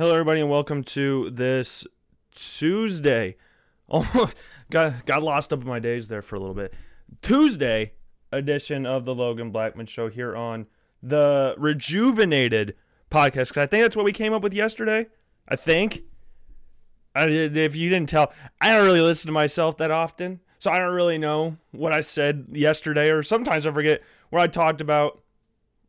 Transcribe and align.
Hello, 0.00 0.12
everybody, 0.12 0.40
and 0.40 0.48
welcome 0.48 0.82
to 0.82 1.28
this 1.28 1.86
Tuesday. 2.34 3.36
Oh, 3.90 4.30
got 4.70 5.04
got 5.04 5.22
lost 5.22 5.52
up 5.52 5.60
in 5.60 5.68
my 5.68 5.78
days 5.78 6.08
there 6.08 6.22
for 6.22 6.36
a 6.36 6.38
little 6.38 6.54
bit. 6.54 6.72
Tuesday 7.20 7.92
edition 8.32 8.86
of 8.86 9.04
the 9.04 9.14
Logan 9.14 9.50
Blackman 9.50 9.84
Show 9.84 10.08
here 10.08 10.34
on 10.34 10.68
the 11.02 11.54
Rejuvenated 11.58 12.76
podcast. 13.10 13.48
Because 13.48 13.58
I 13.58 13.66
think 13.66 13.82
that's 13.82 13.94
what 13.94 14.06
we 14.06 14.12
came 14.12 14.32
up 14.32 14.42
with 14.42 14.54
yesterday. 14.54 15.08
I 15.46 15.56
think. 15.56 16.04
I, 17.14 17.26
if 17.26 17.76
you 17.76 17.90
didn't 17.90 18.08
tell, 18.08 18.32
I 18.58 18.74
don't 18.74 18.86
really 18.86 19.02
listen 19.02 19.28
to 19.28 19.32
myself 19.32 19.76
that 19.76 19.90
often, 19.90 20.40
so 20.60 20.70
I 20.70 20.78
don't 20.78 20.94
really 20.94 21.18
know 21.18 21.58
what 21.72 21.92
I 21.92 22.00
said 22.00 22.46
yesterday, 22.52 23.10
or 23.10 23.22
sometimes 23.22 23.66
I 23.66 23.70
forget 23.70 24.02
what 24.30 24.40
I 24.40 24.46
talked 24.46 24.80
about. 24.80 25.20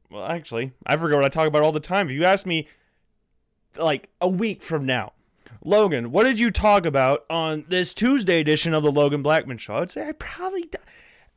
Well, 0.10 0.26
actually, 0.26 0.74
I 0.86 0.98
forget 0.98 1.16
what 1.16 1.26
I 1.26 1.30
talk 1.30 1.48
about 1.48 1.62
all 1.62 1.72
the 1.72 1.80
time. 1.80 2.10
If 2.10 2.14
you 2.14 2.26
ask 2.26 2.46
me 2.46 2.68
like 3.78 4.10
a 4.20 4.28
week 4.28 4.62
from 4.62 4.86
now. 4.86 5.14
Logan, 5.64 6.12
what 6.12 6.24
did 6.24 6.40
you 6.40 6.50
talk 6.50 6.86
about 6.86 7.26
on 7.30 7.66
this 7.68 7.94
Tuesday 7.94 8.40
edition 8.40 8.74
of 8.74 8.84
the 8.84 8.92
Logan 8.92 9.22
Blackman 9.22 9.58
Show? 9.58 9.76
I'd 9.76 9.92
say 9.92 10.08
I 10.08 10.12
probably, 10.14 10.70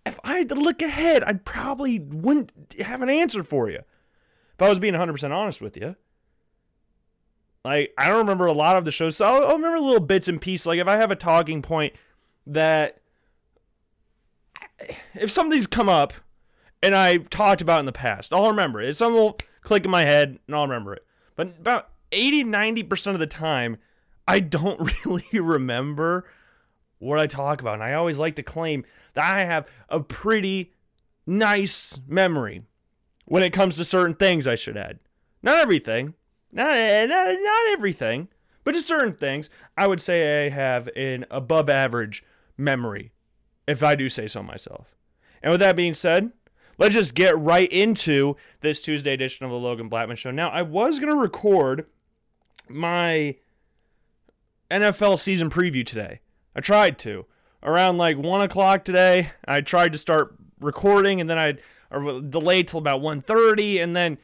if 0.07 0.19
I 0.25 0.39
had 0.39 0.49
to 0.49 0.55
look 0.55 0.81
ahead, 0.81 1.23
I 1.25 1.35
probably 1.35 1.99
wouldn't 1.99 2.51
have 2.81 3.03
an 3.03 3.11
answer 3.11 3.43
for 3.43 3.69
you. 3.69 3.81
If 4.55 4.63
I 4.63 4.69
was 4.69 4.79
being 4.79 4.95
100% 4.95 5.31
honest 5.31 5.61
with 5.61 5.77
you. 5.77 5.97
Like, 7.65 7.93
I 7.99 8.09
don't 8.09 8.19
remember 8.19 8.47
a 8.47 8.53
lot 8.53 8.77
of 8.77 8.85
the 8.85 8.93
shows, 8.93 9.17
so 9.17 9.27
I'll, 9.27 9.47
I'll 9.47 9.57
remember 9.57 9.81
little 9.81 10.01
bits 10.01 10.29
and 10.29 10.41
pieces. 10.41 10.67
Like, 10.67 10.79
if 10.79 10.89
I 10.89 10.97
have 10.97 11.11
a 11.11 11.17
talking 11.17 11.63
point 11.63 11.95
that, 12.47 13.01
if 15.15 15.31
something's 15.31 15.67
come 15.67 15.89
up 15.89 16.13
and 16.83 16.95
I've 16.95 17.31
talked 17.31 17.63
about 17.63 17.81
in 17.81 17.87
the 17.87 17.93
past, 17.93 18.33
I'll 18.33 18.49
remember 18.49 18.81
it. 18.81 18.95
Something 18.95 19.17
will 19.17 19.39
click 19.63 19.85
in 19.85 19.91
my 19.91 20.05
head 20.05 20.39
and 20.47 20.55
I'll 20.55 20.67
remember 20.67 20.95
it. 20.95 21.05
But 21.37 21.59
about 21.59 21.89
80 22.13 22.45
90% 22.45 23.15
of 23.15 23.19
the 23.19 23.27
time, 23.27 23.79
I 24.27 24.41
don't 24.41 24.93
really 25.05 25.41
remember 25.41 26.25
what 26.99 27.19
I 27.19 27.27
talk 27.27 27.61
about. 27.61 27.75
And 27.75 27.83
I 27.83 27.95
always 27.95 28.19
like 28.19 28.37
to 28.37 28.43
claim 28.43 28.85
that 29.15 29.37
I 29.37 29.45
have 29.45 29.67
a 29.89 30.01
pretty 30.01 30.73
nice 31.27 31.99
memory 32.07 32.63
when 33.27 33.43
it 33.43 33.53
comes 33.53 33.77
to 33.77 33.85
certain 33.85 34.15
things, 34.15 34.47
I 34.47 34.55
should 34.55 34.77
add. 34.77 34.99
Not 35.43 35.59
everything, 35.59 36.15
not, 36.53 36.77
eh, 36.77 37.07
not, 37.07 37.27
not 37.29 37.73
everything, 37.73 38.29
but 38.65 38.75
just 38.75 38.89
certain 38.89 39.15
things. 39.15 39.49
I 39.77 39.87
would 39.87 40.01
say 40.01 40.47
I 40.47 40.49
have 40.51 40.89
an 40.97 41.27
above 41.31 41.69
average 41.69 42.25
memory, 42.57 43.13
if 43.67 43.83
I 43.83 43.95
do 43.95 44.09
say 44.09 44.29
so 44.29 44.43
myself. 44.43 44.95
And 45.43 45.51
with 45.51 45.61
that 45.61 45.77
being 45.77 45.95
said, 45.95 46.33
let's 46.79 46.95
just 46.95 47.15
get 47.15 47.39
right 47.39 47.71
into 47.71 48.37
this 48.61 48.81
Tuesday 48.81 49.13
edition 49.13 49.45
of 49.45 49.51
the 49.51 49.59
Logan 49.59 49.89
Blackman 49.89 50.17
Show. 50.17 50.31
Now, 50.31 50.51
I 50.51 50.63
was 50.63 50.99
going 50.99 51.13
to 51.13 51.19
record 51.19 51.87
my 52.69 53.37
NFL 54.71 55.19
season 55.19 55.51
preview 55.51 55.87
today. 55.87 56.21
I 56.55 56.61
tried 56.61 56.99
to. 57.01 57.27
Around 57.63 57.97
like 57.99 58.19
1 58.19 58.41
o'clock 58.43 58.85
today, 58.85 59.31
I 59.47 59.61
tried 59.61 59.93
to 59.93 59.99
start 59.99 60.35
recording 60.61 61.21
and 61.21 61.31
then 61.31 61.39
I 61.39 61.55
delayed 62.29 62.69
till 62.69 62.79
about 62.79 63.01
1.30 63.01 63.83
and 63.83 63.97
then 63.97 64.19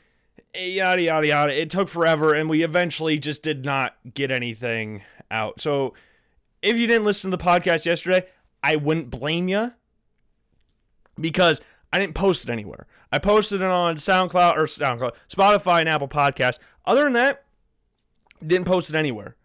eh, 0.54 0.66
yada 0.66 1.00
yada 1.00 1.26
yada. 1.26 1.60
It 1.60 1.70
took 1.70 1.88
forever 1.88 2.34
and 2.34 2.50
we 2.50 2.62
eventually 2.62 3.18
just 3.18 3.42
did 3.42 3.64
not 3.64 3.96
get 4.12 4.30
anything 4.30 5.02
out. 5.30 5.60
So 5.60 5.94
if 6.62 6.76
you 6.76 6.86
didn't 6.86 7.04
listen 7.04 7.30
to 7.30 7.36
the 7.36 7.42
podcast 7.42 7.86
yesterday, 7.86 8.26
I 8.62 8.76
wouldn't 8.76 9.10
blame 9.10 9.48
you 9.48 9.72
because 11.18 11.60
I 11.92 11.98
didn't 11.98 12.14
post 12.14 12.44
it 12.44 12.50
anywhere. 12.50 12.86
I 13.12 13.18
posted 13.18 13.60
it 13.60 13.66
on 13.66 13.96
SoundCloud 13.96 14.56
or 14.56 14.66
SoundCloud, 14.66 15.12
Spotify 15.28 15.80
and 15.80 15.88
Apple 15.88 16.08
Podcasts. 16.08 16.58
Other 16.84 17.04
than 17.04 17.14
that, 17.14 17.44
didn't 18.44 18.66
post 18.66 18.88
it 18.88 18.96
anywhere. 18.96 19.36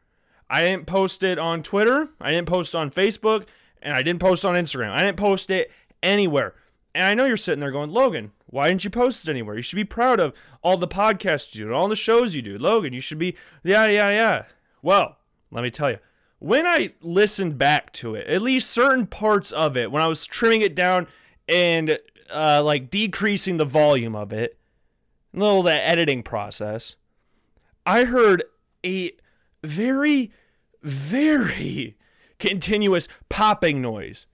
I 0.49 0.61
didn't 0.61 0.85
post 0.85 1.23
it 1.23 1.39
on 1.39 1.63
Twitter. 1.63 2.09
I 2.21 2.31
didn't 2.31 2.47
post 2.47 2.75
on 2.75 2.91
Facebook. 2.91 3.45
And 3.81 3.93
I 3.93 4.01
didn't 4.01 4.21
post 4.21 4.45
on 4.45 4.55
Instagram. 4.55 4.91
I 4.91 5.03
didn't 5.03 5.17
post 5.17 5.49
it 5.49 5.71
anywhere. 6.01 6.53
And 6.93 7.03
I 7.03 7.13
know 7.13 7.25
you're 7.25 7.37
sitting 7.37 7.59
there 7.59 7.71
going, 7.71 7.91
Logan, 7.91 8.31
why 8.47 8.69
didn't 8.69 8.83
you 8.83 8.89
post 8.89 9.27
it 9.27 9.29
anywhere? 9.29 9.57
You 9.57 9.61
should 9.61 9.75
be 9.75 9.83
proud 9.83 10.19
of 10.19 10.33
all 10.61 10.77
the 10.77 10.87
podcasts 10.87 11.53
you 11.53 11.65
do 11.65 11.73
all 11.73 11.89
the 11.89 11.95
shows 11.95 12.35
you 12.35 12.41
do. 12.41 12.57
Logan, 12.57 12.93
you 12.93 13.01
should 13.01 13.19
be, 13.19 13.35
yeah, 13.63 13.85
yeah, 13.87 14.09
yeah. 14.09 14.43
Well, 14.81 15.17
let 15.51 15.61
me 15.61 15.71
tell 15.71 15.91
you, 15.91 15.97
when 16.39 16.65
I 16.65 16.93
listened 17.01 17.57
back 17.57 17.91
to 17.93 18.15
it, 18.15 18.27
at 18.27 18.41
least 18.41 18.71
certain 18.71 19.07
parts 19.07 19.51
of 19.51 19.75
it, 19.75 19.91
when 19.91 20.01
I 20.01 20.07
was 20.07 20.25
trimming 20.25 20.61
it 20.61 20.75
down 20.75 21.07
and 21.49 21.99
uh, 22.33 22.63
like 22.63 22.89
decreasing 22.89 23.57
the 23.57 23.65
volume 23.65 24.15
of 24.15 24.31
it, 24.31 24.57
a 25.33 25.39
little 25.39 25.59
of 25.59 25.65
that 25.65 25.81
editing 25.89 26.23
process, 26.23 26.95
I 27.85 28.05
heard 28.05 28.43
a 28.85 29.11
very, 29.63 30.31
very 30.83 31.97
continuous 32.39 33.07
popping 33.29 33.81
noise 33.81 34.27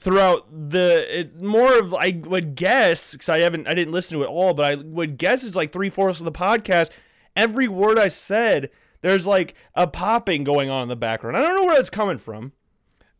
throughout 0.00 0.46
the 0.70 1.20
it, 1.20 1.40
more 1.40 1.78
of 1.78 1.94
I 1.94 2.20
would 2.24 2.54
guess 2.54 3.12
because 3.12 3.28
I 3.28 3.40
haven't 3.40 3.66
I 3.66 3.74
didn't 3.74 3.92
listen 3.92 4.16
to 4.16 4.24
it 4.24 4.28
all, 4.28 4.54
but 4.54 4.72
I 4.72 4.74
would 4.76 5.18
guess 5.18 5.44
it's 5.44 5.56
like 5.56 5.72
three 5.72 5.90
fourths 5.90 6.20
of 6.20 6.24
the 6.24 6.32
podcast. 6.32 6.90
Every 7.36 7.68
word 7.68 7.98
I 7.98 8.08
said, 8.08 8.70
there's 9.00 9.26
like 9.26 9.54
a 9.74 9.86
popping 9.86 10.44
going 10.44 10.70
on 10.70 10.84
in 10.84 10.88
the 10.88 10.96
background. 10.96 11.36
I 11.36 11.40
don't 11.40 11.56
know 11.56 11.64
where 11.64 11.76
that's 11.76 11.90
coming 11.90 12.18
from, 12.18 12.52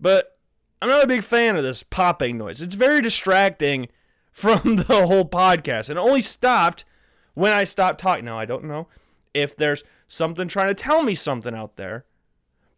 but 0.00 0.38
I'm 0.80 0.88
not 0.88 1.04
a 1.04 1.08
big 1.08 1.22
fan 1.22 1.56
of 1.56 1.64
this 1.64 1.82
popping 1.82 2.38
noise. 2.38 2.62
It's 2.62 2.74
very 2.74 3.00
distracting 3.00 3.88
from 4.32 4.76
the 4.76 5.06
whole 5.06 5.24
podcast, 5.24 5.88
and 5.88 5.98
only 5.98 6.22
stopped 6.22 6.84
when 7.34 7.52
I 7.52 7.64
stopped 7.64 8.00
talking. 8.00 8.24
Now 8.24 8.38
I 8.38 8.44
don't 8.44 8.64
know 8.64 8.86
if 9.34 9.56
there's 9.56 9.82
something 10.08 10.48
trying 10.48 10.74
to 10.74 10.82
tell 10.82 11.02
me 11.02 11.14
something 11.14 11.54
out 11.54 11.76
there. 11.76 12.06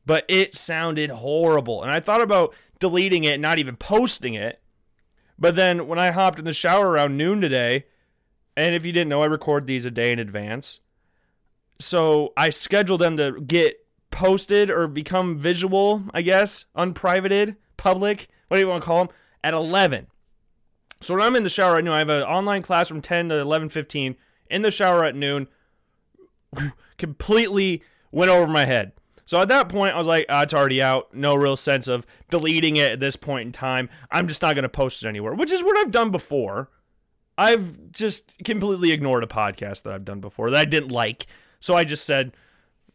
But 0.05 0.25
it 0.29 0.57
sounded 0.57 1.11
horrible. 1.11 1.83
And 1.83 1.93
I 1.93 2.01
thought 2.01 2.21
about 2.21 2.55
deleting 2.79 3.25
it, 3.25 3.41
not 3.41 3.59
even 3.59 3.77
posting 3.77 4.35
it. 4.35 4.61
But 5.39 5.57
then 5.57 5.87
when 5.87 5.99
I 5.99 6.11
hopped 6.11 6.39
in 6.39 6.45
the 6.45 6.53
shower 6.53 6.91
around 6.91 7.17
noon 7.17 7.41
today, 7.41 7.87
and 8.57 8.75
if 8.75 8.85
you 8.85 8.93
didn't 8.93 9.09
know, 9.09 9.23
I 9.23 9.27
record 9.27 9.67
these 9.67 9.85
a 9.85 9.91
day 9.91 10.13
in 10.13 10.19
advance. 10.19 10.81
So 11.79 12.33
I 12.37 12.51
scheduled 12.51 13.01
them 13.01 13.17
to 13.17 13.41
get 13.41 13.87
posted 14.11 14.71
or 14.71 14.87
become 14.89 15.39
visual, 15.39 16.05
I 16.13 16.23
guess, 16.23 16.67
unprivated, 16.77 17.57
public, 17.77 18.29
what 18.49 18.57
do 18.57 18.61
you 18.61 18.69
want 18.69 18.83
to 18.83 18.87
call 18.87 19.05
them, 19.05 19.15
at 19.43 19.55
11. 19.55 20.09
So 21.01 21.15
when 21.15 21.23
I'm 21.23 21.37
in 21.37 21.45
the 21.45 21.49
shower 21.49 21.75
right 21.75 21.85
now, 21.85 21.95
I 21.95 21.99
have 21.99 22.11
an 22.11 22.23
online 22.23 22.63
class 22.63 22.89
from 22.89 23.01
10 23.01 23.31
to 23.31 23.37
11:15 23.37 24.17
in 24.51 24.63
the 24.63 24.71
shower 24.71 25.05
at 25.05 25.15
noon 25.15 25.49
completely 26.99 27.83
went 28.11 28.31
over 28.31 28.47
my 28.47 28.65
head. 28.65 28.93
So 29.27 29.41
at 29.41 29.49
that 29.49 29.69
point, 29.69 29.95
I 29.95 29.99
was 29.99 30.09
like, 30.09 30.27
oh, 30.29 30.41
it's 30.41 30.55
already 30.55 30.83
out. 30.83 31.15
No 31.15 31.37
real 31.37 31.57
sense 31.57 31.87
of 31.87 32.05
deleting 32.31 32.77
it 32.77 32.91
at 32.93 33.01
this 33.01 33.15
point 33.15 33.47
in 33.47 33.53
time. 33.53 33.89
I'm 34.11 34.27
just 34.27 34.43
not 34.43 34.57
going 34.57 34.65
to 34.65 34.69
post 34.69 35.05
it 35.05 35.09
anywhere, 35.09 35.35
which 35.35 35.53
is 35.53 35.63
what 35.63 35.77
I've 35.77 35.93
done 35.93 36.11
before. 36.11 36.69
I've 37.39 37.93
just 37.93 38.33
completely 38.45 38.91
ignored 38.91 39.23
a 39.23 39.29
podcast 39.29 39.83
that 39.83 39.93
I've 39.93 40.05
done 40.05 40.21
before 40.21 40.51
that 40.51 40.61
I 40.61 40.65
didn't 40.65 40.91
like. 40.91 41.27
So 41.61 41.77
I 41.77 41.85
just 41.85 42.05
said, 42.05 42.33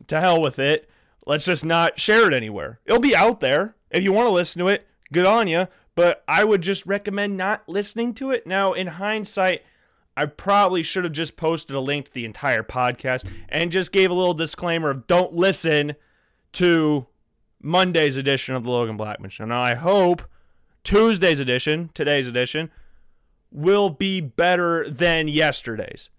to 0.07 0.19
hell 0.19 0.41
with 0.41 0.59
it. 0.59 0.89
Let's 1.25 1.45
just 1.45 1.65
not 1.65 1.99
share 1.99 2.27
it 2.27 2.33
anywhere. 2.33 2.79
It'll 2.85 2.99
be 2.99 3.15
out 3.15 3.39
there. 3.39 3.75
If 3.89 4.03
you 4.03 4.13
want 4.13 4.27
to 4.27 4.33
listen 4.33 4.59
to 4.59 4.67
it, 4.67 4.87
good 5.11 5.25
on 5.25 5.47
you. 5.47 5.67
But 5.95 6.23
I 6.27 6.43
would 6.43 6.61
just 6.61 6.85
recommend 6.85 7.37
not 7.37 7.63
listening 7.67 8.13
to 8.15 8.31
it. 8.31 8.45
Now, 8.45 8.73
in 8.73 8.87
hindsight, 8.87 9.63
I 10.17 10.25
probably 10.25 10.81
should 10.81 11.03
have 11.03 11.13
just 11.13 11.35
posted 11.35 11.75
a 11.75 11.79
link 11.79 12.05
to 12.05 12.13
the 12.13 12.25
entire 12.25 12.63
podcast 12.63 13.27
and 13.49 13.71
just 13.71 13.91
gave 13.91 14.09
a 14.09 14.13
little 14.13 14.33
disclaimer 14.33 14.89
of 14.89 15.07
don't 15.07 15.33
listen 15.33 15.95
to 16.53 17.07
Monday's 17.61 18.15
edition 18.15 18.55
of 18.55 18.63
the 18.63 18.69
Logan 18.69 18.95
Blackman 18.95 19.29
Show. 19.29 19.45
Now, 19.45 19.61
I 19.61 19.73
hope 19.73 20.23
Tuesday's 20.83 21.39
edition, 21.39 21.89
today's 21.93 22.27
edition, 22.27 22.71
will 23.51 23.89
be 23.89 24.21
better 24.21 24.89
than 24.89 25.27
yesterday's. 25.27 26.09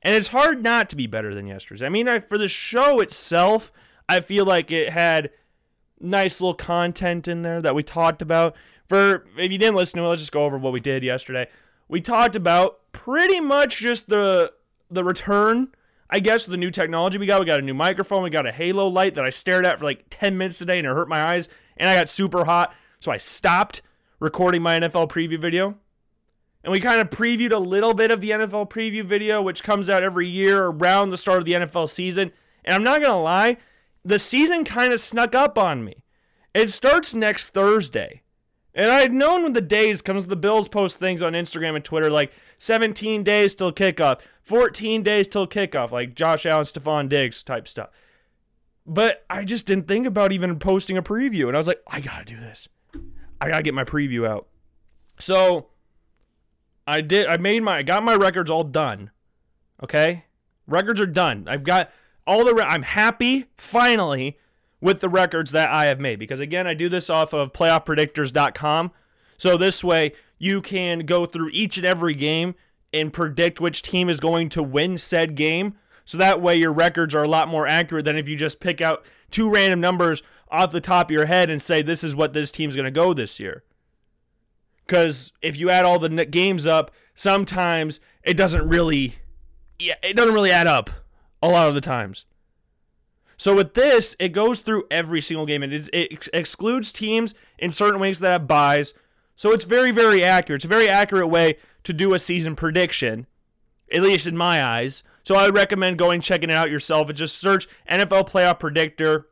And 0.00 0.14
it's 0.14 0.28
hard 0.28 0.62
not 0.62 0.88
to 0.90 0.96
be 0.96 1.06
better 1.06 1.34
than 1.34 1.46
yesterday's. 1.46 1.82
I 1.82 1.88
mean, 1.88 2.08
I, 2.08 2.20
for 2.20 2.38
the 2.38 2.48
show 2.48 3.00
itself, 3.00 3.72
I 4.08 4.20
feel 4.20 4.46
like 4.46 4.70
it 4.70 4.90
had 4.90 5.30
nice 6.00 6.40
little 6.40 6.54
content 6.54 7.28
in 7.28 7.42
there 7.42 7.60
that 7.60 7.74
we 7.74 7.82
talked 7.82 8.22
about. 8.22 8.54
For 8.88 9.26
if 9.36 9.50
you 9.50 9.58
didn't 9.58 9.76
listen 9.76 9.98
to 9.98 10.04
it, 10.04 10.08
let's 10.08 10.22
just 10.22 10.32
go 10.32 10.44
over 10.44 10.58
what 10.58 10.72
we 10.72 10.80
did 10.80 11.02
yesterday 11.02 11.48
we 11.88 12.00
talked 12.00 12.36
about 12.36 12.80
pretty 12.92 13.40
much 13.40 13.78
just 13.78 14.08
the 14.08 14.52
the 14.90 15.04
return, 15.04 15.68
I 16.08 16.20
guess, 16.20 16.44
the 16.44 16.56
new 16.56 16.70
technology 16.70 17.18
we 17.18 17.26
got. 17.26 17.40
We 17.40 17.46
got 17.46 17.58
a 17.58 17.62
new 17.62 17.74
microphone, 17.74 18.22
we 18.22 18.30
got 18.30 18.46
a 18.46 18.52
halo 18.52 18.86
light 18.86 19.14
that 19.14 19.24
I 19.24 19.30
stared 19.30 19.66
at 19.66 19.78
for 19.78 19.84
like 19.84 20.06
10 20.10 20.38
minutes 20.38 20.58
today 20.58 20.78
and 20.78 20.86
it 20.86 20.90
hurt 20.90 21.08
my 21.08 21.32
eyes, 21.32 21.48
and 21.76 21.88
I 21.88 21.96
got 21.96 22.08
super 22.08 22.44
hot, 22.44 22.74
so 23.00 23.10
I 23.10 23.18
stopped 23.18 23.82
recording 24.20 24.62
my 24.62 24.78
NFL 24.78 25.10
preview 25.10 25.40
video. 25.40 25.76
And 26.62 26.72
we 26.72 26.80
kind 26.80 27.00
of 27.00 27.10
previewed 27.10 27.52
a 27.52 27.58
little 27.58 27.92
bit 27.92 28.10
of 28.10 28.22
the 28.22 28.30
NFL 28.30 28.70
preview 28.70 29.04
video, 29.04 29.42
which 29.42 29.62
comes 29.62 29.90
out 29.90 30.02
every 30.02 30.26
year 30.26 30.64
around 30.64 31.10
the 31.10 31.18
start 31.18 31.40
of 31.40 31.44
the 31.44 31.52
NFL 31.52 31.90
season. 31.90 32.32
And 32.64 32.74
I'm 32.74 32.82
not 32.82 33.02
going 33.02 33.12
to 33.12 33.18
lie, 33.18 33.58
the 34.02 34.18
season 34.18 34.64
kind 34.64 34.92
of 34.92 35.00
snuck 35.02 35.34
up 35.34 35.58
on 35.58 35.84
me. 35.84 36.04
It 36.54 36.70
starts 36.70 37.12
next 37.12 37.50
Thursday. 37.50 38.22
And 38.74 38.90
I 38.90 39.00
had 39.00 39.12
known 39.12 39.44
when 39.44 39.52
the 39.52 39.60
days 39.60 40.02
comes, 40.02 40.26
the 40.26 40.36
Bills 40.36 40.66
post 40.66 40.98
things 40.98 41.22
on 41.22 41.32
Instagram 41.32 41.76
and 41.76 41.84
Twitter 41.84 42.10
like 42.10 42.32
17 42.58 43.22
days 43.22 43.54
till 43.54 43.72
kickoff, 43.72 44.20
14 44.42 45.02
days 45.02 45.28
till 45.28 45.46
kickoff, 45.46 45.92
like 45.92 46.14
Josh 46.14 46.44
Allen, 46.44 46.64
Stefon 46.64 47.08
Diggs 47.08 47.42
type 47.42 47.68
stuff. 47.68 47.90
But 48.84 49.24
I 49.30 49.44
just 49.44 49.66
didn't 49.66 49.86
think 49.86 50.06
about 50.06 50.32
even 50.32 50.58
posting 50.58 50.96
a 50.96 51.02
preview. 51.02 51.46
And 51.46 51.56
I 51.56 51.60
was 51.60 51.68
like, 51.68 51.82
I 51.86 52.00
got 52.00 52.26
to 52.26 52.34
do 52.34 52.40
this. 52.40 52.68
I 53.40 53.48
got 53.48 53.58
to 53.58 53.62
get 53.62 53.74
my 53.74 53.84
preview 53.84 54.26
out. 54.28 54.48
So 55.18 55.68
I 56.86 57.00
did. 57.00 57.28
I 57.28 57.36
made 57.36 57.62
my, 57.62 57.78
I 57.78 57.82
got 57.82 58.02
my 58.02 58.14
records 58.14 58.50
all 58.50 58.64
done. 58.64 59.10
Okay. 59.82 60.24
Records 60.66 61.00
are 61.00 61.06
done. 61.06 61.46
I've 61.48 61.64
got 61.64 61.90
all 62.26 62.44
the, 62.44 62.62
I'm 62.66 62.82
happy 62.82 63.46
finally 63.56 64.38
with 64.84 65.00
the 65.00 65.08
records 65.08 65.50
that 65.52 65.70
I 65.70 65.86
have 65.86 65.98
made 65.98 66.18
because 66.18 66.40
again, 66.40 66.66
I 66.66 66.74
do 66.74 66.90
this 66.90 67.08
off 67.08 67.32
of 67.32 67.54
playoffpredictors.com. 67.54 68.92
So 69.38 69.56
this 69.56 69.82
way 69.82 70.12
you 70.38 70.60
can 70.60 71.06
go 71.06 71.24
through 71.24 71.48
each 71.54 71.78
and 71.78 71.86
every 71.86 72.14
game 72.14 72.54
and 72.92 73.10
predict 73.10 73.62
which 73.62 73.80
team 73.80 74.10
is 74.10 74.20
going 74.20 74.50
to 74.50 74.62
win 74.62 74.98
said 74.98 75.36
game. 75.36 75.76
So 76.04 76.18
that 76.18 76.42
way 76.42 76.56
your 76.56 76.70
records 76.70 77.14
are 77.14 77.22
a 77.22 77.28
lot 77.28 77.48
more 77.48 77.66
accurate 77.66 78.04
than 78.04 78.18
if 78.18 78.28
you 78.28 78.36
just 78.36 78.60
pick 78.60 78.82
out 78.82 79.06
two 79.30 79.50
random 79.50 79.80
numbers 79.80 80.22
off 80.50 80.70
the 80.70 80.82
top 80.82 81.06
of 81.06 81.12
your 81.12 81.26
head 81.26 81.48
and 81.48 81.62
say 81.62 81.80
this 81.80 82.04
is 82.04 82.14
what 82.14 82.34
this 82.34 82.50
team's 82.50 82.76
going 82.76 82.84
to 82.84 82.90
go 82.90 83.14
this 83.14 83.40
year. 83.40 83.64
Cuz 84.86 85.32
if 85.40 85.56
you 85.56 85.70
add 85.70 85.86
all 85.86 85.98
the 85.98 86.26
games 86.26 86.66
up, 86.66 86.90
sometimes 87.14 88.00
it 88.22 88.36
doesn't 88.36 88.68
really 88.68 89.14
yeah, 89.78 89.94
it 90.02 90.14
doesn't 90.14 90.34
really 90.34 90.52
add 90.52 90.66
up 90.66 90.90
a 91.42 91.48
lot 91.48 91.70
of 91.70 91.74
the 91.74 91.80
times. 91.80 92.26
So 93.36 93.54
with 93.54 93.74
this, 93.74 94.16
it 94.18 94.30
goes 94.30 94.60
through 94.60 94.84
every 94.90 95.20
single 95.20 95.46
game 95.46 95.62
and 95.62 95.72
it, 95.72 95.88
it 95.92 96.28
excludes 96.32 96.92
teams 96.92 97.34
in 97.58 97.72
certain 97.72 98.00
weeks 98.00 98.18
that 98.20 98.32
have 98.32 98.48
buys. 98.48 98.94
So 99.36 99.52
it's 99.52 99.64
very, 99.64 99.90
very 99.90 100.22
accurate. 100.22 100.58
It's 100.58 100.64
a 100.64 100.68
very 100.68 100.88
accurate 100.88 101.28
way 101.28 101.58
to 101.84 101.92
do 101.92 102.14
a 102.14 102.18
season 102.18 102.56
prediction, 102.56 103.26
at 103.92 104.02
least 104.02 104.26
in 104.26 104.36
my 104.36 104.62
eyes. 104.62 105.02
So 105.24 105.34
I 105.34 105.46
would 105.46 105.54
recommend 105.54 105.98
going 105.98 106.20
checking 106.20 106.50
it 106.50 106.54
out 106.54 106.70
yourself 106.70 107.08
and 107.08 107.16
just 107.16 107.38
search 107.38 107.68
NFL 107.90 108.28
Playoff 108.28 108.60
Predictor. 108.60 109.26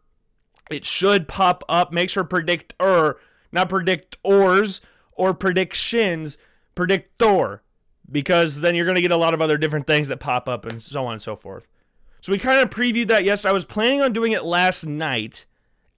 It 0.70 0.84
should 0.84 1.28
pop 1.28 1.64
up. 1.68 1.92
Make 1.92 2.08
sure 2.10 2.24
predictor, 2.24 3.18
not 3.52 3.68
predictors 3.68 4.80
or 5.12 5.34
predictions, 5.34 6.38
predictor, 6.74 7.62
because 8.10 8.60
then 8.60 8.74
you're 8.74 8.86
going 8.86 8.96
to 8.96 9.02
get 9.02 9.10
a 9.10 9.16
lot 9.16 9.34
of 9.34 9.42
other 9.42 9.58
different 9.58 9.86
things 9.86 10.08
that 10.08 10.18
pop 10.18 10.48
up 10.48 10.64
and 10.64 10.82
so 10.82 11.04
on 11.04 11.14
and 11.14 11.22
so 11.22 11.36
forth. 11.36 11.66
So 12.22 12.30
we 12.30 12.38
kind 12.38 12.60
of 12.60 12.70
previewed 12.70 13.08
that 13.08 13.24
yesterday. 13.24 13.50
I 13.50 13.52
was 13.52 13.64
planning 13.64 14.00
on 14.00 14.12
doing 14.12 14.32
it 14.32 14.44
last 14.44 14.86
night 14.86 15.44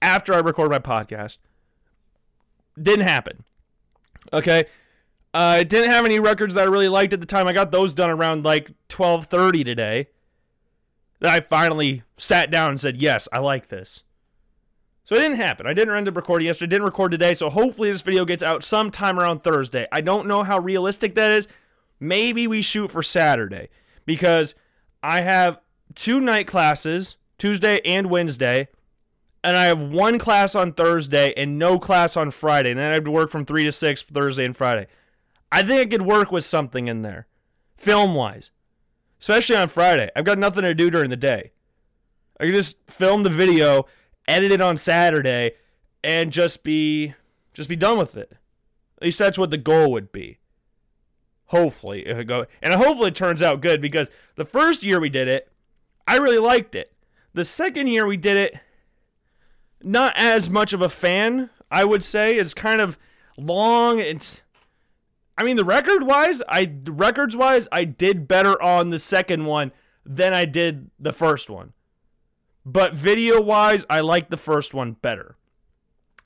after 0.00 0.32
I 0.32 0.38
recorded 0.38 0.70
my 0.70 0.78
podcast. 0.78 1.36
Didn't 2.80 3.06
happen. 3.06 3.44
Okay. 4.32 4.64
Uh, 5.34 5.58
I 5.58 5.62
didn't 5.64 5.90
have 5.90 6.06
any 6.06 6.18
records 6.18 6.54
that 6.54 6.62
I 6.62 6.70
really 6.70 6.88
liked 6.88 7.12
at 7.12 7.20
the 7.20 7.26
time. 7.26 7.46
I 7.46 7.52
got 7.52 7.70
those 7.70 7.92
done 7.92 8.10
around 8.10 8.44
like 8.44 8.70
12:30 8.88 9.64
today. 9.64 10.08
Then 11.20 11.30
I 11.30 11.40
finally 11.40 12.02
sat 12.16 12.50
down 12.50 12.70
and 12.70 12.80
said, 12.80 13.02
"Yes, 13.02 13.28
I 13.30 13.40
like 13.40 13.68
this." 13.68 14.02
So 15.04 15.14
it 15.14 15.18
didn't 15.18 15.36
happen. 15.36 15.66
I 15.66 15.74
didn't 15.74 15.94
end 15.94 16.08
up 16.08 16.16
recording 16.16 16.46
yesterday. 16.46 16.70
Didn't 16.70 16.86
record 16.86 17.10
today. 17.10 17.34
So 17.34 17.50
hopefully 17.50 17.92
this 17.92 18.00
video 18.00 18.24
gets 18.24 18.42
out 18.42 18.64
sometime 18.64 19.20
around 19.20 19.42
Thursday. 19.42 19.86
I 19.92 20.00
don't 20.00 20.26
know 20.26 20.42
how 20.42 20.58
realistic 20.58 21.14
that 21.16 21.30
is. 21.30 21.48
Maybe 22.00 22.46
we 22.46 22.62
shoot 22.62 22.90
for 22.90 23.02
Saturday 23.02 23.68
because 24.06 24.54
I 25.02 25.20
have 25.20 25.58
two 25.94 26.20
night 26.20 26.46
classes, 26.46 27.16
Tuesday 27.38 27.80
and 27.84 28.10
Wednesday, 28.10 28.68
and 29.42 29.56
I 29.56 29.66
have 29.66 29.80
one 29.80 30.18
class 30.18 30.54
on 30.54 30.72
Thursday 30.72 31.34
and 31.36 31.58
no 31.58 31.78
class 31.78 32.16
on 32.16 32.30
Friday. 32.30 32.70
And 32.70 32.78
then 32.78 32.90
I 32.90 32.94
have 32.94 33.04
to 33.04 33.10
work 33.10 33.30
from 33.30 33.44
3 33.44 33.64
to 33.64 33.72
6 33.72 34.02
Thursday 34.02 34.44
and 34.44 34.56
Friday. 34.56 34.86
I 35.52 35.62
think 35.62 35.80
I 35.80 35.84
could 35.84 36.06
work 36.06 36.32
with 36.32 36.44
something 36.44 36.88
in 36.88 37.02
there, 37.02 37.26
film 37.76 38.14
wise, 38.14 38.50
especially 39.20 39.56
on 39.56 39.68
Friday. 39.68 40.10
I've 40.16 40.24
got 40.24 40.38
nothing 40.38 40.62
to 40.62 40.74
do 40.74 40.90
during 40.90 41.10
the 41.10 41.16
day. 41.16 41.52
I 42.40 42.46
can 42.46 42.54
just 42.54 42.78
film 42.90 43.22
the 43.22 43.30
video, 43.30 43.86
edit 44.26 44.50
it 44.50 44.60
on 44.60 44.76
Saturday, 44.76 45.52
and 46.02 46.32
just 46.32 46.64
be 46.64 47.14
just 47.52 47.68
be 47.68 47.76
done 47.76 47.98
with 47.98 48.16
it. 48.16 48.32
At 48.98 49.04
least 49.04 49.18
that's 49.18 49.38
what 49.38 49.50
the 49.50 49.56
goal 49.56 49.92
would 49.92 50.10
be. 50.10 50.38
Hopefully, 51.46 52.06
if 52.06 52.18
it 52.18 52.24
go 52.24 52.46
and 52.60 52.74
hopefully 52.74 53.08
it 53.08 53.14
turns 53.14 53.42
out 53.42 53.60
good 53.60 53.80
because 53.80 54.08
the 54.34 54.44
first 54.44 54.82
year 54.82 54.98
we 54.98 55.08
did 55.08 55.28
it, 55.28 55.52
I 56.06 56.16
really 56.16 56.38
liked 56.38 56.74
it. 56.74 56.92
The 57.32 57.44
second 57.44 57.88
year 57.88 58.06
we 58.06 58.16
did 58.16 58.36
it, 58.36 58.60
not 59.82 60.12
as 60.16 60.48
much 60.48 60.72
of 60.72 60.82
a 60.82 60.88
fan. 60.88 61.50
I 61.70 61.84
would 61.84 62.04
say 62.04 62.36
it's 62.36 62.54
kind 62.54 62.80
of 62.80 62.98
long. 63.36 63.98
It's 63.98 64.42
I 65.36 65.42
mean, 65.42 65.56
the 65.56 65.64
record 65.64 66.04
wise, 66.04 66.42
I 66.48 66.72
records 66.84 67.36
wise, 67.36 67.66
I 67.72 67.84
did 67.84 68.28
better 68.28 68.60
on 68.62 68.90
the 68.90 68.98
second 68.98 69.46
one 69.46 69.72
than 70.06 70.32
I 70.32 70.44
did 70.44 70.90
the 70.98 71.12
first 71.12 71.50
one. 71.50 71.72
But 72.64 72.94
video 72.94 73.40
wise, 73.40 73.84
I 73.90 74.00
like 74.00 74.30
the 74.30 74.36
first 74.36 74.72
one 74.72 74.92
better. 74.92 75.36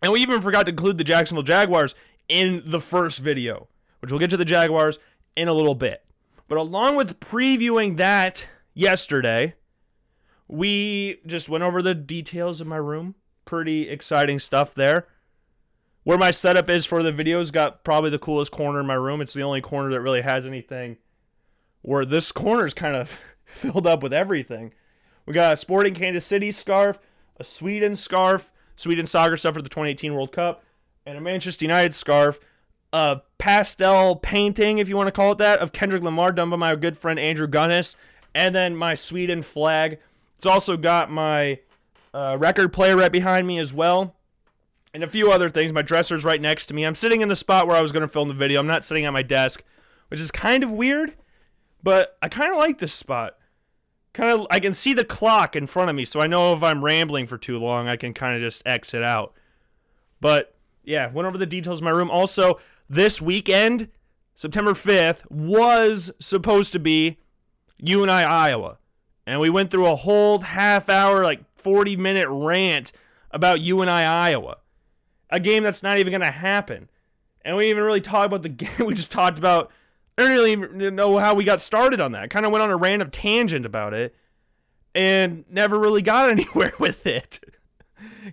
And 0.02 0.12
we 0.12 0.20
even 0.20 0.42
forgot 0.42 0.66
to 0.66 0.70
include 0.70 0.98
the 0.98 1.04
Jacksonville 1.04 1.42
Jaguars 1.42 1.94
in 2.28 2.62
the 2.66 2.80
first 2.80 3.18
video, 3.18 3.68
which 4.00 4.12
we'll 4.12 4.20
get 4.20 4.30
to 4.30 4.36
the 4.36 4.44
Jaguars 4.44 4.98
in 5.34 5.48
a 5.48 5.54
little 5.54 5.74
bit. 5.74 6.04
But 6.46 6.58
along 6.58 6.96
with 6.96 7.18
previewing 7.18 7.96
that 7.96 8.46
yesterday, 8.74 9.54
we 10.48 11.20
just 11.26 11.48
went 11.48 11.62
over 11.62 11.82
the 11.82 11.94
details 11.94 12.60
of 12.60 12.66
my 12.66 12.76
room. 12.76 13.14
Pretty 13.44 13.88
exciting 13.88 14.38
stuff 14.38 14.74
there 14.74 15.06
where 16.08 16.16
my 16.16 16.30
setup 16.30 16.70
is 16.70 16.86
for 16.86 17.02
the 17.02 17.12
videos 17.12 17.52
got 17.52 17.84
probably 17.84 18.08
the 18.08 18.18
coolest 18.18 18.50
corner 18.50 18.80
in 18.80 18.86
my 18.86 18.94
room. 18.94 19.20
It's 19.20 19.34
the 19.34 19.42
only 19.42 19.60
corner 19.60 19.90
that 19.90 20.00
really 20.00 20.22
has 20.22 20.46
anything 20.46 20.96
where 21.82 22.06
this 22.06 22.32
corner 22.32 22.64
is 22.64 22.72
kind 22.72 22.96
of 22.96 23.18
filled 23.44 23.86
up 23.86 24.02
with 24.02 24.14
everything. 24.14 24.72
We 25.26 25.34
got 25.34 25.52
a 25.52 25.56
Sporting 25.56 25.92
Kansas 25.92 26.24
City 26.24 26.50
scarf, 26.50 26.98
a 27.36 27.44
Sweden 27.44 27.94
scarf, 27.94 28.50
Sweden 28.74 29.04
soccer 29.04 29.36
stuff 29.36 29.52
for 29.52 29.60
the 29.60 29.68
2018 29.68 30.14
World 30.14 30.32
Cup, 30.32 30.64
and 31.04 31.18
a 31.18 31.20
Manchester 31.20 31.66
United 31.66 31.94
scarf, 31.94 32.40
a 32.90 33.20
pastel 33.36 34.16
painting, 34.16 34.78
if 34.78 34.88
you 34.88 34.96
want 34.96 35.08
to 35.08 35.12
call 35.12 35.32
it 35.32 35.38
that, 35.38 35.58
of 35.58 35.72
Kendrick 35.72 36.02
Lamar 36.02 36.32
done 36.32 36.48
by 36.48 36.56
my 36.56 36.74
good 36.74 36.96
friend 36.96 37.18
Andrew 37.18 37.46
Gunnis, 37.46 37.96
and 38.34 38.54
then 38.54 38.74
my 38.74 38.94
Sweden 38.94 39.42
flag. 39.42 39.98
It's 40.38 40.46
also 40.46 40.76
got 40.76 41.10
my 41.10 41.58
uh, 42.14 42.36
record 42.38 42.72
player 42.72 42.96
right 42.96 43.12
behind 43.12 43.46
me 43.46 43.58
as 43.58 43.74
well 43.74 44.14
and 44.94 45.02
a 45.02 45.08
few 45.08 45.30
other 45.30 45.50
things. 45.50 45.72
My 45.72 45.82
dresser's 45.82 46.24
right 46.24 46.40
next 46.40 46.66
to 46.66 46.74
me. 46.74 46.84
I'm 46.84 46.94
sitting 46.94 47.20
in 47.20 47.28
the 47.28 47.36
spot 47.36 47.66
where 47.66 47.76
I 47.76 47.82
was 47.82 47.92
going 47.92 48.02
to 48.02 48.08
film 48.08 48.28
the 48.28 48.34
video. 48.34 48.60
I'm 48.60 48.66
not 48.66 48.84
sitting 48.84 49.04
at 49.04 49.12
my 49.12 49.22
desk, 49.22 49.62
which 50.08 50.20
is 50.20 50.30
kind 50.30 50.62
of 50.62 50.70
weird, 50.70 51.14
but 51.82 52.16
I 52.22 52.28
kind 52.28 52.52
of 52.52 52.58
like 52.58 52.78
this 52.78 52.92
spot. 52.92 53.36
Kind 54.14 54.30
of, 54.30 54.46
I 54.50 54.60
can 54.60 54.74
see 54.74 54.94
the 54.94 55.04
clock 55.04 55.54
in 55.54 55.66
front 55.66 55.90
of 55.90 55.96
me, 55.96 56.04
so 56.04 56.20
I 56.20 56.26
know 56.26 56.52
if 56.54 56.62
I'm 56.62 56.84
rambling 56.84 57.26
for 57.26 57.36
too 57.36 57.58
long, 57.58 57.88
I 57.88 57.96
can 57.96 58.14
kind 58.14 58.34
of 58.34 58.40
just 58.40 58.62
exit 58.64 59.02
out. 59.02 59.34
But 60.20 60.56
yeah, 60.84 61.10
went 61.12 61.28
over 61.28 61.38
the 61.38 61.46
details 61.46 61.80
of 61.80 61.84
my 61.84 61.90
room. 61.90 62.10
Also, 62.10 62.58
this 62.88 63.20
weekend, 63.20 63.88
September 64.34 64.72
5th, 64.72 65.30
was 65.30 66.10
supposed 66.20 66.72
to 66.72 66.78
be 66.78 67.18
UNI 67.78 68.10
Iowa. 68.10 68.78
And 69.28 69.40
we 69.40 69.50
went 69.50 69.70
through 69.70 69.86
a 69.86 69.96
whole 69.96 70.40
half 70.40 70.88
hour, 70.88 71.22
like 71.22 71.40
40 71.56 71.96
minute 71.96 72.28
rant 72.28 72.92
about 73.30 73.60
UNI 73.60 73.90
Iowa 73.90 74.58
a 75.30 75.40
game 75.40 75.62
that's 75.62 75.82
not 75.82 75.98
even 75.98 76.10
going 76.10 76.22
to 76.22 76.30
happen. 76.30 76.88
And 77.44 77.56
we 77.56 77.70
even 77.70 77.82
really 77.82 78.00
talked 78.00 78.26
about 78.26 78.42
the 78.42 78.48
game. 78.48 78.86
We 78.86 78.94
just 78.94 79.12
talked 79.12 79.38
about. 79.38 79.70
I 80.16 80.22
don't 80.22 80.32
really 80.32 80.52
even 80.52 80.96
know 80.96 81.18
how 81.18 81.34
we 81.34 81.44
got 81.44 81.62
started 81.62 82.00
on 82.00 82.10
that. 82.12 82.28
kind 82.30 82.44
of 82.44 82.50
went 82.50 82.62
on 82.62 82.70
a 82.70 82.76
random 82.76 83.08
tangent 83.08 83.64
about 83.64 83.94
it 83.94 84.16
and 84.92 85.44
never 85.48 85.78
really 85.78 86.02
got 86.02 86.28
anywhere 86.30 86.72
with 86.80 87.06
it. 87.06 87.38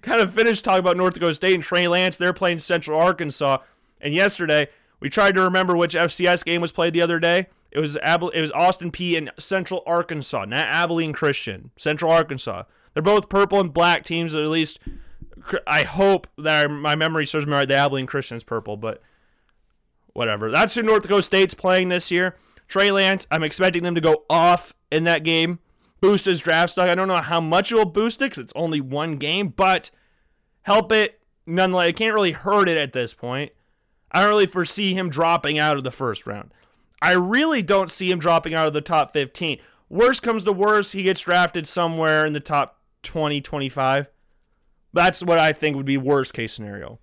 kind 0.01 0.19
of 0.19 0.33
finished 0.33 0.65
talking 0.65 0.79
about 0.79 0.97
North 0.97 1.13
Dakota 1.13 1.35
State 1.35 1.53
and 1.53 1.63
Trey 1.63 1.87
Lance. 1.87 2.17
They're 2.17 2.33
playing 2.33 2.59
Central 2.59 2.99
Arkansas. 2.99 3.59
And 4.01 4.15
yesterday, 4.15 4.67
we 4.99 5.11
tried 5.11 5.35
to 5.35 5.41
remember 5.41 5.77
which 5.77 5.93
FCS 5.93 6.43
game 6.43 6.59
was 6.59 6.71
played 6.71 6.93
the 6.93 7.03
other 7.03 7.19
day. 7.19 7.47
It 7.75 7.79
was 7.81 7.97
Ab- 7.97 8.31
it 8.33 8.41
was 8.41 8.51
Austin 8.51 8.91
Peay 8.91 9.17
and 9.17 9.31
Central 9.37 9.83
Arkansas, 9.85 10.45
not 10.45 10.65
Abilene 10.65 11.13
Christian. 11.13 11.71
Central 11.77 12.11
Arkansas. 12.11 12.63
They're 12.93 13.03
both 13.03 13.27
purple 13.27 13.59
and 13.59 13.73
black 13.73 14.05
teams, 14.05 14.33
at 14.33 14.47
least 14.47 14.79
I 15.67 15.83
hope 15.83 16.27
that 16.37 16.69
my 16.69 16.95
memory 16.95 17.25
serves 17.25 17.45
me 17.45 17.53
right. 17.53 17.67
The 17.67 17.75
Abilene 17.75 18.07
Christian's 18.07 18.43
purple, 18.43 18.77
but 18.77 19.01
whatever. 20.13 20.49
That's 20.49 20.75
who 20.75 20.81
North 20.81 21.03
Dakota 21.03 21.21
State's 21.21 21.53
playing 21.53 21.89
this 21.89 22.09
year. 22.11 22.35
Trey 22.67 22.91
Lance, 22.91 23.27
I'm 23.29 23.43
expecting 23.43 23.83
them 23.83 23.95
to 23.95 24.01
go 24.01 24.23
off 24.29 24.73
in 24.91 25.03
that 25.03 25.23
game. 25.23 25.59
Boost 26.01 26.25
his 26.25 26.41
draft 26.41 26.71
stock. 26.71 26.89
I 26.89 26.95
don't 26.95 27.07
know 27.07 27.15
how 27.17 27.41
much 27.41 27.71
it 27.71 27.75
will 27.75 27.85
boost 27.85 28.21
it 28.21 28.25
because 28.25 28.39
it's 28.39 28.53
only 28.55 28.81
one 28.81 29.17
game, 29.17 29.49
but 29.49 29.91
help 30.63 30.91
it 30.91 31.19
nonetheless. 31.45 31.89
It 31.89 31.97
can't 31.97 32.13
really 32.13 32.31
hurt 32.31 32.67
it 32.67 32.77
at 32.77 32.93
this 32.93 33.13
point. 33.13 33.51
I 34.11 34.21
don't 34.21 34.29
really 34.29 34.47
foresee 34.47 34.93
him 34.93 35.09
dropping 35.09 35.59
out 35.59 35.77
of 35.77 35.83
the 35.83 35.91
first 35.91 36.25
round. 36.25 36.51
I 37.05 37.11
really 37.11 37.61
don't 37.61 37.91
see 37.91 38.09
him 38.09 38.17
dropping 38.17 38.55
out 38.55 38.67
of 38.67 38.73
the 38.73 38.81
top 38.81 39.13
15. 39.13 39.59
Worst 39.89 40.23
comes 40.23 40.43
to 40.43 40.51
worst, 40.51 40.93
he 40.93 41.03
gets 41.03 41.21
drafted 41.21 41.67
somewhere 41.67 42.25
in 42.25 42.33
the 42.33 42.39
top 42.39 42.79
20, 43.03 43.41
25. 43.41 44.07
That's 44.91 45.21
what 45.21 45.37
I 45.37 45.53
think 45.53 45.75
would 45.75 45.85
be 45.85 45.99
worst 45.99 46.33
case 46.33 46.51
scenario. 46.51 46.97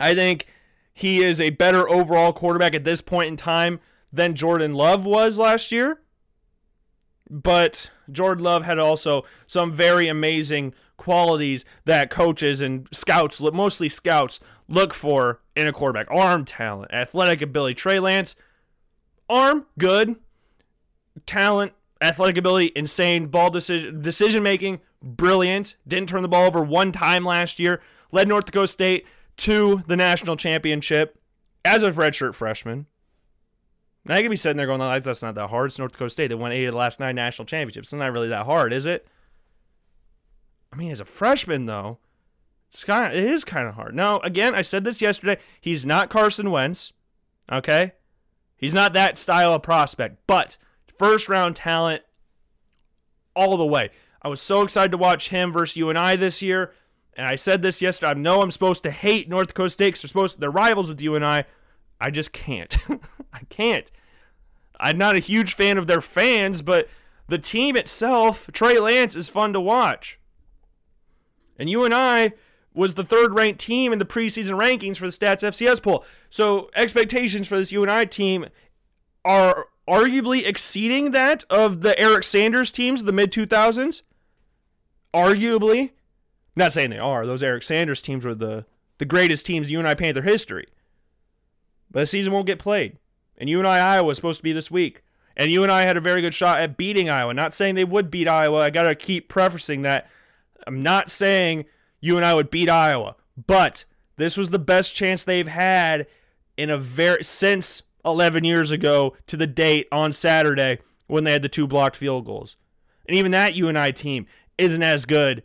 I 0.00 0.16
think 0.16 0.46
he 0.92 1.22
is 1.22 1.40
a 1.40 1.50
better 1.50 1.88
overall 1.88 2.32
quarterback 2.32 2.74
at 2.74 2.82
this 2.82 3.00
point 3.00 3.28
in 3.28 3.36
time 3.36 3.78
than 4.12 4.34
Jordan 4.34 4.74
Love 4.74 5.04
was 5.04 5.38
last 5.38 5.70
year. 5.70 6.00
But 7.30 7.92
Jordan 8.10 8.42
Love 8.42 8.64
had 8.64 8.80
also 8.80 9.22
some 9.46 9.72
very 9.72 10.08
amazing 10.08 10.74
qualities 10.96 11.64
that 11.84 12.10
coaches 12.10 12.60
and 12.60 12.88
scouts, 12.90 13.40
mostly 13.40 13.88
scouts, 13.88 14.40
look 14.66 14.92
for 14.92 15.40
in 15.54 15.68
a 15.68 15.72
quarterback 15.72 16.10
arm 16.10 16.44
talent, 16.44 16.92
athletic 16.92 17.42
ability. 17.42 17.74
Trey 17.74 18.00
Lance, 18.00 18.34
arm, 19.28 19.66
good. 19.78 20.16
Talent, 21.26 21.72
athletic 22.00 22.38
ability, 22.38 22.72
insane. 22.74 23.26
Ball 23.26 23.50
decision 23.50 24.02
decision 24.02 24.42
making, 24.42 24.80
brilliant. 25.02 25.76
Didn't 25.86 26.08
turn 26.08 26.22
the 26.22 26.28
ball 26.28 26.46
over 26.46 26.62
one 26.62 26.92
time 26.92 27.24
last 27.24 27.58
year. 27.58 27.80
Led 28.12 28.28
North 28.28 28.46
Dakota 28.46 28.68
State 28.68 29.06
to 29.38 29.82
the 29.86 29.96
national 29.96 30.36
championship 30.36 31.18
as 31.64 31.82
a 31.82 31.90
redshirt 31.90 32.34
freshman. 32.34 32.86
Now 34.04 34.16
you 34.16 34.22
can 34.22 34.30
be 34.30 34.36
sitting 34.36 34.56
there 34.56 34.66
going, 34.66 34.80
that's 35.02 35.22
not 35.22 35.34
that 35.34 35.48
hard. 35.48 35.70
It's 35.70 35.78
North 35.78 35.92
Dakota 35.92 36.10
State. 36.10 36.28
They 36.28 36.34
won 36.34 36.52
eight 36.52 36.66
of 36.66 36.72
the 36.72 36.78
last 36.78 37.00
nine 37.00 37.14
national 37.14 37.46
championships. 37.46 37.86
It's 37.86 37.92
not 37.94 38.12
really 38.12 38.28
that 38.28 38.44
hard, 38.44 38.72
is 38.72 38.86
it? 38.86 39.06
I 40.72 40.76
mean, 40.76 40.90
as 40.92 41.00
a 41.00 41.04
freshman, 41.04 41.66
though, 41.66 41.98
it's 42.70 42.84
kind 42.84 43.06
of, 43.06 43.18
it 43.18 43.24
is 43.24 43.44
kind 43.44 43.66
of 43.66 43.76
hard. 43.76 43.94
Now, 43.94 44.18
again, 44.18 44.54
I 44.54 44.62
said 44.62 44.84
this 44.84 45.00
yesterday. 45.00 45.38
He's 45.60 45.86
not 45.86 46.10
Carson 46.10 46.50
Wentz. 46.50 46.92
Okay? 47.50 47.92
He's 48.56 48.72
not 48.72 48.92
that 48.94 49.18
style 49.18 49.52
of 49.52 49.62
prospect, 49.62 50.18
but 50.26 50.56
first 50.98 51.28
round 51.28 51.56
talent 51.56 52.02
all 53.34 53.56
the 53.56 53.66
way. 53.66 53.90
I 54.22 54.28
was 54.28 54.40
so 54.40 54.62
excited 54.62 54.92
to 54.92 54.98
watch 54.98 55.28
him 55.28 55.52
versus 55.52 55.76
UNI 55.76 56.16
this 56.16 56.40
year. 56.40 56.72
And 57.16 57.26
I 57.26 57.36
said 57.36 57.62
this 57.62 57.82
yesterday. 57.82 58.10
I 58.10 58.14
know 58.14 58.40
I'm 58.40 58.50
supposed 58.50 58.82
to 58.84 58.90
hate 58.90 59.28
North 59.28 59.48
Dakota 59.48 59.70
State 59.70 59.86
because 59.88 60.02
they're 60.02 60.08
supposed 60.08 60.34
to, 60.34 60.40
they're 60.40 60.50
rivals 60.50 60.88
with 60.88 61.00
UNI. 61.00 61.24
I 61.24 61.44
I 62.00 62.10
just 62.10 62.32
can't. 62.32 62.76
I 63.32 63.40
can't. 63.48 63.90
I'm 64.78 64.98
not 64.98 65.16
a 65.16 65.20
huge 65.20 65.54
fan 65.54 65.78
of 65.78 65.86
their 65.86 66.00
fans, 66.00 66.60
but 66.60 66.88
the 67.28 67.38
team 67.38 67.76
itself, 67.76 68.48
Trey 68.52 68.78
Lance, 68.78 69.16
is 69.16 69.28
fun 69.28 69.52
to 69.52 69.60
watch. 69.60 70.18
And 71.58 71.70
UNI 71.70 72.32
was 72.74 72.94
the 72.94 73.04
third 73.04 73.34
ranked 73.34 73.60
team 73.60 73.92
in 73.92 73.98
the 73.98 74.04
preseason 74.04 74.58
rankings 74.58 74.96
for 74.96 75.06
the 75.06 75.12
Stats 75.12 75.42
FCS 75.42 75.80
poll. 75.82 76.04
So 76.28 76.70
expectations 76.74 77.46
for 77.46 77.56
this 77.56 77.72
UNI 77.72 78.06
team 78.06 78.46
are 79.24 79.66
arguably 79.88 80.46
exceeding 80.46 81.12
that 81.12 81.44
of 81.48 81.82
the 81.82 81.98
Eric 81.98 82.24
Sanders 82.24 82.72
teams 82.72 83.00
of 83.00 83.06
the 83.06 83.12
mid 83.12 83.30
2000s. 83.32 84.02
Arguably. 85.14 85.92
not 86.56 86.72
saying 86.72 86.90
they 86.90 86.98
are. 86.98 87.24
Those 87.24 87.42
Eric 87.42 87.62
Sanders 87.62 88.02
teams 88.02 88.24
were 88.24 88.34
the, 88.34 88.66
the 88.98 89.04
greatest 89.04 89.46
teams 89.46 89.68
in 89.68 89.74
UNI 89.74 89.94
Panther 89.94 90.22
history. 90.22 90.66
But 91.90 92.00
the 92.00 92.06
season 92.06 92.32
won't 92.32 92.46
get 92.46 92.58
played. 92.58 92.98
And 93.38 93.48
UNI 93.48 93.68
Iowa 93.68 94.08
was 94.08 94.16
supposed 94.16 94.40
to 94.40 94.42
be 94.42 94.52
this 94.52 94.70
week. 94.70 95.02
And 95.36 95.50
UNI 95.50 95.82
had 95.82 95.96
a 95.96 96.00
very 96.00 96.20
good 96.20 96.34
shot 96.34 96.60
at 96.60 96.76
beating 96.76 97.08
Iowa. 97.08 97.34
Not 97.34 97.54
saying 97.54 97.74
they 97.74 97.84
would 97.84 98.10
beat 98.10 98.28
Iowa. 98.28 98.58
I 98.58 98.70
got 98.70 98.82
to 98.82 98.94
keep 98.94 99.28
prefacing 99.28 99.82
that. 99.82 100.08
I'm 100.66 100.82
not 100.82 101.10
saying 101.10 101.66
UNI 102.04 102.34
would 102.34 102.50
beat 102.50 102.68
Iowa, 102.68 103.16
but 103.46 103.86
this 104.16 104.36
was 104.36 104.50
the 104.50 104.58
best 104.58 104.94
chance 104.94 105.24
they've 105.24 105.48
had 105.48 106.06
in 106.56 106.68
a 106.68 106.76
very 106.76 107.24
since 107.24 107.82
11 108.04 108.44
years 108.44 108.70
ago 108.70 109.16
to 109.26 109.36
the 109.36 109.46
date 109.46 109.88
on 109.90 110.12
Saturday 110.12 110.78
when 111.06 111.24
they 111.24 111.32
had 111.32 111.42
the 111.42 111.48
two 111.48 111.66
blocked 111.66 111.96
field 111.96 112.26
goals. 112.26 112.56
And 113.08 113.16
even 113.16 113.32
that 113.32 113.54
UNI 113.54 113.92
team 113.92 114.26
isn't 114.58 114.82
as 114.82 115.06
good 115.06 115.42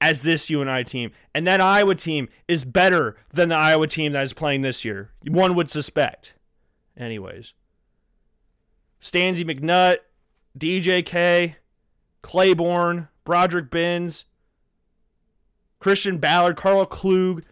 as 0.00 0.22
this 0.22 0.50
UNI 0.50 0.84
team. 0.84 1.12
And 1.34 1.46
that 1.46 1.60
Iowa 1.60 1.94
team 1.94 2.28
is 2.46 2.64
better 2.64 3.16
than 3.32 3.48
the 3.48 3.56
Iowa 3.56 3.86
team 3.86 4.12
that 4.12 4.22
is 4.22 4.32
playing 4.32 4.62
this 4.62 4.84
year. 4.84 5.12
One 5.26 5.54
would 5.54 5.70
suspect. 5.70 6.34
Anyways. 6.96 7.54
Stanzi 9.02 9.44
McNutt, 9.44 9.96
DJK, 10.58 11.56
Clayborn, 12.22 13.08
Broderick 13.24 13.70
Binns, 13.70 14.26
Christian 15.82 16.18
Ballard, 16.18 16.56
Karl 16.56 16.86
Klug, 16.86 17.44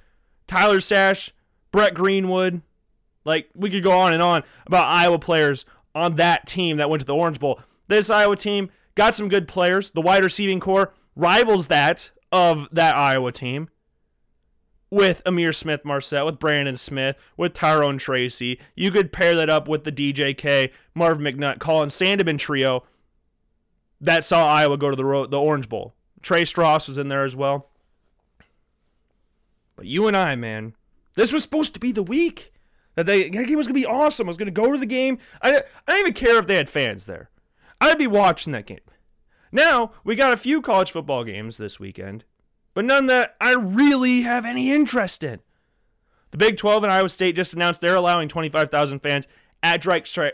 Tyler 0.47 0.81
Sash, 0.81 1.33
Brett 1.73 1.95
Greenwood. 1.95 2.63
Like, 3.25 3.51
we 3.55 3.71
could 3.71 3.83
go 3.83 3.93
on 3.93 4.13
and 4.13 4.23
on 4.23 4.43
about 4.67 4.89
Iowa 4.89 5.19
players 5.19 5.67
on 5.95 6.17
that 6.17 6.47
team 6.47 6.79
that 6.79 6.89
went 6.89 7.01
to 7.01 7.07
the 7.07 7.15
Orange 7.15 7.39
Bowl. 7.39 7.61
This 7.89 8.09
Iowa 8.09 8.37
team 8.37 8.71
got 8.95 9.15
some 9.15 9.29
good 9.29 9.47
players. 9.47 9.91
The 9.91 10.01
wide 10.01 10.25
receiving 10.25 10.61
core 10.61 10.95
rivals 11.15 11.67
that 11.67 12.11
of 12.33 12.69
that 12.73 12.97
Iowa 12.97 13.33
team 13.33 13.69
with 14.91 15.23
Ihmir 15.25 15.55
Smith-Marsette, 15.55 16.25
with 16.25 16.39
Brandon 16.39 16.77
Smith, 16.77 17.17
with 17.37 17.55
Tyrone 17.55 17.99
Tracy. 17.99 18.59
You 18.75 18.91
could 18.91 19.13
pair 19.13 19.35
that 19.37 19.51
up 19.51 19.69
with 19.69 19.85
the 19.85 19.93
DJK, 19.93 20.73
Marv 20.95 21.19
McNutt, 21.19 21.61
Colin 21.61 21.89
Sandeman 21.91 22.39
trio 22.39 22.85
that 24.01 24.25
saw 24.25 24.47
Iowa 24.47 24.79
go 24.79 24.91
to 24.91 24.97
the, 24.97 25.27
the 25.29 25.41
Orange 25.41 25.69
Bowl. 25.69 25.95
Trey 26.23 26.43
Stross 26.43 26.89
was 26.89 26.99
in 26.99 27.09
there 27.09 27.25
as 27.25 27.37
well. 27.37 27.70
But 29.81 30.15
I, 30.15 30.37
man, 30.37 30.75
this 31.15 31.33
was 31.33 31.43
supposed 31.43 31.73
to 31.75 31.81
be 31.81 31.91
the 31.91 32.03
week 32.03 32.53
that 32.97 33.07
they 33.07 33.31
that 33.31 33.47
game 33.47 33.57
was 33.57 33.67
gonna 33.67 33.75
be 33.75 33.87
awesome. 33.87 34.27
I 34.27 34.29
was 34.29 34.37
gonna 34.37 34.51
go 34.51 34.73
to 34.73 34.79
the 34.79 34.87
game. 34.87 35.19
I 35.41 35.49
I 35.49 35.63
didn't 35.95 36.01
even 36.01 36.13
care 36.13 36.39
if 36.39 36.47
they 36.47 36.57
had 36.57 36.69
fans 36.69 37.07
there. 37.07 37.31
I'd 37.81 37.99
be 37.99 38.07
watching 38.07 38.53
that 38.53 38.67
game. 38.67 38.81
Now, 39.51 39.93
we 40.05 40.15
got 40.15 40.33
a 40.33 40.37
few 40.37 40.61
college 40.61 40.93
football 40.93 41.25
games 41.25 41.57
this 41.57 41.81
weekend, 41.81 42.25
but 42.75 42.85
none 42.85 43.07
that 43.07 43.37
I 43.41 43.53
really 43.55 44.21
have 44.21 44.45
any 44.45 44.71
interest 44.71 45.25
in. 45.25 45.41
The 46.31 46.37
Big 46.37 46.59
12 46.59 46.85
and 46.85 46.93
Iowa 46.93 47.09
State 47.09 47.35
just 47.37 47.55
announced 47.55 47.81
they're 47.81 47.97
allowing 47.97 48.29
25,000 48.29 49.01
fans 49.01 49.27
at, 49.63 49.85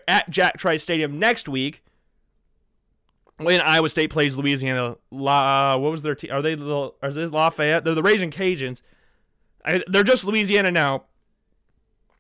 at 0.09 0.31
Jack 0.31 0.59
Trice 0.59 0.83
Stadium 0.83 1.19
next 1.19 1.49
week 1.49 1.83
when 3.38 3.61
Iowa 3.62 3.88
State 3.88 4.11
plays 4.11 4.37
Louisiana. 4.37 4.97
La, 5.11 5.76
what 5.79 5.93
was 5.93 6.03
their 6.03 6.15
team? 6.15 6.33
Are 6.33 6.43
they 6.43 6.55
the, 6.55 6.93
are 7.03 7.12
they 7.12 7.25
Lafayette? 7.25 7.85
They're 7.85 7.95
the 7.95 8.03
Raging 8.03 8.31
Cajuns. 8.31 8.83
I, 9.66 9.82
they're 9.88 10.04
just 10.04 10.25
Louisiana 10.25 10.70
now. 10.70 11.04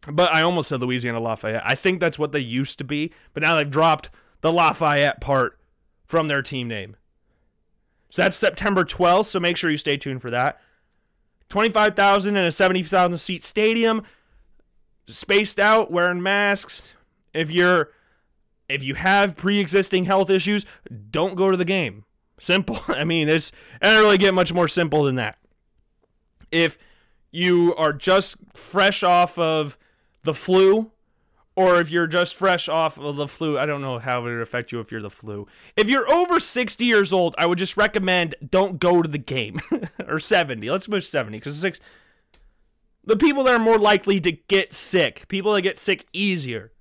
But 0.08 0.32
I 0.32 0.42
almost 0.42 0.68
said 0.68 0.80
Louisiana 0.80 1.20
Lafayette. 1.20 1.62
I 1.64 1.74
think 1.74 2.00
that's 2.00 2.18
what 2.18 2.32
they 2.32 2.40
used 2.40 2.78
to 2.78 2.84
be, 2.84 3.12
but 3.32 3.42
now 3.42 3.56
they've 3.56 3.70
dropped 3.70 4.10
the 4.40 4.52
Lafayette 4.52 5.20
part 5.20 5.58
from 6.04 6.28
their 6.28 6.42
team 6.42 6.68
name. 6.68 6.96
So 8.10 8.22
that's 8.22 8.36
September 8.36 8.84
12th, 8.84 9.26
so 9.26 9.40
make 9.40 9.56
sure 9.56 9.70
you 9.70 9.76
stay 9.76 9.96
tuned 9.96 10.22
for 10.22 10.30
that. 10.30 10.60
25,000 11.48 12.36
in 12.36 12.44
a 12.44 12.52
70,000 12.52 13.16
seat 13.18 13.42
stadium, 13.42 14.02
spaced 15.06 15.58
out, 15.58 15.90
wearing 15.90 16.22
masks. 16.22 16.94
If 17.34 17.50
you're 17.50 17.90
if 18.68 18.82
you 18.82 18.94
have 18.94 19.36
pre-existing 19.36 20.04
health 20.04 20.28
issues, 20.28 20.66
don't 21.10 21.36
go 21.36 21.50
to 21.50 21.56
the 21.56 21.64
game. 21.64 22.04
Simple. 22.40 22.80
I 22.88 23.04
mean, 23.04 23.28
it's 23.28 23.52
I 23.80 23.92
don't 23.92 24.02
really 24.02 24.18
get 24.18 24.34
much 24.34 24.52
more 24.52 24.68
simple 24.68 25.04
than 25.04 25.16
that. 25.16 25.38
If 26.50 26.78
you 27.36 27.74
are 27.76 27.92
just 27.92 28.36
fresh 28.54 29.02
off 29.02 29.38
of 29.38 29.76
the 30.22 30.34
flu 30.34 30.90
or 31.56 31.80
if 31.80 31.90
you're 31.90 32.06
just 32.06 32.34
fresh 32.34 32.68
off 32.68 32.98
of 32.98 33.16
the 33.16 33.26
flu, 33.26 33.58
I 33.58 33.64
don't 33.64 33.80
know 33.80 33.98
how 33.98 34.20
it 34.20 34.24
would 34.24 34.42
affect 34.42 34.72
you 34.72 34.80
if 34.80 34.92
you're 34.92 35.00
the 35.00 35.10
flu. 35.10 35.48
If 35.74 35.88
you're 35.88 36.08
over 36.10 36.38
60 36.38 36.84
years 36.84 37.14
old, 37.14 37.34
I 37.38 37.46
would 37.46 37.58
just 37.58 37.78
recommend 37.78 38.34
don't 38.46 38.78
go 38.78 39.00
to 39.00 39.08
the 39.08 39.16
game. 39.16 39.60
or 40.06 40.20
70. 40.20 40.70
Let's 40.70 40.86
push 40.86 41.08
70 41.08 41.38
because 41.38 41.58
six. 41.58 41.80
The 43.04 43.16
people 43.16 43.44
that 43.44 43.54
are 43.54 43.58
more 43.58 43.78
likely 43.78 44.20
to 44.20 44.32
get 44.32 44.74
sick, 44.74 45.26
people 45.28 45.54
that 45.54 45.62
get 45.62 45.78
sick 45.78 46.06
easier. 46.12 46.72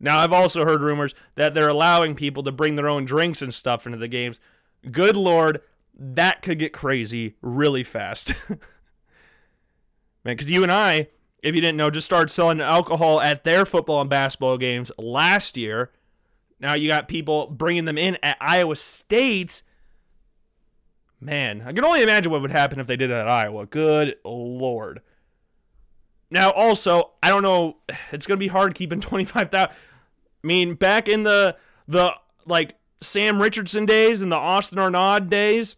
Now, 0.00 0.18
I've 0.18 0.32
also 0.32 0.64
heard 0.64 0.82
rumors 0.82 1.14
that 1.36 1.54
they're 1.54 1.68
allowing 1.68 2.16
people 2.16 2.42
to 2.42 2.52
bring 2.52 2.74
their 2.74 2.88
own 2.88 3.04
drinks 3.04 3.42
and 3.42 3.54
stuff 3.54 3.86
into 3.86 3.98
the 3.98 4.08
games. 4.08 4.40
Good 4.90 5.16
lord, 5.16 5.60
that 5.96 6.42
could 6.42 6.58
get 6.58 6.72
crazy 6.72 7.36
really 7.40 7.84
fast. 7.84 8.34
Man, 10.24 10.36
because 10.36 10.50
UNI, 10.50 11.08
if 11.42 11.54
you 11.54 11.60
didn't 11.60 11.76
know, 11.76 11.90
just 11.90 12.06
started 12.06 12.30
selling 12.30 12.60
alcohol 12.60 13.20
at 13.20 13.44
their 13.44 13.66
football 13.66 14.00
and 14.00 14.08
basketball 14.08 14.56
games 14.56 14.90
last 14.96 15.56
year. 15.56 15.90
Now 16.58 16.74
you 16.74 16.88
got 16.88 17.08
people 17.08 17.48
bringing 17.48 17.84
them 17.84 17.98
in 17.98 18.16
at 18.22 18.36
Iowa 18.40 18.76
State. 18.76 19.62
Man, 21.20 21.62
I 21.66 21.72
can 21.72 21.84
only 21.84 22.02
imagine 22.02 22.32
what 22.32 22.40
would 22.40 22.50
happen 22.50 22.80
if 22.80 22.86
they 22.86 22.96
did 22.96 23.10
it 23.10 23.14
at 23.14 23.28
Iowa. 23.28 23.66
Good 23.66 24.16
lord. 24.24 25.02
Now, 26.30 26.50
also, 26.50 27.12
I 27.22 27.28
don't 27.28 27.42
know. 27.42 27.76
It's 28.12 28.26
gonna 28.26 28.38
be 28.38 28.48
hard 28.48 28.74
keeping 28.74 29.00
twenty 29.02 29.24
five 29.24 29.50
thousand. 29.50 29.72
I 29.72 30.46
mean, 30.46 30.74
back 30.74 31.08
in 31.08 31.22
the 31.22 31.56
the 31.86 32.14
like 32.46 32.76
Sam 33.00 33.40
Richardson 33.40 33.86
days 33.86 34.22
and 34.22 34.32
the 34.32 34.36
Austin 34.36 34.78
Arnaud 34.78 35.20
days, 35.20 35.76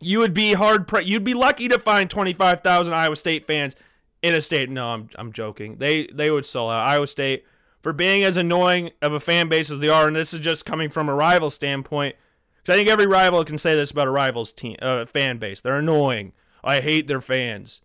you 0.00 0.18
would 0.18 0.34
be 0.34 0.54
hard. 0.54 0.88
Pre- 0.88 1.04
you'd 1.04 1.24
be 1.24 1.34
lucky 1.34 1.68
to 1.68 1.78
find 1.78 2.10
twenty 2.10 2.32
five 2.32 2.62
thousand 2.62 2.94
Iowa 2.94 3.16
State 3.16 3.46
fans 3.46 3.76
in 4.22 4.34
a 4.34 4.40
state. 4.40 4.70
No, 4.70 4.88
I'm 4.88 5.08
I'm 5.16 5.32
joking. 5.32 5.76
They 5.76 6.06
they 6.12 6.30
would 6.30 6.46
sell 6.46 6.70
out 6.70 6.86
Iowa 6.86 7.06
State 7.06 7.44
for 7.82 7.92
being 7.92 8.24
as 8.24 8.36
annoying 8.36 8.90
of 9.00 9.12
a 9.12 9.20
fan 9.20 9.48
base 9.48 9.70
as 9.70 9.78
they 9.78 9.88
are, 9.88 10.06
and 10.06 10.16
this 10.16 10.32
is 10.34 10.40
just 10.40 10.66
coming 10.66 10.90
from 10.90 11.08
a 11.08 11.14
rival 11.14 11.50
standpoint. 11.50 12.16
Because 12.58 12.74
I 12.74 12.76
think 12.76 12.90
every 12.90 13.06
rival 13.06 13.44
can 13.44 13.58
say 13.58 13.74
this 13.74 13.90
about 13.90 14.06
a 14.06 14.10
rival's 14.10 14.52
team 14.52 14.76
uh, 14.82 15.06
fan 15.06 15.38
base. 15.38 15.60
They're 15.60 15.78
annoying. 15.78 16.32
I 16.62 16.80
hate 16.80 17.06
their 17.06 17.22
fans. 17.22 17.80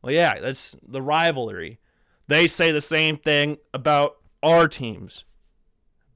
Well, 0.00 0.12
yeah, 0.12 0.40
that's 0.40 0.76
the 0.86 1.02
rivalry. 1.02 1.78
They 2.26 2.46
say 2.46 2.72
the 2.72 2.80
same 2.80 3.18
thing 3.18 3.58
about 3.74 4.16
our 4.42 4.66
teams, 4.66 5.24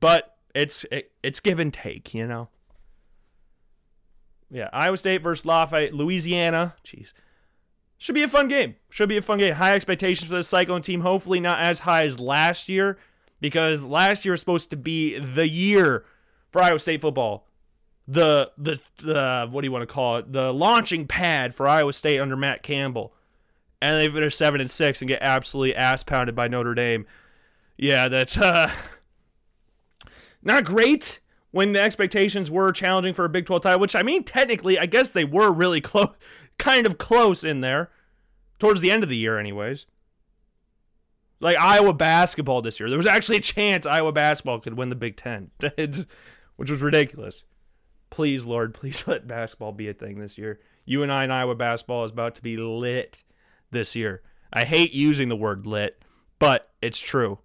but 0.01 0.37
it's 0.55 0.85
it, 0.91 1.13
it's 1.23 1.41
give 1.41 1.59
and 1.59 1.73
take, 1.73 2.15
you 2.15 2.27
know. 2.27 2.49
Yeah, 4.51 4.69
Iowa 4.73 4.97
State 4.97 5.23
versus 5.23 5.45
Lafayette, 5.45 5.95
Louisiana. 5.95 6.75
Jeez. 6.85 7.13
Should 7.99 8.15
be 8.15 8.23
a 8.23 8.29
fun 8.29 8.49
game. 8.49 8.77
Should 8.91 9.09
be 9.09 9.17
a 9.17 9.23
fun 9.23 9.39
game. 9.39 9.55
High 9.55 9.75
expectations 9.75 10.29
for 10.29 10.37
the 10.37 10.43
Cyclone 10.43 10.83
team. 10.83 11.01
Hopefully 11.01 11.41
not 11.41 11.61
as 11.61 11.81
high 11.81 12.05
as 12.05 12.19
last 12.19 12.69
year 12.69 12.97
because 13.41 13.85
last 13.85 14.25
year 14.25 14.33
was 14.33 14.41
supposed 14.41 14.71
to 14.71 14.77
be 14.77 15.19
the 15.19 15.49
year 15.49 16.05
for 16.51 16.63
Iowa 16.63 16.79
State 16.79 17.01
football. 17.01 17.47
The 18.07 18.53
the 18.57 18.81
the 19.03 19.49
what 19.51 19.61
do 19.61 19.67
you 19.67 19.73
want 19.73 19.83
to 19.83 19.93
call 19.93 20.17
it? 20.19 20.33
The 20.33 20.53
launching 20.53 21.07
pad 21.07 21.55
for 21.55 21.69
Iowa 21.69 21.93
State 21.93 22.21
under 22.21 22.37
Matt 22.37 22.63
Campbell. 22.63 23.13
And 23.81 24.01
they 24.01 24.13
finish 24.13 24.35
7 24.35 24.61
and 24.61 24.69
6 24.71 25.03
and 25.03 25.09
get 25.09 25.21
absolutely 25.23 25.75
ass 25.77 26.03
pounded 26.03 26.35
by 26.35 26.49
Notre 26.49 26.75
Dame. 26.75 27.07
Yeah, 27.77 28.09
that's 28.09 28.39
uh 28.39 28.71
not 30.43 30.65
great 30.65 31.21
when 31.59 31.73
the 31.73 31.83
expectations 31.83 32.53
were 32.53 32.71
challenging 32.71 33.13
for 33.13 33.25
a 33.25 33.29
Big 33.29 33.45
12 33.45 33.63
title, 33.65 33.81
which 33.81 33.97
I 33.97 34.05
mean, 34.05 34.23
technically, 34.23 34.79
I 34.79 34.87
guess 34.87 35.11
they 35.11 35.25
were 35.25 35.51
really 35.51 35.81
close, 35.81 36.15
kind 36.57 36.87
of 36.87 36.99
close 36.99 37.43
in 37.43 37.63
there, 37.63 37.91
towards 38.61 38.81
the 38.81 38.93
end 38.93 39.03
of 39.03 39.09
the 39.09 39.17
year, 39.17 39.41
anyways. 39.41 39.87
Like 41.41 41.57
Iowa 41.59 41.95
basketball 41.95 42.63
this 42.63 42.79
year, 42.79 42.89
there 42.89 42.97
was 42.97 43.09
actually 43.09 43.39
a 43.39 43.41
chance 43.41 43.87
Iowa 43.87 44.13
basketball 44.13 44.61
could 44.61 44.79
win 44.79 44.89
the 44.89 44.95
Big 44.95 45.17
Ten, 45.17 45.51
which 46.55 46.71
was 46.71 46.81
ridiculous. 46.81 47.43
Please, 48.09 48.45
Lord, 48.45 48.73
please 48.73 49.05
let 49.09 49.27
basketball 49.27 49.73
be 49.73 49.89
a 49.89 49.95
thing 49.95 50.21
this 50.21 50.39
year. 50.39 50.61
UNI 50.87 51.25
in 51.25 51.33
Iowa 51.33 51.57
basketball 51.57 52.05
is 52.05 52.13
about 52.13 52.37
to 52.37 52.43
be 52.43 52.57
lit 52.57 53.19
this 53.73 53.97
year. 53.97 54.23
I 54.53 54.63
hate 54.63 54.93
using 54.93 55.29
the 55.29 55.35
word 55.35 55.67
lit, 55.67 56.01
but 56.39 56.71
it's 56.81 56.99
true. 56.99 57.41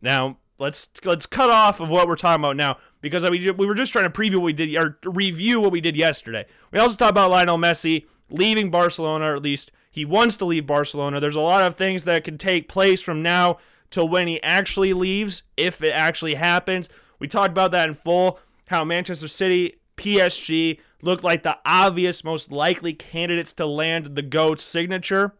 Now, 0.00 0.38
let's 0.58 0.88
let's 1.04 1.26
cut 1.26 1.50
off 1.50 1.80
of 1.80 1.88
what 1.88 2.08
we're 2.08 2.16
talking 2.16 2.42
about 2.42 2.56
now 2.56 2.76
because 3.00 3.28
we 3.28 3.50
we 3.50 3.66
were 3.66 3.74
just 3.74 3.92
trying 3.92 4.10
to 4.10 4.18
preview 4.18 4.36
what 4.36 4.44
we 4.44 4.52
did 4.52 4.74
or 4.76 4.98
review 5.04 5.60
what 5.60 5.72
we 5.72 5.80
did 5.80 5.96
yesterday. 5.96 6.46
We 6.72 6.78
also 6.78 6.96
talked 6.96 7.10
about 7.10 7.30
Lionel 7.30 7.58
Messi 7.58 8.06
leaving 8.30 8.70
Barcelona, 8.70 9.32
or 9.32 9.36
at 9.36 9.42
least 9.42 9.70
he 9.90 10.04
wants 10.04 10.36
to 10.36 10.44
leave 10.44 10.66
Barcelona. 10.66 11.20
There's 11.20 11.36
a 11.36 11.40
lot 11.40 11.64
of 11.64 11.76
things 11.76 12.04
that 12.04 12.24
can 12.24 12.38
take 12.38 12.68
place 12.68 13.00
from 13.00 13.22
now 13.22 13.58
till 13.90 14.08
when 14.08 14.26
he 14.28 14.42
actually 14.42 14.92
leaves, 14.92 15.42
if 15.56 15.82
it 15.82 15.90
actually 15.90 16.34
happens. 16.34 16.88
We 17.18 17.28
talked 17.28 17.50
about 17.50 17.70
that 17.72 17.88
in 17.88 17.94
full. 17.94 18.38
How 18.66 18.84
Manchester 18.84 19.28
City, 19.28 19.76
PSG 19.96 20.78
looked 21.00 21.24
like 21.24 21.42
the 21.42 21.56
obvious, 21.64 22.22
most 22.22 22.52
likely 22.52 22.92
candidates 22.92 23.52
to 23.54 23.66
land 23.66 24.14
the 24.14 24.22
GOAT 24.22 24.60
signature. 24.60 25.34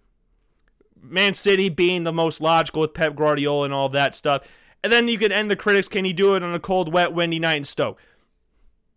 Man 1.00 1.34
City 1.34 1.68
being 1.68 2.04
the 2.04 2.12
most 2.12 2.40
logical 2.40 2.80
with 2.80 2.94
Pep 2.94 3.14
Guardiola 3.14 3.66
and 3.66 3.74
all 3.74 3.88
that 3.90 4.14
stuff. 4.14 4.42
And 4.82 4.92
then 4.92 5.08
you 5.08 5.18
could 5.18 5.32
end 5.32 5.50
the 5.50 5.56
critics. 5.56 5.88
Can 5.88 6.04
he 6.04 6.12
do 6.12 6.34
it 6.34 6.42
on 6.42 6.54
a 6.54 6.60
cold, 6.60 6.92
wet, 6.92 7.12
windy 7.12 7.38
night 7.38 7.58
in 7.58 7.64
Stoke? 7.64 8.00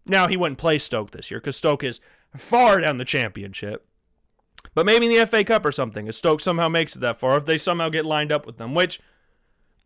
Now 0.05 0.27
he 0.27 0.37
wouldn't 0.37 0.59
play 0.59 0.77
Stoke 0.77 1.11
this 1.11 1.31
year 1.31 1.39
because 1.39 1.55
Stoke 1.55 1.83
is 1.83 1.99
far 2.35 2.79
down 2.81 2.97
the 2.97 3.05
championship. 3.05 3.85
But 4.73 4.85
maybe 4.85 5.07
in 5.07 5.17
the 5.17 5.25
FA 5.25 5.43
Cup 5.43 5.65
or 5.65 5.71
something, 5.71 6.07
if 6.07 6.15
Stoke 6.15 6.39
somehow 6.39 6.69
makes 6.69 6.95
it 6.95 6.99
that 6.99 7.19
far, 7.19 7.37
if 7.37 7.45
they 7.45 7.57
somehow 7.57 7.89
get 7.89 8.05
lined 8.05 8.31
up 8.31 8.45
with 8.45 8.57
them, 8.57 8.75
which 8.75 8.99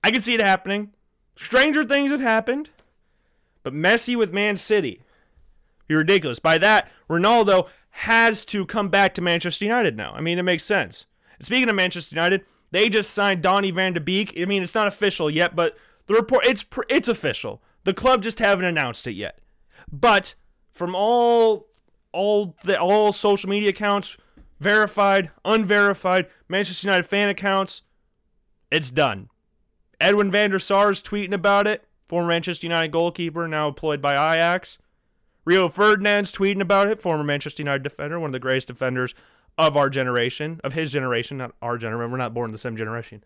I 0.03 0.11
can 0.11 0.21
see 0.21 0.35
it 0.35 0.41
happening. 0.41 0.91
Stranger 1.35 1.83
things 1.83 2.11
have 2.11 2.21
happened. 2.21 2.69
But 3.63 3.73
Messi 3.73 4.15
with 4.15 4.31
Man 4.31 4.57
City, 4.57 5.01
be 5.87 5.95
ridiculous. 5.95 6.37
By 6.37 6.59
that, 6.59 6.91
Ronaldo 7.09 7.67
has 7.89 8.45
to 8.45 8.65
come 8.65 8.89
back 8.89 9.15
to 9.15 9.21
Manchester 9.21 9.65
United 9.65 9.97
now. 9.97 10.13
I 10.13 10.21
mean, 10.21 10.37
it 10.37 10.43
makes 10.43 10.63
sense. 10.63 11.07
Speaking 11.41 11.67
of 11.67 11.75
Manchester 11.75 12.15
United, 12.15 12.45
they 12.71 12.89
just 12.89 13.11
signed 13.11 13.41
Donny 13.41 13.71
van 13.71 13.93
de 13.93 13.99
Beek. 13.99 14.39
I 14.39 14.45
mean, 14.45 14.63
it's 14.63 14.75
not 14.75 14.87
official 14.87 15.29
yet, 15.29 15.55
but 15.55 15.77
the 16.07 16.13
report 16.13 16.45
it's 16.45 16.65
it's 16.89 17.07
official. 17.07 17.61
The 17.83 17.93
club 17.93 18.23
just 18.23 18.39
haven't 18.39 18.65
announced 18.65 19.07
it 19.07 19.13
yet. 19.13 19.39
But 19.91 20.35
from 20.71 20.95
all 20.95 21.67
all 22.11 22.55
the 22.63 22.79
all 22.79 23.11
social 23.11 23.49
media 23.49 23.69
accounts, 23.69 24.17
verified, 24.59 25.31
unverified, 25.43 26.27
Manchester 26.47 26.87
United 26.87 27.03
fan 27.03 27.29
accounts, 27.29 27.81
it's 28.71 28.89
done. 28.89 29.29
Edwin 29.99 30.31
van 30.31 30.49
der 30.49 30.59
Sar 30.59 30.91
is 30.91 31.01
tweeting 31.01 31.33
about 31.33 31.67
it. 31.67 31.85
Former 32.07 32.27
Manchester 32.27 32.67
United 32.67 32.91
goalkeeper, 32.91 33.47
now 33.47 33.67
employed 33.67 34.01
by 34.01 34.11
Ajax. 34.13 34.77
Rio 35.43 35.69
Ferdinand's 35.69 36.31
tweeting 36.31 36.61
about 36.61 36.87
it. 36.87 37.01
Former 37.01 37.23
Manchester 37.23 37.61
United 37.61 37.83
defender, 37.83 38.19
one 38.19 38.29
of 38.29 38.33
the 38.33 38.39
greatest 38.39 38.67
defenders 38.67 39.13
of 39.57 39.77
our 39.77 39.89
generation, 39.89 40.59
of 40.63 40.73
his 40.73 40.91
generation, 40.91 41.37
not 41.37 41.53
our 41.61 41.77
generation. 41.77 42.11
We're 42.11 42.17
not 42.17 42.33
born 42.33 42.49
in 42.49 42.51
the 42.51 42.57
same 42.57 42.75
generation. 42.75 43.23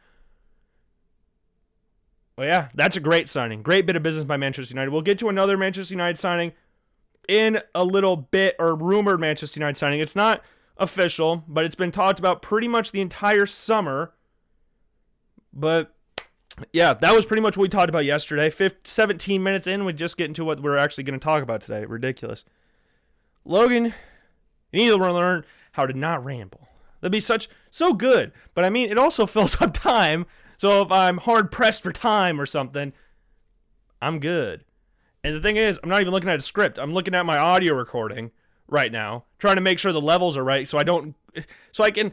Well, 2.38 2.48
yeah, 2.48 2.70
that's 2.74 2.96
a 2.96 3.02
great 3.02 3.28
signing. 3.28 3.62
Great 3.62 3.86
bit 3.86 3.96
of 3.96 4.04
business 4.04 4.26
by 4.26 4.38
Manchester 4.38 4.74
United. 4.74 4.92
We'll 4.92 5.02
get 5.02 5.20
to 5.20 5.30
another 5.30 5.58
Manchester 5.58 5.94
United 5.94 6.18
signing 6.18 6.54
in 7.28 7.60
a 7.76 7.84
little 7.84 8.15
bit, 8.15 8.56
or 8.60 8.76
rumored 8.76 9.20
Manchester 9.20 9.60
United 9.60 9.78
signing. 9.78 10.00
It's 10.00 10.15
not 10.15 10.42
official, 10.78 11.44
but 11.48 11.65
it's 11.65 11.76
been 11.76 11.92
talked 11.92 12.20
about 12.20 12.42
pretty 12.42 12.68
much 12.68 12.92
the 12.92 13.02
entire 13.02 13.46
summer. 13.46 14.13
But 15.52 15.94
yeah, 16.72 16.94
that 16.94 17.13
was 17.13 17.26
pretty 17.26 17.42
much 17.42 17.58
what 17.58 17.63
we 17.63 17.70
talked 17.70 17.89
about 17.89 18.06
yesterday. 18.06 18.50
15, 18.50 18.80
17 18.84 19.44
minutes 19.44 19.68
in, 19.68 19.84
we 19.84 19.94
just 19.94 20.18
get 20.18 20.28
into 20.28 20.46
what 20.46 20.62
we're 20.62 20.78
actually 20.78 21.04
going 21.04 21.20
to 21.20 21.24
talk 21.24 21.44
about 21.44 21.62
today. 21.62 21.86
Ridiculous. 21.86 22.46
Logan, 23.46 23.94
you 24.72 24.80
need 24.80 24.88
to 24.89 24.96
learn 24.96 25.44
how 25.73 25.86
to 25.86 25.93
not 25.93 26.23
ramble. 26.23 26.67
That'd 27.01 27.12
be 27.12 27.19
such 27.19 27.49
so 27.71 27.93
good. 27.93 28.32
But 28.53 28.65
I 28.65 28.69
mean, 28.69 28.89
it 28.89 28.97
also 28.97 29.25
fills 29.27 29.62
up 29.62 29.73
time. 29.73 30.25
So 30.58 30.82
if 30.82 30.91
I'm 30.91 31.17
hard 31.17 31.51
pressed 31.51 31.84
for 31.84 31.91
time 31.91 32.39
or 32.39 32.45
something, 32.45 32.93
I'm 34.01 34.19
good. 34.19 34.65
And 35.23 35.36
the 35.36 35.41
thing 35.41 35.58
is, 35.58 35.79
I'm 35.84 35.89
not 35.89 36.01
even 36.01 36.13
looking 36.13 36.29
at 36.29 36.39
a 36.39 36.43
script. 36.43 36.77
I'm 36.77 36.93
looking 36.93 37.15
at 37.15 37.25
my 37.25 37.38
audio 37.38 37.73
recording 37.73 38.32
right 38.67 38.91
now, 38.91 39.25
trying 39.38 39.55
to 39.55 39.62
make 39.62 39.79
sure 39.79 39.91
the 39.91 40.01
levels 40.01 40.38
are 40.38 40.43
right 40.43 40.67
so 40.67 40.77
I 40.77 40.84
don't 40.84 41.15
so 41.71 41.84
I 41.84 41.91
can 41.91 42.12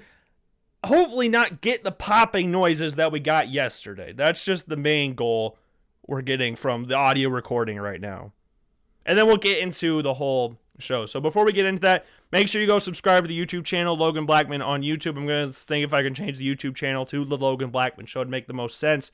hopefully 0.84 1.28
not 1.28 1.60
get 1.60 1.84
the 1.84 1.92
popping 1.92 2.50
noises 2.50 2.94
that 2.94 3.12
we 3.12 3.20
got 3.20 3.50
yesterday. 3.50 4.12
That's 4.12 4.44
just 4.44 4.68
the 4.68 4.76
main 4.76 5.14
goal 5.14 5.58
we're 6.06 6.22
getting 6.22 6.56
from 6.56 6.84
the 6.84 6.94
audio 6.94 7.28
recording 7.28 7.78
right 7.78 8.00
now. 8.00 8.32
And 9.04 9.18
then 9.18 9.26
we'll 9.26 9.36
get 9.36 9.58
into 9.58 10.02
the 10.02 10.14
whole 10.14 10.58
show. 10.78 11.06
So 11.06 11.20
before 11.20 11.44
we 11.44 11.52
get 11.52 11.66
into 11.66 11.80
that, 11.80 12.06
make 12.32 12.48
sure 12.48 12.60
you 12.60 12.66
go 12.66 12.78
subscribe 12.78 13.24
to 13.24 13.28
the 13.28 13.46
YouTube 13.46 13.64
channel, 13.64 13.96
Logan 13.96 14.26
Blackman 14.26 14.62
on 14.62 14.82
YouTube. 14.82 15.16
I'm 15.16 15.26
going 15.26 15.48
to 15.48 15.52
think 15.52 15.84
if 15.84 15.92
I 15.92 16.02
can 16.02 16.14
change 16.14 16.38
the 16.38 16.54
YouTube 16.54 16.74
channel 16.74 17.06
to 17.06 17.24
the 17.24 17.36
Logan 17.36 17.70
Blackman 17.70 18.06
Show 18.06 18.24
to 18.24 18.30
make 18.30 18.46
the 18.46 18.52
most 18.52 18.78
sense. 18.78 19.10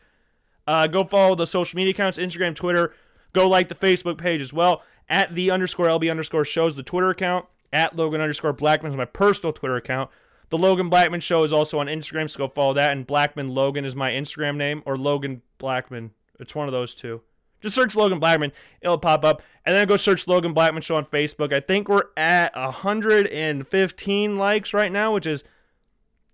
Uh, 0.66 0.86
go 0.86 1.04
follow 1.04 1.34
the 1.34 1.46
social 1.46 1.76
media 1.76 1.92
accounts, 1.92 2.18
Instagram, 2.18 2.54
Twitter. 2.54 2.94
Go 3.32 3.48
like 3.48 3.68
the 3.68 3.74
Facebook 3.74 4.18
page 4.18 4.40
as 4.40 4.52
well. 4.52 4.82
At 5.08 5.34
the 5.34 5.50
underscore 5.50 5.86
LB 5.86 6.10
underscore 6.10 6.44
shows 6.44 6.76
the 6.76 6.82
Twitter 6.82 7.10
account. 7.10 7.46
At 7.72 7.96
Logan 7.96 8.20
underscore 8.20 8.52
Blackman 8.52 8.92
is 8.92 8.98
my 8.98 9.04
personal 9.04 9.52
Twitter 9.52 9.76
account. 9.76 10.10
The 10.50 10.58
Logan 10.58 10.90
Blackman 10.90 11.20
Show 11.20 11.44
is 11.44 11.52
also 11.52 11.78
on 11.78 11.86
Instagram, 11.86 12.28
so 12.28 12.38
go 12.38 12.48
follow 12.48 12.74
that. 12.74 12.90
And 12.90 13.06
Blackman 13.06 13.48
Logan 13.48 13.86
is 13.86 13.96
my 13.96 14.10
Instagram 14.10 14.56
name, 14.56 14.82
or 14.84 14.98
Logan 14.98 15.40
Blackman. 15.56 16.10
It's 16.38 16.54
one 16.54 16.68
of 16.68 16.72
those 16.72 16.94
two. 16.94 17.22
Just 17.62 17.74
search 17.74 17.94
Logan 17.96 18.18
Blackman, 18.18 18.52
it'll 18.80 18.98
pop 18.98 19.24
up. 19.24 19.42
And 19.64 19.76
then 19.76 19.86
go 19.86 19.96
search 19.96 20.26
Logan 20.26 20.52
Blackman 20.52 20.82
Show 20.82 20.96
on 20.96 21.06
Facebook. 21.06 21.54
I 21.54 21.60
think 21.60 21.88
we're 21.88 22.08
at 22.16 22.54
115 22.56 24.36
likes 24.36 24.74
right 24.74 24.90
now, 24.90 25.14
which 25.14 25.26
is 25.26 25.44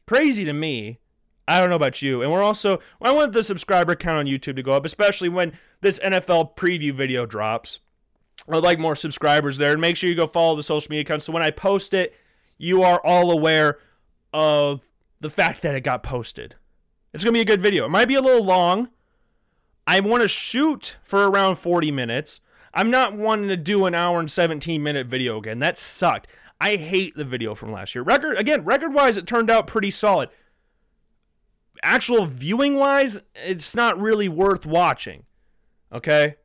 crazy 0.07 0.45
to 0.45 0.53
me. 0.53 0.99
I 1.47 1.61
don't 1.61 1.71
know 1.71 1.77
about 1.77 2.03
you. 2.03 2.23
And 2.23 2.33
we're 2.33 2.43
also, 2.43 2.79
I 3.01 3.13
want 3.13 3.33
the 3.33 3.43
subscriber 3.43 3.95
count 3.95 4.19
on 4.19 4.27
YouTube 4.27 4.57
to 4.57 4.63
go 4.63 4.73
up, 4.73 4.85
especially 4.85 5.29
when 5.29 5.53
this 5.81 5.99
NFL 6.01 6.57
preview 6.57 6.93
video 6.93 7.27
drops. 7.27 7.81
I'd 8.51 8.63
like 8.63 8.79
more 8.79 8.97
subscribers 8.97 9.59
there. 9.59 9.73
And 9.73 9.81
make 9.81 9.97
sure 9.97 10.09
you 10.09 10.17
go 10.17 10.27
follow 10.27 10.57
the 10.57 10.63
social 10.63 10.91
media 10.91 11.03
accounts 11.03 11.27
so 11.27 11.33
when 11.33 11.43
I 11.43 11.51
post 11.51 11.93
it, 11.93 12.15
you 12.57 12.83
are 12.83 13.01
all 13.05 13.31
aware 13.31 13.79
of 14.33 14.87
the 15.21 15.31
fact 15.31 15.63
that 15.63 15.75
it 15.75 15.81
got 15.81 16.03
posted. 16.03 16.55
It's 17.13 17.25
going 17.25 17.33
to 17.33 17.39
be 17.39 17.43
a 17.43 17.45
good 17.45 17.63
video. 17.63 17.87
It 17.87 17.91
might 17.91 18.09
be 18.09 18.15
a 18.15 18.23
little 18.23 18.45
long. 18.45 18.89
I 19.89 20.01
want 20.01 20.21
to 20.21 20.29
shoot 20.29 20.97
for 21.03 21.27
around 21.27 21.57
40 21.57 21.91
minutes. 21.91 22.41
I'm 22.75 22.91
not 22.91 23.17
wanting 23.17 23.49
to 23.49 23.57
do 23.57 23.87
an 23.87 23.95
hour 23.95 24.21
and 24.21 24.31
17 24.31 24.83
minute 24.83 25.07
video 25.07 25.39
again. 25.39 25.61
That 25.61 25.79
sucked. 25.79 26.29
I 26.61 26.77
hate 26.77 27.17
the 27.17 27.25
video 27.25 27.55
from 27.55 27.73
last 27.73 27.95
year. 27.95 28.05
Record 28.05 28.37
again, 28.37 28.65
record 28.65 28.93
wise, 28.93 29.17
it 29.17 29.27
turned 29.27 29.51
out 29.51 29.67
pretty 29.67 29.91
solid. 29.91 30.29
Actual 31.83 32.27
viewing 32.27 32.75
wise, 32.75 33.21
it's 33.35 33.75
not 33.75 33.99
really 33.99 34.29
worth 34.29 34.67
watching. 34.67 35.25
Okay, 35.91 36.37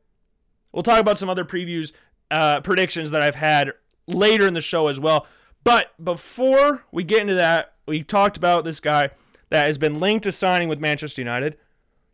we'll 0.72 0.82
talk 0.82 1.00
about 1.00 1.18
some 1.18 1.28
other 1.28 1.44
previews, 1.44 1.92
uh, 2.30 2.62
predictions 2.62 3.10
that 3.10 3.20
I've 3.20 3.34
had 3.34 3.72
later 4.06 4.48
in 4.48 4.54
the 4.54 4.62
show 4.62 4.88
as 4.88 4.98
well. 4.98 5.26
But 5.64 5.92
before 6.02 6.86
we 6.92 7.04
get 7.04 7.20
into 7.20 7.34
that, 7.34 7.74
we 7.86 8.04
talked 8.04 8.38
about 8.38 8.64
this 8.64 8.80
guy 8.80 9.10
that 9.50 9.66
has 9.66 9.76
been 9.76 10.00
linked 10.00 10.24
to 10.24 10.32
signing 10.32 10.70
with 10.70 10.80
Manchester 10.80 11.20
United. 11.20 11.58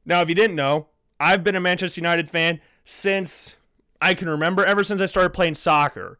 Now, 0.04 0.22
if 0.22 0.28
you 0.28 0.34
didn't 0.34 0.56
know, 0.56 0.88
I've 1.20 1.44
been 1.44 1.54
a 1.54 1.61
Manchester 1.61 2.00
United 2.00 2.30
fan 2.30 2.61
since 2.85 3.56
I 4.00 4.14
can 4.14 4.28
remember, 4.28 4.64
ever 4.64 4.83
since 4.83 5.00
I 5.00 5.06
started 5.06 5.30
playing 5.30 5.54
soccer. 5.54 6.18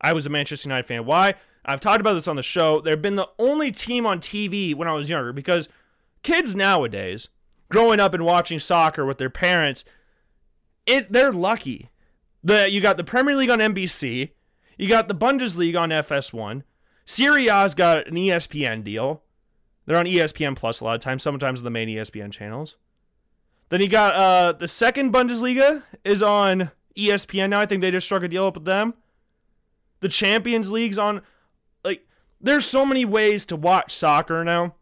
I 0.00 0.12
was 0.12 0.26
a 0.26 0.30
Manchester 0.30 0.68
United 0.68 0.86
fan. 0.86 1.06
Why? 1.06 1.34
I've 1.64 1.80
talked 1.80 2.00
about 2.00 2.14
this 2.14 2.28
on 2.28 2.36
the 2.36 2.42
show. 2.42 2.80
They've 2.80 3.00
been 3.00 3.16
the 3.16 3.28
only 3.38 3.72
team 3.72 4.06
on 4.06 4.20
TV 4.20 4.74
when 4.74 4.86
I 4.86 4.92
was 4.92 5.10
younger 5.10 5.32
because 5.32 5.68
kids 6.22 6.54
nowadays, 6.54 7.28
growing 7.70 8.00
up 8.00 8.14
and 8.14 8.24
watching 8.24 8.60
soccer 8.60 9.04
with 9.04 9.18
their 9.18 9.30
parents, 9.30 9.84
it 10.86 11.10
they're 11.10 11.32
lucky. 11.32 11.90
that 12.44 12.70
you 12.70 12.80
got 12.80 12.96
the 12.96 13.04
Premier 13.04 13.34
League 13.34 13.50
on 13.50 13.58
NBC, 13.58 14.30
You 14.76 14.88
got 14.88 15.08
the 15.08 15.14
Bundesliga 15.14 15.80
on 15.80 15.90
FS1. 15.90 16.62
Serie 17.04 17.48
A's 17.48 17.74
got 17.74 18.06
an 18.06 18.14
ESPN 18.14 18.84
deal. 18.84 19.22
They're 19.86 19.96
on 19.96 20.04
ESPN 20.04 20.54
Plus 20.54 20.80
a 20.80 20.84
lot 20.84 20.94
of 20.94 21.00
times, 21.00 21.22
sometimes 21.22 21.62
the 21.62 21.70
main 21.70 21.88
ESPN 21.88 22.30
channels. 22.30 22.76
Then 23.68 23.80
you 23.80 23.88
got 23.88 24.14
uh, 24.14 24.52
the 24.52 24.68
second 24.68 25.12
Bundesliga 25.12 25.82
is 26.04 26.22
on 26.22 26.70
ESPN 26.96 27.50
now. 27.50 27.60
I 27.60 27.66
think 27.66 27.82
they 27.82 27.90
just 27.90 28.06
struck 28.06 28.22
a 28.22 28.28
deal 28.28 28.46
up 28.46 28.54
with 28.54 28.64
them. 28.64 28.94
The 30.00 30.08
Champions 30.08 30.70
League's 30.70 30.98
on. 30.98 31.22
Like, 31.84 32.06
there's 32.40 32.64
so 32.64 32.86
many 32.86 33.04
ways 33.04 33.44
to 33.46 33.56
watch 33.56 33.94
soccer 33.94 34.44
now 34.44 34.74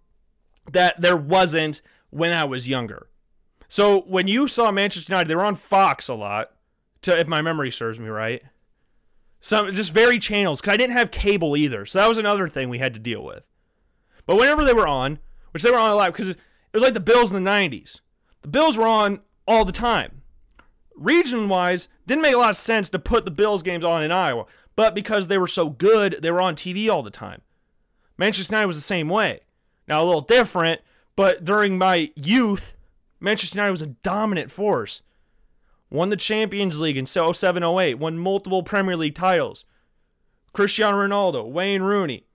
that 0.70 1.00
there 1.00 1.16
wasn't 1.16 1.82
when 2.10 2.32
I 2.32 2.44
was 2.44 2.68
younger. 2.68 3.08
So 3.68 4.02
when 4.02 4.28
you 4.28 4.46
saw 4.46 4.70
Manchester 4.70 5.12
United, 5.12 5.28
they 5.28 5.34
were 5.34 5.44
on 5.44 5.56
Fox 5.56 6.08
a 6.08 6.14
lot, 6.14 6.52
to 7.02 7.18
if 7.18 7.26
my 7.26 7.42
memory 7.42 7.70
serves 7.70 7.98
me 7.98 8.08
right. 8.08 8.42
Some 9.40 9.72
just 9.72 9.92
very 9.92 10.18
channels 10.18 10.60
because 10.60 10.74
I 10.74 10.76
didn't 10.76 10.96
have 10.96 11.10
cable 11.10 11.56
either, 11.56 11.86
so 11.86 11.98
that 11.98 12.08
was 12.08 12.18
another 12.18 12.48
thing 12.48 12.68
we 12.68 12.78
had 12.78 12.94
to 12.94 13.00
deal 13.00 13.22
with. 13.24 13.46
But 14.24 14.36
whenever 14.36 14.64
they 14.64 14.72
were 14.72 14.88
on, 14.88 15.18
which 15.50 15.62
they 15.62 15.70
were 15.70 15.78
on 15.78 15.90
a 15.90 15.94
lot 15.94 16.12
because 16.12 16.30
it 16.30 16.38
was 16.72 16.82
like 16.82 16.94
the 16.94 17.00
Bills 17.00 17.32
in 17.32 17.42
the 17.42 17.50
'90s, 17.50 18.00
the 18.46 18.50
Bills 18.50 18.78
were 18.78 18.86
on 18.86 19.18
all 19.48 19.64
the 19.64 19.72
time. 19.72 20.22
Region 20.94 21.48
wise, 21.48 21.88
didn't 22.06 22.22
make 22.22 22.32
a 22.32 22.38
lot 22.38 22.50
of 22.50 22.56
sense 22.56 22.88
to 22.90 22.98
put 23.00 23.24
the 23.24 23.30
Bills 23.32 23.64
games 23.64 23.84
on 23.84 24.04
in 24.04 24.12
Iowa, 24.12 24.46
but 24.76 24.94
because 24.94 25.26
they 25.26 25.36
were 25.36 25.48
so 25.48 25.68
good, 25.68 26.18
they 26.22 26.30
were 26.30 26.40
on 26.40 26.54
TV 26.54 26.88
all 26.88 27.02
the 27.02 27.10
time. 27.10 27.42
Manchester 28.16 28.52
United 28.52 28.68
was 28.68 28.76
the 28.76 28.82
same 28.82 29.08
way. 29.08 29.40
Now 29.88 30.00
a 30.00 30.06
little 30.06 30.20
different, 30.20 30.80
but 31.16 31.44
during 31.44 31.76
my 31.76 32.12
youth, 32.14 32.74
Manchester 33.18 33.58
United 33.58 33.72
was 33.72 33.82
a 33.82 33.88
dominant 33.88 34.52
force. 34.52 35.02
Won 35.90 36.10
the 36.10 36.16
Champions 36.16 36.78
League 36.78 36.96
in 36.96 37.06
07 37.06 37.64
08, 37.64 37.94
won 37.94 38.16
multiple 38.16 38.62
Premier 38.62 38.96
League 38.96 39.16
titles. 39.16 39.64
Cristiano 40.52 40.98
Ronaldo, 40.98 41.50
Wayne 41.50 41.82
Rooney. 41.82 42.26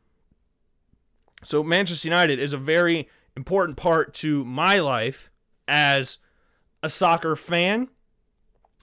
So 1.46 1.64
Manchester 1.64 2.10
United 2.10 2.38
is 2.38 2.52
a 2.52 2.58
very 2.58 3.08
important 3.38 3.78
part 3.78 4.14
to 4.16 4.44
my 4.44 4.78
life 4.80 5.31
as 5.72 6.20
a 6.84 6.90
soccer 6.90 7.36
fan. 7.36 7.88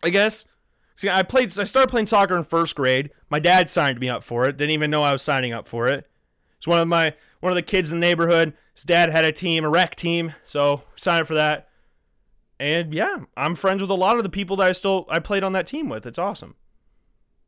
I 0.03 0.09
guess. 0.09 0.47
See, 0.97 1.09
I 1.09 1.23
played 1.23 1.57
I 1.59 1.65
started 1.65 1.91
playing 1.91 2.09
soccer 2.09 2.37
in 2.37 2.43
first 2.43 2.75
grade. 2.75 3.11
My 3.31 3.39
dad 3.39 3.71
signed 3.71 4.01
me 4.01 4.09
up 4.09 4.25
for 4.25 4.49
it. 4.49 4.57
Didn't 4.57 4.73
even 4.73 4.91
know 4.91 5.05
I 5.05 5.13
was 5.13 5.23
signing 5.23 5.53
up 5.53 5.69
for 5.69 5.87
it. 5.87 6.09
It's 6.57 6.67
one 6.67 6.81
of 6.81 6.89
my 6.89 7.15
one 7.41 7.53
of 7.53 7.57
the 7.57 7.63
kids 7.63 7.93
in 7.93 8.01
the 8.01 8.07
neighborhood. 8.07 8.55
His 8.75 8.83
dad 8.83 9.11
had 9.11 9.25
a 9.25 9.31
team, 9.31 9.65
a 9.65 9.69
rec 9.69 9.95
team, 9.95 10.35
so 10.45 10.83
signed 10.97 11.23
up 11.23 11.29
for 11.29 11.35
that. 11.35 11.69
And 12.59 12.93
yeah, 12.93 13.19
I'm 13.37 13.55
friends 13.55 13.81
with 13.81 13.91
a 13.91 13.95
lot 13.95 14.17
of 14.17 14.25
the 14.25 14.29
people 14.29 14.57
that 14.57 14.69
I 14.69 14.73
still 14.73 15.07
I 15.09 15.21
played 15.21 15.45
on 15.45 15.53
that 15.53 15.67
team 15.69 15.89
with. 15.89 16.07
It's 16.07 16.19
awesome. 16.19 16.57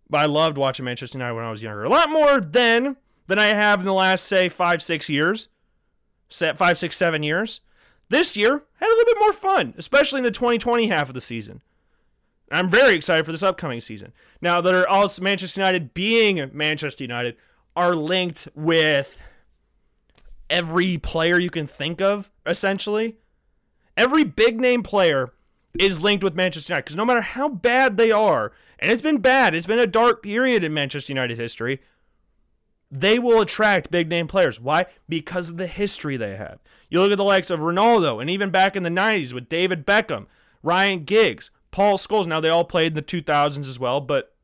But 0.09 0.19
I 0.19 0.27
loved 0.27 0.59
watching 0.59 0.85
Manchester 0.85 1.19
United 1.19 1.35
when 1.35 1.45
I 1.45 1.51
was 1.51 1.63
younger. 1.63 1.85
A 1.85 1.89
lot 1.89 2.11
more 2.11 2.41
then 2.41 2.97
than 3.27 3.39
I 3.39 3.47
have 3.47 3.81
in 3.81 3.87
the 3.87 3.95
last 3.95 4.25
say 4.25 4.49
five, 4.49 4.83
six 4.83 5.09
years. 5.09 5.49
Set 6.29 6.59
five, 6.59 6.79
six, 6.79 6.97
seven 6.97 7.23
years. 7.23 7.61
This 8.11 8.37
year 8.37 8.65
had 8.75 8.87
a 8.87 8.97
little 8.97 9.15
bit 9.15 9.21
more 9.21 9.33
fun, 9.33 9.73
especially 9.79 10.19
in 10.19 10.25
the 10.25 10.33
2020 10.33 10.89
half 10.89 11.09
of 11.09 11.15
the 11.15 11.21
season. 11.21 11.63
I'm 12.51 12.69
very 12.69 12.95
excited 12.95 13.25
for 13.25 13.31
this 13.31 13.45
upcoming 13.45 13.81
season. 13.81 14.13
Now 14.43 14.61
that 14.61 14.75
are 14.75 14.87
also 14.87 15.23
Manchester 15.23 15.61
United 15.61 15.95
being 15.95 16.51
Manchester 16.53 17.05
United 17.05 17.37
are 17.77 17.95
linked 17.95 18.49
with 18.57 19.23
every 20.51 20.99
player 20.99 21.39
you 21.39 21.51
can 21.51 21.69
think 21.69 22.01
of, 22.01 22.29
essentially. 22.45 23.17
Every 23.97 24.25
big 24.25 24.61
name 24.61 24.83
player 24.83 25.33
is 25.79 26.01
linked 26.01 26.25
with 26.25 26.35
Manchester 26.35 26.73
United 26.73 26.87
because 26.87 26.97
no 26.97 27.05
matter 27.05 27.21
how 27.21 27.49
bad 27.49 27.97
they 27.97 28.11
are, 28.11 28.51
and 28.81 28.91
it's 28.91 29.03
been 29.03 29.19
bad, 29.19 29.55
it's 29.55 29.67
been 29.67 29.79
a 29.79 29.87
dark 29.87 30.21
period 30.21 30.65
in 30.65 30.75
Manchester 30.75 31.13
United 31.13 31.39
history, 31.39 31.81
they 32.91 33.19
will 33.19 33.41
attract 33.41 33.91
big 33.91 34.09
name 34.09 34.27
players. 34.27 34.61
Why? 34.61 34.87
Because 35.09 35.49
of 35.49 35.57
the 35.57 35.67
history 35.67 36.17
they 36.17 36.37
have. 36.37 36.59
You 36.89 37.01
look 37.01 37.13
at 37.13 37.19
the 37.19 37.25
likes 37.25 37.51
of 37.51 37.61
Ronaldo, 37.61 38.21
and 38.21 38.29
even 38.29 38.51
back 38.51 38.75
in 38.75 38.83
the 38.83 38.91
90s 38.91 39.33
with 39.33 39.49
David 39.49 39.87
Beckham, 39.87 40.27
Ryan 40.63 41.05
Giggs, 41.05 41.51
Paul 41.71 41.97
Scholes. 41.99 42.27
Now, 42.27 42.41
they 42.41 42.49
all 42.49 42.65
played 42.65 42.93
in 42.93 42.95
the 42.95 43.03
2000s 43.03 43.69
as 43.69 43.79
well, 43.79 44.01
but 44.01 44.35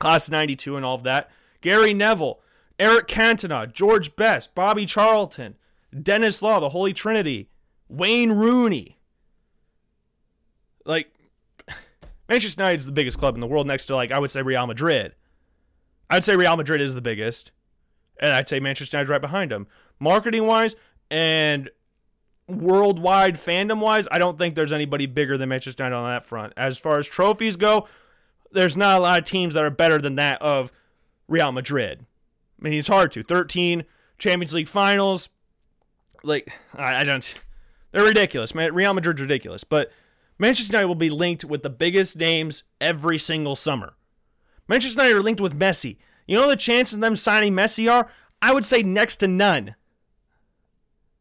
class 0.00 0.28
92 0.28 0.76
and 0.76 0.84
all 0.84 0.96
of 0.96 1.04
that. 1.04 1.30
Gary 1.60 1.94
Neville, 1.94 2.40
Eric 2.78 3.06
Cantona, 3.06 3.72
George 3.72 4.16
Best, 4.16 4.54
Bobby 4.54 4.86
Charlton, 4.86 5.54
Denis 6.02 6.42
Law, 6.42 6.58
the 6.58 6.70
Holy 6.70 6.92
Trinity, 6.92 7.48
Wayne 7.88 8.32
Rooney. 8.32 8.98
Like, 10.84 11.14
Manchester 12.28 12.60
United 12.60 12.80
is 12.80 12.86
the 12.86 12.92
biggest 12.92 13.18
club 13.18 13.36
in 13.36 13.40
the 13.40 13.46
world 13.46 13.68
next 13.68 13.86
to, 13.86 13.94
like, 13.94 14.10
I 14.10 14.18
would 14.18 14.32
say 14.32 14.42
Real 14.42 14.66
Madrid. 14.66 15.14
I'd 16.10 16.24
say 16.24 16.36
Real 16.36 16.56
Madrid 16.56 16.80
is 16.80 16.94
the 16.94 17.00
biggest. 17.00 17.52
And 18.20 18.32
I'd 18.32 18.48
say 18.48 18.60
Manchester 18.60 18.96
United 18.96 19.10
right 19.10 19.20
behind 19.20 19.50
them. 19.50 19.66
Marketing 19.98 20.46
wise 20.46 20.76
and 21.10 21.70
worldwide 22.48 23.36
fandom 23.36 23.80
wise, 23.80 24.06
I 24.10 24.18
don't 24.18 24.38
think 24.38 24.54
there's 24.54 24.72
anybody 24.72 25.06
bigger 25.06 25.38
than 25.38 25.48
Manchester 25.48 25.84
United 25.84 25.96
on 25.96 26.10
that 26.10 26.26
front. 26.26 26.52
As 26.56 26.78
far 26.78 26.98
as 26.98 27.06
trophies 27.06 27.56
go, 27.56 27.88
there's 28.52 28.76
not 28.76 28.98
a 28.98 29.02
lot 29.02 29.18
of 29.18 29.24
teams 29.24 29.54
that 29.54 29.64
are 29.64 29.70
better 29.70 29.98
than 29.98 30.16
that 30.16 30.40
of 30.40 30.72
Real 31.28 31.52
Madrid. 31.52 32.06
I 32.60 32.64
mean, 32.64 32.78
it's 32.78 32.88
hard 32.88 33.12
to. 33.12 33.22
13 33.22 33.84
Champions 34.18 34.54
League 34.54 34.68
finals. 34.68 35.28
Like, 36.22 36.52
I, 36.74 37.00
I 37.00 37.04
don't. 37.04 37.34
They're 37.92 38.04
ridiculous, 38.04 38.54
man. 38.54 38.74
Real 38.74 38.94
Madrid's 38.94 39.20
ridiculous. 39.20 39.64
But 39.64 39.90
Manchester 40.38 40.72
United 40.72 40.88
will 40.88 40.94
be 40.94 41.10
linked 41.10 41.44
with 41.44 41.62
the 41.62 41.70
biggest 41.70 42.16
names 42.16 42.64
every 42.80 43.18
single 43.18 43.56
summer. 43.56 43.94
Manchester 44.68 45.00
United 45.00 45.18
are 45.18 45.22
linked 45.22 45.40
with 45.40 45.58
Messi. 45.58 45.98
You 46.26 46.38
know 46.38 46.48
the 46.48 46.56
chances 46.56 46.94
of 46.94 47.00
them 47.00 47.16
signing 47.16 47.52
Messi 47.52 47.90
are? 47.90 48.08
I 48.40 48.52
would 48.52 48.64
say 48.64 48.82
next 48.82 49.16
to 49.16 49.28
none. 49.28 49.74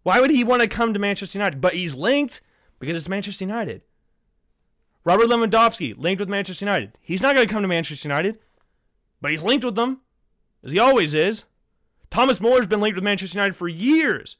Why 0.03 0.19
would 0.19 0.31
he 0.31 0.43
want 0.43 0.61
to 0.61 0.67
come 0.67 0.93
to 0.93 0.99
Manchester 0.99 1.37
United? 1.37 1.61
But 1.61 1.73
he's 1.73 1.95
linked 1.95 2.41
because 2.79 2.97
it's 2.97 3.09
Manchester 3.09 3.45
United. 3.45 3.81
Robert 5.05 5.27
Lewandowski 5.27 5.97
linked 5.97 6.19
with 6.19 6.29
Manchester 6.29 6.65
United. 6.65 6.93
He's 7.01 7.21
not 7.21 7.35
going 7.35 7.47
to 7.47 7.53
come 7.53 7.61
to 7.61 7.67
Manchester 7.67 8.07
United, 8.07 8.39
but 9.21 9.31
he's 9.31 9.43
linked 9.43 9.65
with 9.65 9.75
them, 9.75 10.01
as 10.63 10.71
he 10.71 10.79
always 10.79 11.13
is. 11.13 11.45
Thomas 12.09 12.39
Muller's 12.39 12.67
been 12.67 12.81
linked 12.81 12.95
with 12.95 13.03
Manchester 13.03 13.37
United 13.37 13.55
for 13.55 13.67
years. 13.67 14.37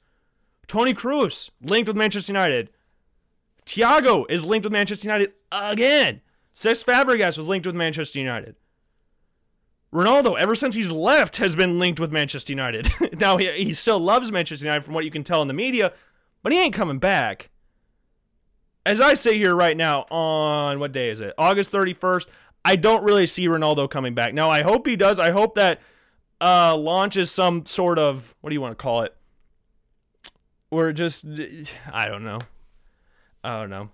Toni 0.68 0.94
Kroos 0.94 1.50
linked 1.62 1.88
with 1.88 1.98
Manchester 1.98 2.32
United. 2.32 2.70
Thiago 3.66 4.26
is 4.30 4.46
linked 4.46 4.66
with 4.66 4.74
Manchester 4.74 5.08
United 5.08 5.34
again. 5.52 6.22
Cesc 6.56 6.86
Fabregas 6.86 7.38
was 7.38 7.48
linked 7.48 7.66
with 7.66 7.76
Manchester 7.76 8.20
United. 8.20 8.56
Ronaldo, 9.94 10.38
ever 10.40 10.56
since 10.56 10.74
he's 10.74 10.92
left, 10.92 11.38
has 11.38 11.54
been 11.54 11.78
linked 11.78 12.00
with 12.00 12.12
Manchester 12.12 12.52
United. 12.52 12.90
now, 13.20 13.38
he, 13.38 13.52
he 13.52 13.74
still 13.74 14.00
loves 14.00 14.32
Manchester 14.32 14.66
United 14.66 14.84
from 14.84 14.96
what 14.96 15.06
you 15.06 15.12
can 15.12 15.24
tell 15.24 15.42
in 15.44 15.48
the 15.48 15.54
media, 15.54 15.94
but 16.42 16.52
he 16.52 16.60
ain't 16.60 16.74
coming 16.74 16.98
back. 16.98 17.52
As 18.86 19.00
I 19.00 19.14
say 19.14 19.38
here 19.38 19.56
right 19.56 19.78
now, 19.78 20.02
on 20.10 20.80
what 20.80 20.92
day 20.92 21.10
is 21.10 21.22
it? 21.22 21.34
August 21.38 21.72
31st, 21.72 22.26
I 22.66 22.76
don't 22.76 23.04
really 23.04 23.28
see 23.28 23.48
Ronaldo 23.48 23.90
coming 23.90 24.16
back. 24.16 24.34
Now, 24.34 24.50
I 24.50 24.64
hope 24.64 24.88
he 24.88 24.96
does. 24.96 25.20
I 25.20 25.30
hope 25.30 25.56
that 25.56 25.80
uh, 26.42 26.76
launches 26.76 27.30
some 27.30 27.66
sort 27.66 28.00
of, 28.00 28.36
what 28.42 28.50
do 28.50 28.56
you 28.56 28.62
want 28.62 28.78
to 28.78 28.82
call 28.82 29.04
it? 29.04 29.16
Or 30.72 30.92
just, 30.92 31.24
I 31.94 32.08
don't 32.08 32.24
know. 32.24 32.40
I 33.44 33.60
don't 33.60 33.70
know. 33.70 33.92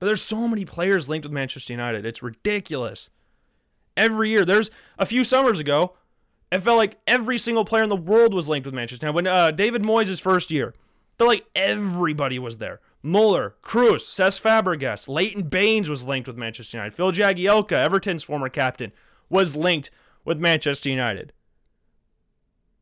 But 0.00 0.06
there's 0.06 0.22
so 0.22 0.48
many 0.48 0.64
players 0.64 1.08
linked 1.08 1.24
with 1.24 1.32
Manchester 1.32 1.72
United. 1.72 2.04
It's 2.04 2.22
ridiculous 2.22 3.10
every 4.00 4.30
year. 4.30 4.44
There's 4.44 4.70
a 4.98 5.06
few 5.06 5.22
summers 5.22 5.60
ago, 5.60 5.94
it 6.50 6.60
felt 6.60 6.78
like 6.78 6.98
every 7.06 7.38
single 7.38 7.64
player 7.64 7.84
in 7.84 7.88
the 7.88 7.96
world 7.96 8.34
was 8.34 8.48
linked 8.48 8.66
with 8.66 8.74
Manchester. 8.74 9.06
Now, 9.06 9.12
when 9.12 9.26
uh, 9.26 9.52
David 9.52 9.82
Moyes' 9.82 10.20
first 10.20 10.50
year, 10.50 10.74
felt 11.16 11.28
like 11.28 11.46
everybody 11.54 12.38
was 12.38 12.56
there. 12.56 12.80
Muller, 13.02 13.54
Kroos, 13.62 14.02
Cesc 14.02 14.40
Fabregas, 14.42 15.06
Leighton 15.06 15.44
Baines 15.44 15.88
was 15.88 16.02
linked 16.02 16.26
with 16.26 16.36
Manchester 16.36 16.78
United. 16.78 16.94
Phil 16.94 17.12
Jagielka, 17.12 17.72
Everton's 17.72 18.24
former 18.24 18.48
captain, 18.48 18.92
was 19.28 19.54
linked 19.54 19.90
with 20.24 20.38
Manchester 20.38 20.90
United. 20.90 21.32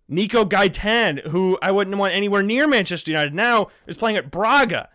Nico 0.08 0.44
Gaitan, 0.44 1.28
who 1.28 1.58
I 1.60 1.70
wouldn't 1.70 1.98
want 1.98 2.14
anywhere 2.14 2.42
near 2.42 2.66
Manchester 2.66 3.10
United 3.10 3.34
now, 3.34 3.68
is 3.86 3.96
playing 3.96 4.16
at 4.16 4.30
Braga. 4.30 4.88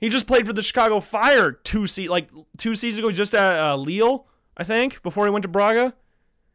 He 0.00 0.08
just 0.08 0.26
played 0.26 0.46
for 0.46 0.52
the 0.52 0.62
Chicago 0.62 1.00
Fire 1.00 1.52
two 1.52 1.86
se- 1.86 2.08
like 2.08 2.28
two 2.58 2.74
seasons 2.74 2.98
ago, 2.98 3.12
just 3.12 3.34
at 3.34 3.54
uh, 3.58 3.76
Lille. 3.76 4.26
I 4.56 4.64
think, 4.64 5.02
before 5.02 5.26
he 5.26 5.30
went 5.30 5.42
to 5.42 5.48
Braga. 5.48 5.94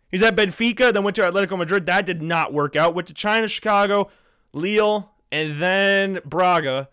He's 0.09 0.23
at 0.23 0.35
Benfica, 0.35 0.93
then 0.93 1.03
went 1.03 1.15
to 1.15 1.21
Atletico 1.21 1.57
Madrid. 1.57 1.85
That 1.85 2.05
did 2.05 2.21
not 2.21 2.53
work 2.53 2.75
out. 2.75 2.93
Went 2.93 3.07
to 3.07 3.13
China, 3.13 3.47
Chicago, 3.47 4.09
Lille, 4.53 5.11
and 5.31 5.61
then 5.61 6.19
Braga. 6.25 6.89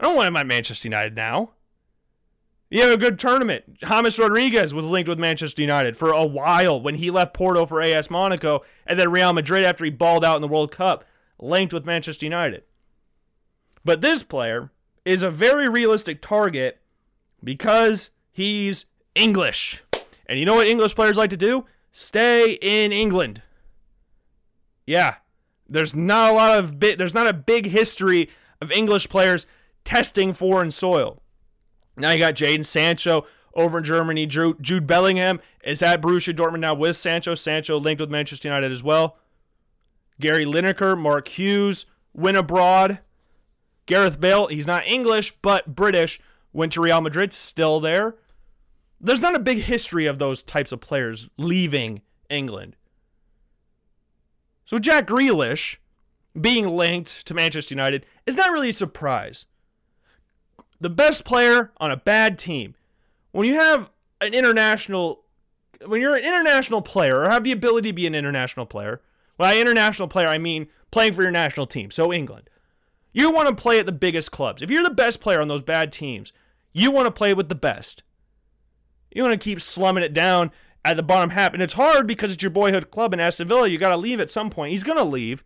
I 0.00 0.04
don't 0.04 0.16
want 0.16 0.28
him 0.28 0.36
at 0.36 0.46
Manchester 0.46 0.88
United 0.88 1.14
now. 1.14 1.50
Have 2.72 2.90
a 2.90 2.96
good 2.98 3.18
tournament. 3.18 3.78
James 3.78 4.18
Rodriguez 4.18 4.74
was 4.74 4.84
linked 4.84 5.08
with 5.08 5.18
Manchester 5.18 5.62
United 5.62 5.96
for 5.96 6.10
a 6.10 6.26
while 6.26 6.80
when 6.80 6.96
he 6.96 7.10
left 7.10 7.32
Porto 7.32 7.64
for 7.64 7.80
AS 7.80 8.10
Monaco, 8.10 8.62
and 8.86 9.00
then 9.00 9.10
Real 9.10 9.32
Madrid 9.32 9.64
after 9.64 9.84
he 9.84 9.90
balled 9.90 10.24
out 10.24 10.36
in 10.36 10.42
the 10.42 10.48
World 10.48 10.70
Cup, 10.70 11.04
linked 11.38 11.72
with 11.72 11.86
Manchester 11.86 12.26
United. 12.26 12.64
But 13.84 14.02
this 14.02 14.22
player 14.22 14.70
is 15.04 15.22
a 15.22 15.30
very 15.30 15.68
realistic 15.68 16.20
target 16.20 16.80
because 17.42 18.10
he's 18.30 18.84
English. 19.14 19.82
And 20.28 20.38
you 20.38 20.44
know 20.44 20.56
what 20.56 20.66
English 20.66 20.94
players 20.94 21.16
like 21.16 21.30
to 21.30 21.36
do? 21.36 21.64
stay 21.92 22.52
in 22.60 22.92
England. 22.92 23.42
Yeah, 24.86 25.16
there's 25.68 25.94
not 25.94 26.32
a 26.32 26.34
lot 26.34 26.58
of 26.58 26.78
bit. 26.78 26.98
There's 26.98 27.14
not 27.14 27.26
a 27.26 27.32
big 27.32 27.66
history 27.66 28.30
of 28.60 28.70
English 28.70 29.08
players 29.08 29.46
testing 29.84 30.32
foreign 30.32 30.70
soil. 30.70 31.22
Now 31.96 32.12
you 32.12 32.18
got 32.18 32.34
Jadon 32.34 32.64
Sancho 32.64 33.26
over 33.54 33.78
in 33.78 33.84
Germany. 33.84 34.26
Drew, 34.26 34.56
Jude 34.60 34.86
Bellingham 34.86 35.40
is 35.64 35.82
at 35.82 36.00
Borussia 36.00 36.34
Dortmund 36.34 36.60
now 36.60 36.74
with 36.74 36.96
Sancho. 36.96 37.34
Sancho 37.34 37.78
linked 37.78 38.00
with 38.00 38.10
Manchester 38.10 38.48
United 38.48 38.70
as 38.70 38.82
well. 38.82 39.18
Gary 40.20 40.44
Lineker, 40.44 40.98
Mark 40.98 41.28
Hughes 41.28 41.86
went 42.14 42.36
abroad. 42.36 43.00
Gareth 43.86 44.20
Bale, 44.20 44.46
he's 44.46 44.66
not 44.66 44.86
English 44.86 45.32
but 45.42 45.74
British, 45.74 46.20
went 46.52 46.72
to 46.74 46.80
Real 46.80 47.00
Madrid, 47.00 47.32
still 47.32 47.80
there. 47.80 48.16
There's 49.00 49.22
not 49.22 49.34
a 49.34 49.40
big 49.40 49.58
history 49.58 50.06
of 50.06 50.18
those 50.18 50.42
types 50.42 50.72
of 50.72 50.80
players 50.80 51.28
leaving 51.36 52.02
England. 52.28 52.76
So 54.64 54.78
Jack 54.78 55.06
Grealish 55.06 55.76
being 56.38 56.68
linked 56.68 57.26
to 57.26 57.34
Manchester 57.34 57.74
United 57.74 58.04
is 58.26 58.36
not 58.36 58.50
really 58.50 58.70
a 58.70 58.72
surprise. 58.72 59.46
The 60.80 60.90
best 60.90 61.24
player 61.24 61.72
on 61.78 61.90
a 61.90 61.96
bad 61.96 62.38
team. 62.38 62.74
When 63.32 63.46
you 63.46 63.54
have 63.54 63.90
an 64.20 64.34
international 64.34 65.24
when 65.86 66.00
you're 66.00 66.16
an 66.16 66.24
international 66.24 66.82
player 66.82 67.20
or 67.20 67.30
have 67.30 67.44
the 67.44 67.52
ability 67.52 67.90
to 67.90 67.94
be 67.94 68.06
an 68.06 68.14
international 68.14 68.66
player, 68.66 69.00
by 69.36 69.56
international 69.56 70.08
player 70.08 70.26
I 70.26 70.38
mean 70.38 70.66
playing 70.90 71.12
for 71.12 71.22
your 71.22 71.30
national 71.30 71.66
team, 71.66 71.90
so 71.90 72.12
England. 72.12 72.50
You 73.12 73.30
want 73.30 73.48
to 73.48 73.54
play 73.54 73.78
at 73.78 73.86
the 73.86 73.92
biggest 73.92 74.32
clubs. 74.32 74.60
If 74.60 74.70
you're 74.70 74.82
the 74.82 74.90
best 74.90 75.20
player 75.20 75.40
on 75.40 75.48
those 75.48 75.62
bad 75.62 75.92
teams, 75.92 76.32
you 76.72 76.90
want 76.90 77.06
to 77.06 77.10
play 77.10 77.32
with 77.32 77.48
the 77.48 77.54
best. 77.54 78.02
You 79.10 79.22
want 79.22 79.38
to 79.38 79.44
keep 79.44 79.60
slumming 79.60 80.04
it 80.04 80.14
down 80.14 80.50
at 80.84 80.96
the 80.96 81.02
bottom 81.02 81.30
half. 81.30 81.52
And 81.52 81.62
it's 81.62 81.74
hard 81.74 82.06
because 82.06 82.32
it's 82.32 82.42
your 82.42 82.50
boyhood 82.50 82.90
club 82.90 83.12
in 83.12 83.20
Aston 83.20 83.48
Villa. 83.48 83.68
You 83.68 83.78
got 83.78 83.90
to 83.90 83.96
leave 83.96 84.20
at 84.20 84.30
some 84.30 84.50
point. 84.50 84.72
He's 84.72 84.84
going 84.84 84.98
to 84.98 85.04
leave. 85.04 85.44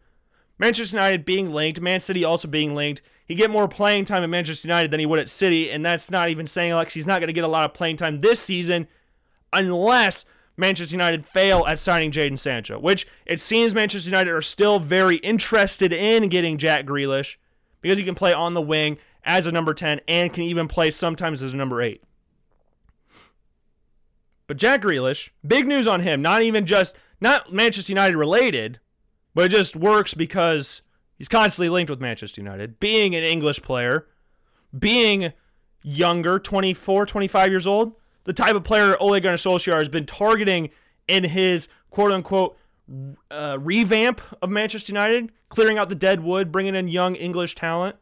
Manchester 0.59 0.97
United 0.97 1.25
being 1.25 1.51
linked, 1.51 1.81
Man 1.81 2.01
City 2.01 2.25
also 2.25 2.47
being 2.47 2.75
linked. 2.75 3.03
He 3.27 3.35
get 3.35 3.51
more 3.51 3.67
playing 3.67 4.05
time 4.05 4.23
at 4.23 4.31
Manchester 4.31 4.69
United 4.69 4.91
than 4.91 5.01
he 5.01 5.07
would 5.07 5.19
at 5.19 5.31
City, 5.31 5.71
and 5.71 5.85
that's 5.85 6.11
not 6.11 6.29
even 6.29 6.47
saying 6.47 6.73
like 6.75 6.91
he's 6.91 7.07
not 7.07 7.19
going 7.19 7.29
to 7.29 7.33
get 7.33 7.45
a 7.45 7.49
lot 7.49 7.65
of 7.65 7.75
playing 7.75 7.97
time 7.97 8.21
this 8.21 8.41
season 8.41 8.87
unless 9.53 10.25
Manchester 10.57 10.95
United 10.95 11.25
fail 11.25 11.65
at 11.67 11.79
signing 11.79 12.11
Jadon 12.11 12.39
Sancho, 12.39 12.79
which 12.79 13.07
it 13.27 13.41
seems 13.41 13.75
Manchester 13.75 14.11
United 14.11 14.31
are 14.31 14.43
still 14.43 14.79
very 14.79 15.17
interested 15.17 15.93
in 15.93 16.29
getting 16.29 16.59
Jack 16.59 16.85
Grealish 16.85 17.37
because 17.81 17.99
he 17.99 18.05
can 18.05 18.15
play 18.15 18.33
on 18.33 18.55
the 18.55 18.61
wing 18.61 18.99
as 19.25 19.47
a 19.47 19.53
number 19.53 19.75
10 19.75 20.01
and 20.07 20.33
can 20.33 20.45
even 20.45 20.69
play 20.69 20.91
sometimes 20.91 21.43
as 21.43 21.53
a 21.53 21.57
number 21.57 21.81
8. 21.81 22.03
But 24.53 24.59
Jack 24.59 24.83
Grealish, 24.83 25.31
big 25.47 25.67
news 25.67 25.87
on 25.87 26.01
him. 26.01 26.21
Not 26.21 26.43
even 26.43 26.67
just 26.67 26.95
not 27.23 27.55
Manchester 27.55 27.91
United 27.91 28.19
related, 28.19 28.81
but 29.35 29.47
it 29.47 29.49
just 29.49 29.77
works 29.77 30.13
because 30.13 30.83
he's 31.17 31.27
constantly 31.27 31.71
linked 31.71 31.89
with 31.89 32.03
Manchester 32.03 32.43
United. 32.43 32.79
Being 32.79 33.15
an 33.15 33.25
English 33.25 33.63
player, 33.63 34.09
being 34.79 35.33
younger, 35.83 36.39
24, 36.39 37.07
25 37.07 37.51
years 37.51 37.67
old, 37.67 37.95
the 38.25 38.35
type 38.35 38.55
of 38.55 38.63
player 38.63 38.95
Ole 39.01 39.19
Gunnar 39.21 39.39
Solskjaer 39.39 39.79
has 39.79 39.89
been 39.89 40.05
targeting 40.05 40.69
in 41.09 41.25
his 41.25 41.69
quote 41.89 42.13
unquote 42.13 42.59
uh, 43.31 43.57
revamp 43.59 44.21
of 44.43 44.51
Manchester 44.51 44.93
United, 44.93 45.33
clearing 45.49 45.79
out 45.79 45.89
the 45.89 45.95
dead 45.95 46.21
wood, 46.21 46.53
bringing 46.53 46.75
in 46.75 46.89
young 46.89 47.15
English 47.15 47.55
talent. 47.55 47.97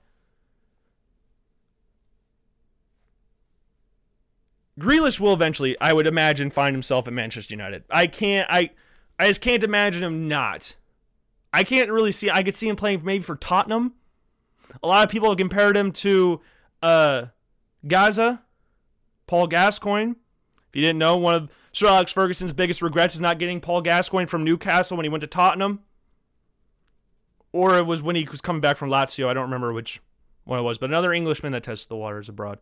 Grealish 4.80 5.20
will 5.20 5.34
eventually, 5.34 5.76
I 5.80 5.92
would 5.92 6.06
imagine, 6.06 6.50
find 6.50 6.74
himself 6.74 7.06
at 7.06 7.12
Manchester 7.12 7.54
United. 7.54 7.84
I 7.90 8.06
can't, 8.06 8.46
I, 8.50 8.70
I 9.18 9.28
just 9.28 9.42
can't 9.42 9.62
imagine 9.62 10.02
him 10.02 10.26
not. 10.26 10.74
I 11.52 11.64
can't 11.64 11.90
really 11.90 12.12
see. 12.12 12.30
I 12.30 12.42
could 12.42 12.54
see 12.54 12.68
him 12.68 12.76
playing 12.76 13.04
maybe 13.04 13.22
for 13.22 13.36
Tottenham. 13.36 13.94
A 14.82 14.86
lot 14.86 15.04
of 15.04 15.10
people 15.10 15.28
have 15.28 15.38
compared 15.38 15.76
him 15.76 15.92
to 15.92 16.40
uh, 16.82 17.26
Gazza, 17.86 18.42
Paul 19.26 19.48
Gascoigne. 19.48 20.12
If 20.12 20.76
you 20.76 20.82
didn't 20.82 20.98
know, 20.98 21.16
one 21.16 21.34
of 21.34 21.50
Sir 21.72 21.88
Alex 21.88 22.12
Ferguson's 22.12 22.52
biggest 22.52 22.80
regrets 22.80 23.14
is 23.14 23.20
not 23.20 23.38
getting 23.38 23.60
Paul 23.60 23.82
Gascoigne 23.82 24.26
from 24.26 24.44
Newcastle 24.44 24.96
when 24.96 25.04
he 25.04 25.10
went 25.10 25.22
to 25.22 25.26
Tottenham, 25.26 25.80
or 27.52 27.76
it 27.76 27.86
was 27.86 28.02
when 28.02 28.16
he 28.16 28.26
was 28.30 28.40
coming 28.40 28.60
back 28.60 28.76
from 28.76 28.88
Lazio. 28.88 29.28
I 29.28 29.34
don't 29.34 29.44
remember 29.44 29.72
which 29.72 30.00
one 30.44 30.60
it 30.60 30.62
was, 30.62 30.78
but 30.78 30.88
another 30.88 31.12
Englishman 31.12 31.52
that 31.52 31.64
tested 31.64 31.88
the 31.88 31.96
waters 31.96 32.28
abroad. 32.28 32.60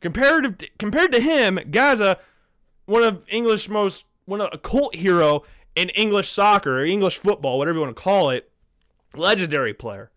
Compared 0.00 0.58
to, 0.58 0.68
compared 0.78 1.12
to 1.12 1.20
him, 1.20 1.58
Gazza, 1.70 2.18
one 2.86 3.02
of 3.02 3.24
English 3.28 3.68
most 3.68 4.06
one 4.24 4.40
of 4.40 4.50
a 4.52 4.58
cult 4.58 4.94
hero 4.94 5.42
in 5.74 5.88
English 5.90 6.28
soccer 6.28 6.80
or 6.80 6.84
English 6.84 7.16
football, 7.16 7.58
whatever 7.58 7.78
you 7.78 7.84
want 7.84 7.96
to 7.96 8.02
call 8.02 8.30
it, 8.30 8.50
legendary 9.14 9.72
player. 9.72 10.10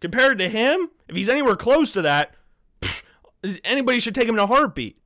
Compared 0.00 0.38
to 0.38 0.48
him, 0.48 0.90
if 1.08 1.16
he's 1.16 1.28
anywhere 1.28 1.56
close 1.56 1.90
to 1.92 2.02
that, 2.02 2.34
anybody 3.64 4.00
should 4.00 4.14
take 4.14 4.28
him 4.28 4.34
in 4.34 4.40
a 4.40 4.46
heartbeat. 4.46 4.98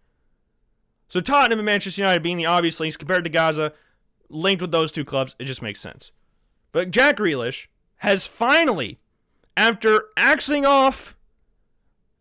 So 1.09 1.21
Tottenham 1.21 1.61
and 1.61 1.67
Manchester 1.67 2.03
United 2.03 2.23
being 2.23 2.39
the 2.39 2.47
obvious 2.47 2.81
links 2.81 2.97
compared 2.97 3.25
to 3.25 3.31
Gazza, 3.31 3.73
linked 4.29 4.61
with 4.61 4.73
those 4.73 4.91
two 4.91 5.05
clubs, 5.05 5.37
it 5.39 5.45
just 5.45 5.63
makes 5.63 5.81
sense. 5.81 6.11
But 6.73 6.91
Jack 6.91 7.19
Grealish 7.19 7.67
has 7.99 8.27
finally, 8.27 8.99
after 9.57 10.07
axing 10.17 10.65
off 10.67 11.15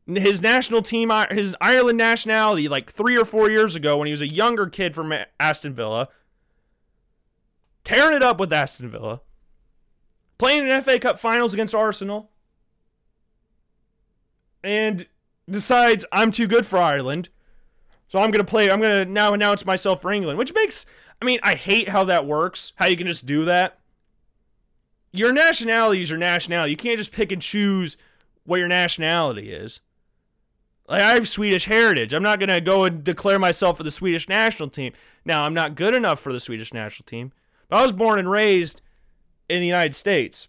his 0.08 0.42
national 0.42 0.82
team, 0.82 1.12
his 1.32 1.56
Ireland 1.62 1.98
nationality, 1.98 2.68
like 2.68 2.92
three 2.92 3.18
or 3.18 3.26
four 3.26 3.50
years 3.50 3.76
ago 3.76 3.98
when 3.98 4.08
he 4.08 4.12
was 4.12 4.22
a 4.22 4.28
younger 4.28 4.68
kid 4.68 4.96
from 4.96 5.14
Aston 5.40 5.74
Villa, 5.74 6.10
tearing 7.84 8.16
it 8.16 8.24
up 8.24 8.40
with 8.40 8.52
Aston 8.52 8.90
Villa, 8.90 9.22
playing 10.38 10.68
in 10.68 10.82
FA 10.82 11.00
Cup 11.00 11.20
finals 11.20 11.54
against 11.54 11.74
Arsenal, 11.74 12.30
and 14.64 15.08
decides 15.50 16.06
I'm 16.12 16.32
too 16.32 16.48
good 16.48 16.66
for 16.66 16.78
Ireland. 16.78 17.30
So 18.08 18.20
I'm 18.20 18.32
to 18.32 18.44
play, 18.44 18.70
I'm 18.70 18.82
to 18.82 19.06
now 19.06 19.34
announce 19.34 19.66
myself 19.66 20.02
for 20.02 20.12
England, 20.12 20.38
which 20.38 20.54
makes, 20.54 20.86
I 21.22 21.26
mean, 21.26 21.40
I 21.42 21.56
hate 21.56 21.90
how 21.90 22.04
that 22.04 22.28
works, 22.28 22.74
how 22.76 22.86
you 22.86 22.96
can 22.96 23.08
just 23.08 23.26
do 23.26 23.46
that. 23.46 23.80
Your 25.12 25.34
nationality 25.34 26.02
is 26.02 26.10
your 26.10 26.20
nationality. 26.20 26.72
You 26.72 26.78
can't 26.78 26.98
just 26.98 27.12
pick 27.12 27.32
and 27.32 27.42
choose 27.42 27.98
what 28.46 28.60
your 28.60 28.68
nationality 28.68 29.52
is. 29.52 29.80
Like 30.88 31.02
I 31.02 31.14
have 31.14 31.28
Swedish 31.30 31.66
heritage. 31.66 32.14
I'm 32.14 32.24
not 32.24 32.40
gonna 32.40 32.62
go 32.62 32.84
and 32.84 33.04
declare 33.04 33.40
myself 33.40 33.78
for 33.78 33.84
the 33.84 33.92
Swedish 33.92 34.28
national 34.28 34.70
team. 34.70 34.94
Now 35.26 35.44
I'm 35.44 35.54
not 35.54 35.76
good 35.76 35.96
enough 35.96 36.20
for 36.20 36.34
the 36.34 36.40
Swedish 36.40 36.74
national 36.74 37.06
team, 37.06 37.32
but 37.70 37.80
I 37.80 37.82
was 37.82 37.92
born 37.92 38.20
and 38.20 38.30
raised 38.30 38.82
in 39.50 39.62
the 39.62 39.68
United 39.68 39.96
States. 39.96 40.48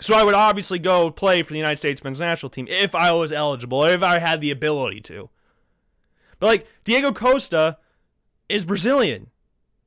So 0.00 0.14
I 0.14 0.22
would 0.22 0.34
obviously 0.34 0.78
go 0.78 1.10
play 1.10 1.42
for 1.42 1.52
the 1.52 1.58
United 1.58 1.76
States 1.76 2.04
men's 2.04 2.20
national 2.20 2.50
team 2.50 2.66
if 2.68 2.94
I 2.94 3.12
was 3.12 3.32
eligible, 3.32 3.84
if 3.84 4.02
I 4.02 4.18
had 4.18 4.40
the 4.40 4.50
ability 4.50 5.00
to. 5.02 5.30
But 6.38 6.46
like 6.46 6.66
Diego 6.84 7.12
Costa 7.12 7.78
is 8.48 8.64
Brazilian. 8.64 9.28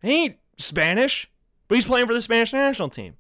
He 0.02 0.24
ain't 0.24 0.38
Spanish, 0.58 1.30
but 1.68 1.76
he's 1.76 1.86
playing 1.86 2.08
for 2.08 2.14
the 2.14 2.22
Spanish 2.22 2.54
national 2.54 2.90
team. 2.90 3.14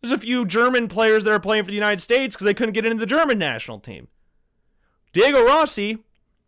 There's 0.00 0.12
a 0.12 0.18
few 0.18 0.46
German 0.46 0.86
players 0.86 1.24
that 1.24 1.32
are 1.32 1.40
playing 1.40 1.64
for 1.64 1.70
the 1.70 1.76
United 1.76 2.00
States 2.00 2.36
because 2.36 2.44
they 2.44 2.54
couldn't 2.54 2.74
get 2.74 2.86
into 2.86 3.00
the 3.00 3.06
German 3.06 3.38
national 3.38 3.80
team. 3.80 4.06
Diego 5.12 5.44
Rossi 5.44 5.98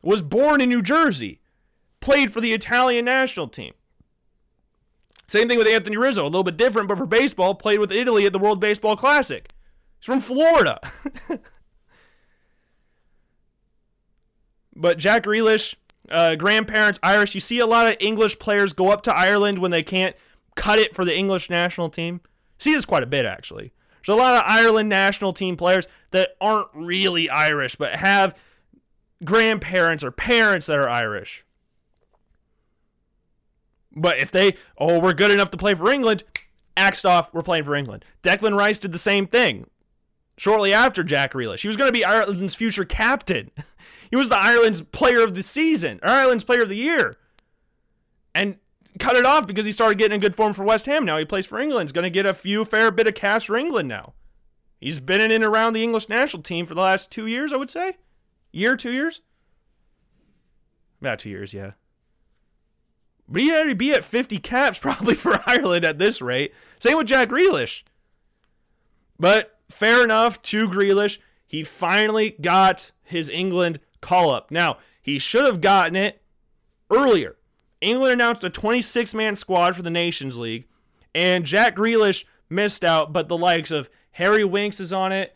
was 0.02 0.22
born 0.22 0.60
in 0.60 0.68
New 0.68 0.82
Jersey, 0.82 1.40
played 2.00 2.32
for 2.32 2.40
the 2.40 2.52
Italian 2.52 3.04
national 3.04 3.48
team. 3.48 3.72
Same 5.26 5.48
thing 5.48 5.58
with 5.58 5.68
Anthony 5.68 5.96
Rizzo, 5.96 6.22
a 6.22 6.24
little 6.24 6.42
bit 6.42 6.56
different, 6.56 6.88
but 6.88 6.98
for 6.98 7.06
baseball, 7.06 7.54
played 7.54 7.78
with 7.78 7.92
Italy 7.92 8.26
at 8.26 8.32
the 8.32 8.38
World 8.38 8.60
Baseball 8.60 8.96
Classic. 8.96 9.48
He's 9.98 10.06
from 10.06 10.20
Florida. 10.20 10.80
but 14.74 14.98
Jack 14.98 15.24
Grealish, 15.24 15.76
uh, 16.10 16.34
grandparents 16.34 16.98
Irish. 17.02 17.34
You 17.34 17.40
see 17.40 17.60
a 17.60 17.66
lot 17.66 17.86
of 17.86 17.96
English 18.00 18.38
players 18.38 18.72
go 18.72 18.90
up 18.90 19.02
to 19.02 19.14
Ireland 19.14 19.60
when 19.60 19.70
they 19.70 19.82
can't 19.82 20.16
cut 20.56 20.78
it 20.78 20.94
for 20.96 21.04
the 21.04 21.16
English 21.16 21.48
national 21.48 21.90
team. 21.90 22.20
See 22.58 22.72
this 22.74 22.84
quite 22.84 23.02
a 23.02 23.06
bit 23.06 23.24
actually. 23.24 23.72
There's 24.04 24.16
a 24.16 24.20
lot 24.20 24.34
of 24.34 24.42
Ireland 24.46 24.88
national 24.88 25.32
team 25.32 25.56
players 25.56 25.86
that 26.10 26.30
aren't 26.40 26.68
really 26.74 27.28
Irish, 27.30 27.76
but 27.76 27.94
have 27.94 28.34
grandparents 29.24 30.04
or 30.04 30.10
parents 30.10 30.66
that 30.66 30.78
are 30.78 30.88
Irish. 30.88 31.44
But 33.94 34.18
if 34.18 34.30
they, 34.30 34.54
oh, 34.78 35.00
we're 35.00 35.14
good 35.14 35.30
enough 35.30 35.50
to 35.50 35.56
play 35.56 35.74
for 35.74 35.90
England, 35.90 36.24
axed 36.76 37.04
off, 37.04 37.32
we're 37.34 37.42
playing 37.42 37.64
for 37.64 37.74
England. 37.74 38.04
Declan 38.22 38.56
Rice 38.56 38.78
did 38.78 38.92
the 38.92 38.98
same 38.98 39.26
thing 39.26 39.68
shortly 40.36 40.72
after 40.72 41.02
Jack 41.02 41.32
Grealish. 41.32 41.60
He 41.60 41.68
was 41.68 41.76
going 41.76 41.88
to 41.88 41.92
be 41.92 42.04
Ireland's 42.04 42.54
future 42.54 42.84
captain. 42.84 43.50
He 44.10 44.16
was 44.16 44.28
the 44.28 44.36
Ireland's 44.36 44.82
player 44.82 45.22
of 45.22 45.34
the 45.34 45.42
season, 45.44 46.00
Ireland's 46.02 46.42
player 46.42 46.62
of 46.62 46.68
the 46.68 46.74
year. 46.74 47.14
And 48.34 48.58
cut 48.98 49.14
it 49.14 49.24
off 49.24 49.46
because 49.46 49.64
he 49.66 49.70
started 49.70 49.98
getting 49.98 50.16
in 50.16 50.20
good 50.20 50.34
form 50.34 50.52
for 50.52 50.64
West 50.64 50.86
Ham. 50.86 51.04
Now 51.04 51.16
he 51.16 51.24
plays 51.24 51.46
for 51.46 51.60
England. 51.60 51.88
He's 51.88 51.92
going 51.92 52.02
to 52.02 52.10
get 52.10 52.26
a 52.26 52.34
few 52.34 52.64
fair 52.64 52.90
bit 52.90 53.06
of 53.06 53.14
cash 53.14 53.46
for 53.46 53.56
England 53.56 53.88
now. 53.88 54.14
He's 54.80 54.98
been 54.98 55.20
in 55.20 55.30
and 55.30 55.44
around 55.44 55.74
the 55.74 55.82
English 55.84 56.08
national 56.08 56.42
team 56.42 56.66
for 56.66 56.74
the 56.74 56.80
last 56.80 57.10
two 57.12 57.26
years, 57.26 57.52
I 57.52 57.56
would 57.56 57.70
say. 57.70 57.98
Year, 58.52 58.76
two 58.76 58.92
years? 58.92 59.20
About 61.00 61.18
two 61.18 61.30
years, 61.30 61.54
yeah. 61.54 61.72
But 63.28 63.42
he'd 63.42 63.52
already 63.52 63.74
be 63.74 63.92
at 63.92 64.04
50 64.04 64.38
caps 64.38 64.78
probably 64.80 65.14
for 65.14 65.40
Ireland 65.46 65.84
at 65.84 65.98
this 65.98 66.20
rate. 66.20 66.52
Same 66.78 66.98
with 66.98 67.06
Jack 67.06 67.28
Grealish. 67.28 67.82
But 69.18 69.58
fair 69.70 70.02
enough 70.02 70.42
to 70.42 70.68
Grealish. 70.68 71.18
He 71.46 71.64
finally 71.64 72.36
got 72.40 72.90
his 73.02 73.28
England 73.28 73.80
call 74.00 74.30
up. 74.30 74.50
Now, 74.50 74.78
he 75.02 75.18
should 75.18 75.44
have 75.44 75.60
gotten 75.60 75.96
it 75.96 76.22
earlier. 76.90 77.36
England 77.80 78.14
announced 78.14 78.44
a 78.44 78.50
26 78.50 79.14
man 79.14 79.36
squad 79.36 79.74
for 79.74 79.82
the 79.82 79.90
Nations 79.90 80.36
League, 80.36 80.66
and 81.14 81.44
Jack 81.44 81.76
Grealish 81.76 82.24
missed 82.48 82.84
out, 82.84 83.12
but 83.12 83.28
the 83.28 83.36
likes 83.36 83.70
of 83.70 83.88
Harry 84.12 84.44
Winks 84.44 84.80
is 84.80 84.92
on 84.92 85.12
it. 85.12 85.34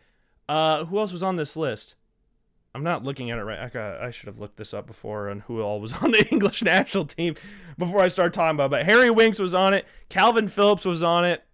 Uh, 0.48 0.84
who 0.84 0.98
else 0.98 1.10
was 1.10 1.22
on 1.22 1.36
this 1.36 1.56
list? 1.56 1.94
I'm 2.74 2.82
not 2.82 3.04
looking 3.04 3.30
at 3.30 3.38
it 3.38 3.44
right. 3.44 3.58
I, 3.58 3.68
got, 3.68 4.00
uh, 4.00 4.04
I 4.06 4.10
should 4.10 4.26
have 4.26 4.38
looked 4.38 4.56
this 4.56 4.74
up 4.74 4.86
before 4.86 5.30
on 5.30 5.40
who 5.40 5.60
all 5.60 5.80
was 5.80 5.92
on 6.02 6.10
the 6.10 6.26
English 6.30 6.62
national 6.62 7.06
team 7.06 7.36
before 7.78 8.00
I 8.00 8.08
start 8.08 8.34
talking 8.34 8.56
about. 8.56 8.66
It. 8.66 8.70
But 8.70 8.86
Harry 8.86 9.10
Winks 9.10 9.38
was 9.38 9.54
on 9.54 9.74
it. 9.74 9.86
Kalvin 10.10 10.50
Phillips 10.50 10.84
was 10.84 11.02
on 11.02 11.24
it. 11.24 11.44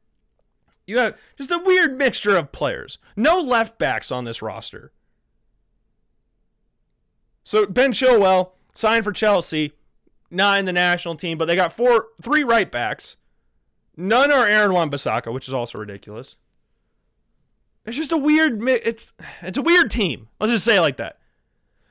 You 0.87 0.99
have 0.99 1.17
just 1.37 1.51
a 1.51 1.59
weird 1.59 1.97
mixture 1.97 2.37
of 2.37 2.53
players. 2.53 2.99
No 3.17 3.39
left 3.39 3.79
backs 3.79 4.11
on 4.11 4.25
this 4.25 4.43
roster. 4.43 4.93
So 7.45 7.67
Ben 7.67 7.93
Chilwell 7.93 8.53
signed 8.75 9.05
for 9.05 9.13
Chelsea, 9.13 9.73
not 10.31 10.59
in 10.59 10.65
the 10.65 10.73
national 10.73 11.17
team, 11.17 11.39
but 11.39 11.47
they 11.47 11.55
got 11.57 11.73
four, 11.73 12.09
three 12.23 12.43
right 12.43 12.71
backs. 12.71 13.17
None 13.97 14.33
are 14.33 14.47
Aaron 14.47 14.73
Wan-Bissaka, 14.73 15.33
which 15.33 15.49
is 15.49 15.55
also 15.55 15.79
ridiculous. 15.79 16.37
It's 17.87 17.97
just 17.97 18.13
a 18.13 18.17
weird. 18.17 18.63
It's 18.69 19.13
it's 19.43 19.59
a 19.59 19.63
weird 19.63 19.91
team. 19.91 20.29
Let's 20.39 20.53
just 20.53 20.65
say 20.65 20.77
it 20.77 20.83
like 20.83 20.99
that. 20.99 21.19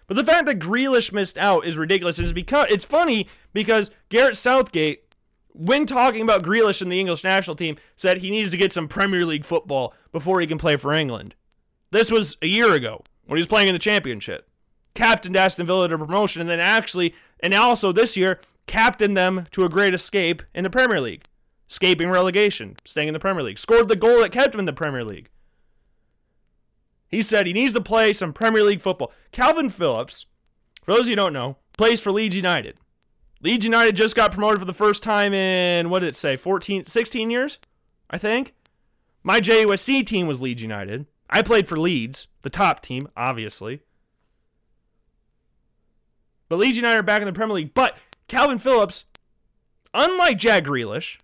But 0.08 0.15
the 0.15 0.23
fact 0.23 0.47
that 0.47 0.60
Grealish 0.60 1.13
missed 1.13 1.38
out 1.38 1.65
is 1.65 1.78
ridiculous. 1.78 2.17
And 2.17 2.25
it's 2.25 2.34
because 2.34 2.65
it's 2.69 2.86
funny 2.86 3.28
because 3.54 3.91
Gareth 4.10 4.38
Southgate, 4.38 5.04
when 5.49 5.86
talking 5.86 6.23
about 6.23 6.43
Grealish 6.43 6.82
in 6.82 6.89
the 6.89 6.99
English 6.99 7.23
national 7.23 7.56
team, 7.56 7.78
said 7.95 8.17
he 8.17 8.32
needs 8.32 8.49
to 8.52 8.58
get 8.58 8.73
some 8.73 8.88
Premier 8.88 9.23
League 9.23 9.45
football 9.45 9.93
before 10.12 10.41
he 10.41 10.47
can 10.47 10.58
play 10.58 10.78
for 10.78 10.93
England. 10.93 11.36
This 11.91 12.12
was 12.12 12.38
a 12.41 12.47
year 12.47 12.73
ago 12.73 13.04
when 13.25 13.38
he 13.38 13.41
was 13.41 13.47
playing 13.47 13.67
in 13.67 13.75
the 13.75 13.80
Championship. 13.80 14.49
Captained 14.95 15.38
Aston 15.38 15.67
Villa 15.67 15.88
to 15.88 15.97
promotion, 15.97 16.41
and 16.41 16.49
then 16.49 16.60
actually, 16.60 17.13
and 17.39 17.54
also 17.54 17.91
this 17.91 18.17
year, 18.17 18.39
captained 18.65 19.15
them 19.15 19.45
to 19.52 19.63
a 19.63 19.69
great 19.69 19.93
escape 19.93 20.41
in 20.56 20.63
the 20.63 20.69
Premier 20.71 20.99
League, 20.99 21.25
escaping 21.69 22.10
relegation, 22.10 22.75
staying 22.84 23.08
in 23.08 23.13
the 23.13 23.19
Premier 23.19 23.43
League. 23.43 23.60
Scored 23.60 23.88
the 23.88 23.95
goal 23.95 24.21
that 24.21 24.32
kept 24.32 24.56
him 24.56 24.60
in 24.60 24.65
the 24.65 24.73
Premier 24.73 25.04
League. 25.04 25.30
He 27.10 27.22
said 27.22 27.48
he 27.48 27.54
needs 27.54 27.74
to 27.74 27.82
play 27.82 28.13
some 28.13 28.34
Premier 28.34 28.63
League 28.63 28.82
football. 28.82 29.12
Kalvin 29.34 29.72
Phillips, 29.72 30.26
for 30.84 30.93
those 30.93 31.02
of 31.02 31.08
you 31.08 31.12
who 31.13 31.17
don't 31.17 31.34
know, 31.34 31.58
plays 31.78 32.00
for 32.00 32.12
Leeds 32.12 32.36
United. 32.36 32.78
Leeds 33.41 33.65
United 33.65 33.95
just 33.95 34.15
got 34.15 34.32
promoted 34.32 34.60
for 34.60 34.65
the 34.65 34.74
first 34.74 35.02
time 35.02 35.34
in, 35.34 35.89
what 35.89 36.00
did 36.00 36.10
it 36.10 36.15
say, 36.15 36.36
14, 36.36 36.86
16 36.86 37.32
years? 37.32 37.58
I 38.10 38.17
think. 38.17 38.54
My 39.24 39.39
JUSC 39.39 40.06
team 40.06 40.28
was 40.28 40.41
Leeds 40.41 40.62
United. 40.62 41.06
I 41.30 41.41
played 41.41 41.67
for 41.67 41.78
Leeds, 41.78 42.28
the 42.41 42.50
top 42.50 42.82
team, 42.82 43.08
obviously. 43.15 43.82
But 46.48 46.60
Leeds 46.60 46.78
United 46.78 47.00
are 47.00 47.04
back 47.04 47.22
in 47.22 47.28
the 47.28 47.34
Premier 47.34 47.56
League. 47.56 47.74
But 47.74 47.98
Kalvin 48.28 48.60
Phillips, 48.60 49.06
unlike 49.93 50.38
Jack 50.38 50.63
Grealish, 50.63 51.17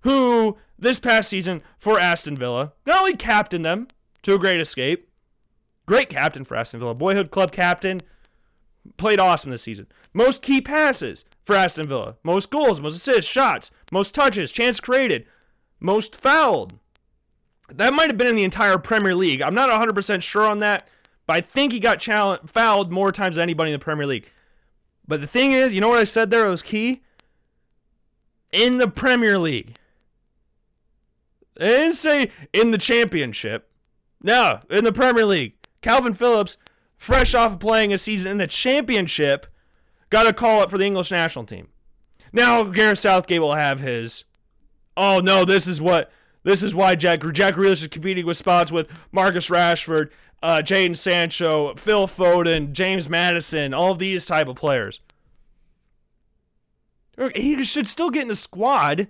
who 0.00 0.58
this 0.78 0.98
past 0.98 1.28
season 1.28 1.62
for 1.78 1.98
Aston 1.98 2.36
Villa 2.36 2.72
not 2.86 3.00
only 3.00 3.16
captained 3.16 3.64
them 3.64 3.88
to 4.22 4.34
a 4.34 4.38
great 4.38 4.60
escape, 4.60 5.07
Great 5.88 6.10
captain 6.10 6.44
for 6.44 6.54
Aston 6.54 6.80
Villa. 6.80 6.94
Boyhood 6.94 7.30
club 7.30 7.50
captain. 7.50 8.02
Played 8.98 9.18
awesome 9.18 9.50
this 9.50 9.62
season. 9.62 9.86
Most 10.12 10.42
key 10.42 10.60
passes 10.60 11.24
for 11.44 11.56
Aston 11.56 11.88
Villa. 11.88 12.16
Most 12.22 12.50
goals, 12.50 12.78
most 12.78 12.94
assists, 12.94 13.30
shots, 13.30 13.70
most 13.90 14.14
touches, 14.14 14.52
chance 14.52 14.80
created, 14.80 15.24
most 15.80 16.14
fouled. 16.14 16.74
That 17.70 17.94
might 17.94 18.10
have 18.10 18.18
been 18.18 18.26
in 18.26 18.36
the 18.36 18.44
entire 18.44 18.76
Premier 18.76 19.14
League. 19.14 19.40
I'm 19.40 19.54
not 19.54 19.70
100% 19.70 20.20
sure 20.20 20.44
on 20.44 20.58
that, 20.58 20.86
but 21.26 21.36
I 21.36 21.40
think 21.40 21.72
he 21.72 21.80
got 21.80 22.02
fouled 22.02 22.92
more 22.92 23.10
times 23.10 23.36
than 23.36 23.44
anybody 23.44 23.70
in 23.70 23.78
the 23.78 23.82
Premier 23.82 24.06
League. 24.06 24.30
But 25.06 25.22
the 25.22 25.26
thing 25.26 25.52
is, 25.52 25.72
you 25.72 25.80
know 25.80 25.88
what 25.88 26.00
I 26.00 26.04
said 26.04 26.30
there 26.30 26.48
was 26.48 26.60
key? 26.60 27.00
In 28.52 28.76
the 28.76 28.88
Premier 28.88 29.38
League. 29.38 29.76
I 31.58 31.64
didn't 31.64 31.94
say 31.94 32.30
in 32.52 32.72
the 32.72 32.78
Championship. 32.78 33.70
No, 34.22 34.60
in 34.68 34.84
the 34.84 34.92
Premier 34.92 35.24
League. 35.24 35.54
Kalvin 35.82 36.16
Phillips, 36.16 36.56
fresh 36.96 37.34
off 37.34 37.52
of 37.52 37.60
playing 37.60 37.92
a 37.92 37.98
season 37.98 38.32
in 38.32 38.38
the 38.38 38.46
championship, 38.46 39.46
got 40.10 40.26
a 40.26 40.32
call 40.32 40.60
up 40.60 40.70
for 40.70 40.78
the 40.78 40.84
English 40.84 41.10
national 41.10 41.44
team. 41.44 41.68
Now 42.32 42.64
Gareth 42.64 42.98
Southgate 42.98 43.40
will 43.40 43.54
have 43.54 43.80
his. 43.80 44.24
Oh 44.96 45.20
no, 45.20 45.44
this 45.44 45.66
is 45.66 45.80
what 45.80 46.10
this 46.42 46.62
is 46.62 46.74
why 46.74 46.94
Jack 46.94 47.20
Jack 47.32 47.54
Grealish 47.54 47.82
is 47.82 47.88
competing 47.88 48.26
with 48.26 48.36
spots 48.36 48.70
with 48.72 48.90
Marcus 49.12 49.48
Rashford, 49.48 50.10
uh, 50.42 50.62
Jadon 50.64 50.96
Sancho, 50.96 51.74
Phil 51.74 52.06
Foden, 52.06 52.72
James 52.72 53.08
Maddison, 53.08 53.74
all 53.74 53.94
these 53.94 54.24
type 54.24 54.48
of 54.48 54.56
players. 54.56 55.00
He 57.34 57.62
should 57.64 57.88
still 57.88 58.10
get 58.10 58.22
in 58.22 58.28
the 58.28 58.36
squad. 58.36 59.08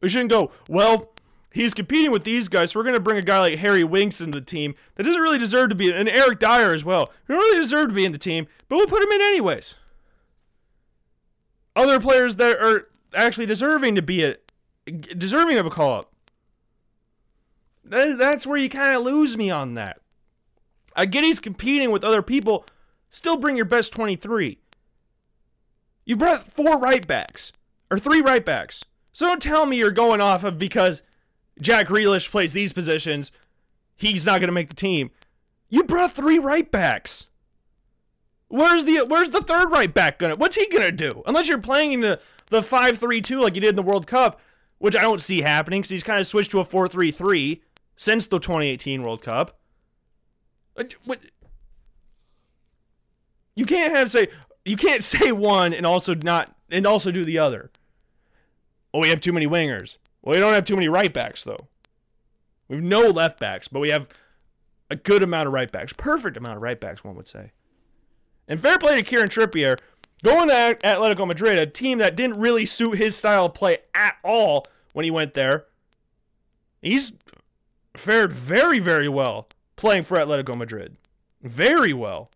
We 0.00 0.08
shouldn't 0.08 0.30
go, 0.30 0.52
well, 0.68 1.12
he's 1.52 1.74
competing 1.74 2.10
with 2.10 2.24
these 2.24 2.48
guys. 2.48 2.72
So 2.72 2.80
we're 2.80 2.84
going 2.84 2.94
to 2.94 3.00
bring 3.00 3.18
a 3.18 3.22
guy 3.22 3.40
like 3.40 3.58
Harry 3.58 3.84
Winks 3.84 4.20
into 4.20 4.40
the 4.40 4.44
team 4.44 4.74
that 4.94 5.02
doesn't 5.02 5.20
really 5.20 5.38
deserve 5.38 5.68
to 5.70 5.74
be, 5.74 5.92
and 5.92 6.08
Eric 6.08 6.38
Dier 6.38 6.72
as 6.72 6.84
well, 6.84 7.10
who 7.24 7.34
don't 7.34 7.42
really 7.42 7.60
deserve 7.60 7.88
to 7.88 7.94
be 7.94 8.04
in 8.04 8.12
the 8.12 8.18
team, 8.18 8.46
but 8.68 8.76
we'll 8.76 8.86
put 8.86 9.02
him 9.02 9.10
in 9.10 9.20
anyways. 9.20 9.74
Other 11.76 12.00
players 12.00 12.36
that 12.36 12.56
are 12.56 12.88
actually 13.14 13.46
deserving 13.46 13.94
to 13.96 14.02
be 14.02 14.22
it, 14.22 14.50
deserving 15.16 15.58
of 15.58 15.66
a 15.66 15.70
call 15.70 16.00
up. 16.00 16.12
That's 17.84 18.46
where 18.46 18.58
you 18.58 18.68
kind 18.68 18.94
of 18.94 19.02
lose 19.02 19.36
me 19.36 19.50
on 19.50 19.74
that. 19.74 20.00
I 20.94 21.06
get 21.06 21.24
he's 21.24 21.40
competing 21.40 21.90
with 21.90 22.04
other 22.04 22.22
people. 22.22 22.64
Still 23.10 23.36
bring 23.36 23.56
your 23.56 23.64
best 23.64 23.92
23. 23.92 24.58
You 26.04 26.16
brought 26.16 26.52
four 26.52 26.78
right 26.78 27.06
backs, 27.06 27.52
or 27.90 27.98
three 27.98 28.20
right 28.20 28.44
backs. 28.44 28.84
So 29.12 29.26
don't 29.26 29.42
tell 29.42 29.66
me 29.66 29.76
you're 29.76 29.90
going 29.90 30.20
off 30.20 30.44
of 30.44 30.58
because 30.58 31.02
Jack 31.60 31.88
Grealish 31.88 32.30
plays 32.30 32.52
these 32.52 32.72
positions, 32.72 33.32
he's 33.96 34.26
not 34.26 34.40
going 34.40 34.48
to 34.48 34.52
make 34.52 34.68
the 34.68 34.76
team. 34.76 35.10
You 35.68 35.84
brought 35.84 36.12
three 36.12 36.38
right 36.38 36.70
backs. 36.70 37.28
Where's 38.48 38.84
the 38.84 39.04
where's 39.06 39.30
the 39.30 39.42
third 39.42 39.70
right 39.70 39.94
back 39.94 40.18
gonna? 40.18 40.34
What's 40.34 40.56
he 40.56 40.66
gonna 40.66 40.90
do? 40.90 41.22
Unless 41.24 41.46
you're 41.46 41.58
playing 41.58 41.92
in 41.92 42.00
the 42.00 42.20
the 42.46 42.64
five 42.64 42.98
three 42.98 43.22
two 43.22 43.40
like 43.40 43.54
you 43.54 43.60
did 43.60 43.70
in 43.70 43.76
the 43.76 43.82
World 43.82 44.08
Cup, 44.08 44.40
which 44.78 44.96
I 44.96 45.02
don't 45.02 45.20
see 45.20 45.42
happening 45.42 45.80
because 45.80 45.90
he's 45.90 46.02
kind 46.02 46.18
of 46.18 46.26
switched 46.26 46.50
to 46.50 46.58
a 46.58 46.64
four 46.64 46.88
three 46.88 47.12
three 47.12 47.62
since 47.96 48.26
the 48.26 48.40
2018 48.40 49.04
World 49.04 49.22
Cup. 49.22 49.56
Uh, 50.76 50.82
what? 51.04 51.20
You 53.54 53.66
can't 53.66 53.94
have 53.94 54.10
say 54.10 54.26
you 54.64 54.76
can't 54.76 55.04
say 55.04 55.30
one 55.30 55.72
and 55.72 55.86
also 55.86 56.14
not 56.14 56.52
and 56.70 56.88
also 56.88 57.12
do 57.12 57.24
the 57.24 57.38
other. 57.38 57.70
Oh, 58.92 58.98
we 58.98 59.10
have 59.10 59.20
too 59.20 59.32
many 59.32 59.46
wingers. 59.46 59.98
Well, 60.22 60.34
we 60.34 60.40
don't 60.40 60.52
have 60.52 60.64
too 60.64 60.76
many 60.76 60.88
right 60.88 61.12
backs, 61.12 61.44
though. 61.44 61.68
We 62.68 62.76
have 62.76 62.84
no 62.84 63.08
left 63.08 63.40
backs, 63.40 63.68
but 63.68 63.80
we 63.80 63.90
have 63.90 64.08
a 64.90 64.96
good 64.96 65.22
amount 65.22 65.46
of 65.46 65.52
right 65.52 65.70
backs. 65.70 65.92
Perfect 65.92 66.36
amount 66.36 66.56
of 66.56 66.62
right 66.62 66.78
backs, 66.78 67.02
one 67.02 67.16
would 67.16 67.28
say. 67.28 67.52
And 68.46 68.60
fair 68.60 68.78
play 68.78 68.96
to 68.96 69.02
Kieran 69.02 69.28
Trippier. 69.28 69.78
Going 70.22 70.48
to 70.48 70.78
Atletico 70.84 71.26
Madrid, 71.26 71.58
a 71.58 71.66
team 71.66 71.98
that 71.98 72.14
didn't 72.14 72.38
really 72.38 72.66
suit 72.66 72.98
his 72.98 73.16
style 73.16 73.46
of 73.46 73.54
play 73.54 73.78
at 73.94 74.16
all 74.22 74.66
when 74.92 75.04
he 75.04 75.10
went 75.10 75.34
there. 75.34 75.66
He's 76.82 77.12
fared 77.94 78.32
very, 78.32 78.78
very 78.78 79.08
well 79.08 79.48
playing 79.76 80.02
for 80.02 80.18
Atletico 80.18 80.54
Madrid. 80.54 80.96
Very 81.42 81.94
well. 81.94 82.30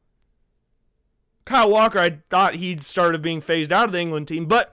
Kyle 1.44 1.68
Walker, 1.68 1.98
I 1.98 2.20
thought 2.30 2.54
he'd 2.54 2.84
started 2.84 3.20
being 3.20 3.42
phased 3.42 3.70
out 3.70 3.84
of 3.86 3.92
the 3.92 4.00
England 4.00 4.28
team, 4.28 4.46
but 4.46 4.72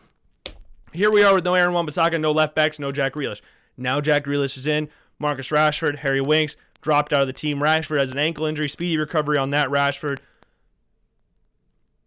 here 0.93 1.11
we 1.11 1.23
are 1.23 1.33
with 1.33 1.45
no 1.45 1.55
Aaron 1.55 1.73
Wan-Bissaka, 1.73 2.19
no 2.19 2.31
left 2.31 2.55
backs, 2.55 2.79
no 2.79 2.91
Jack 2.91 3.13
Grealish. 3.13 3.41
Now 3.77 4.01
Jack 4.01 4.25
Grealish 4.25 4.57
is 4.57 4.67
in. 4.67 4.89
Marcus 5.19 5.49
Rashford, 5.49 5.99
Harry 5.99 6.21
Winks 6.21 6.55
dropped 6.81 7.13
out 7.13 7.21
of 7.21 7.27
the 7.27 7.33
team. 7.33 7.59
Rashford 7.59 7.99
has 7.99 8.11
an 8.11 8.19
ankle 8.19 8.45
injury. 8.45 8.67
Speedy 8.67 8.97
recovery 8.97 9.37
on 9.37 9.51
that, 9.51 9.69
Rashford. 9.69 10.19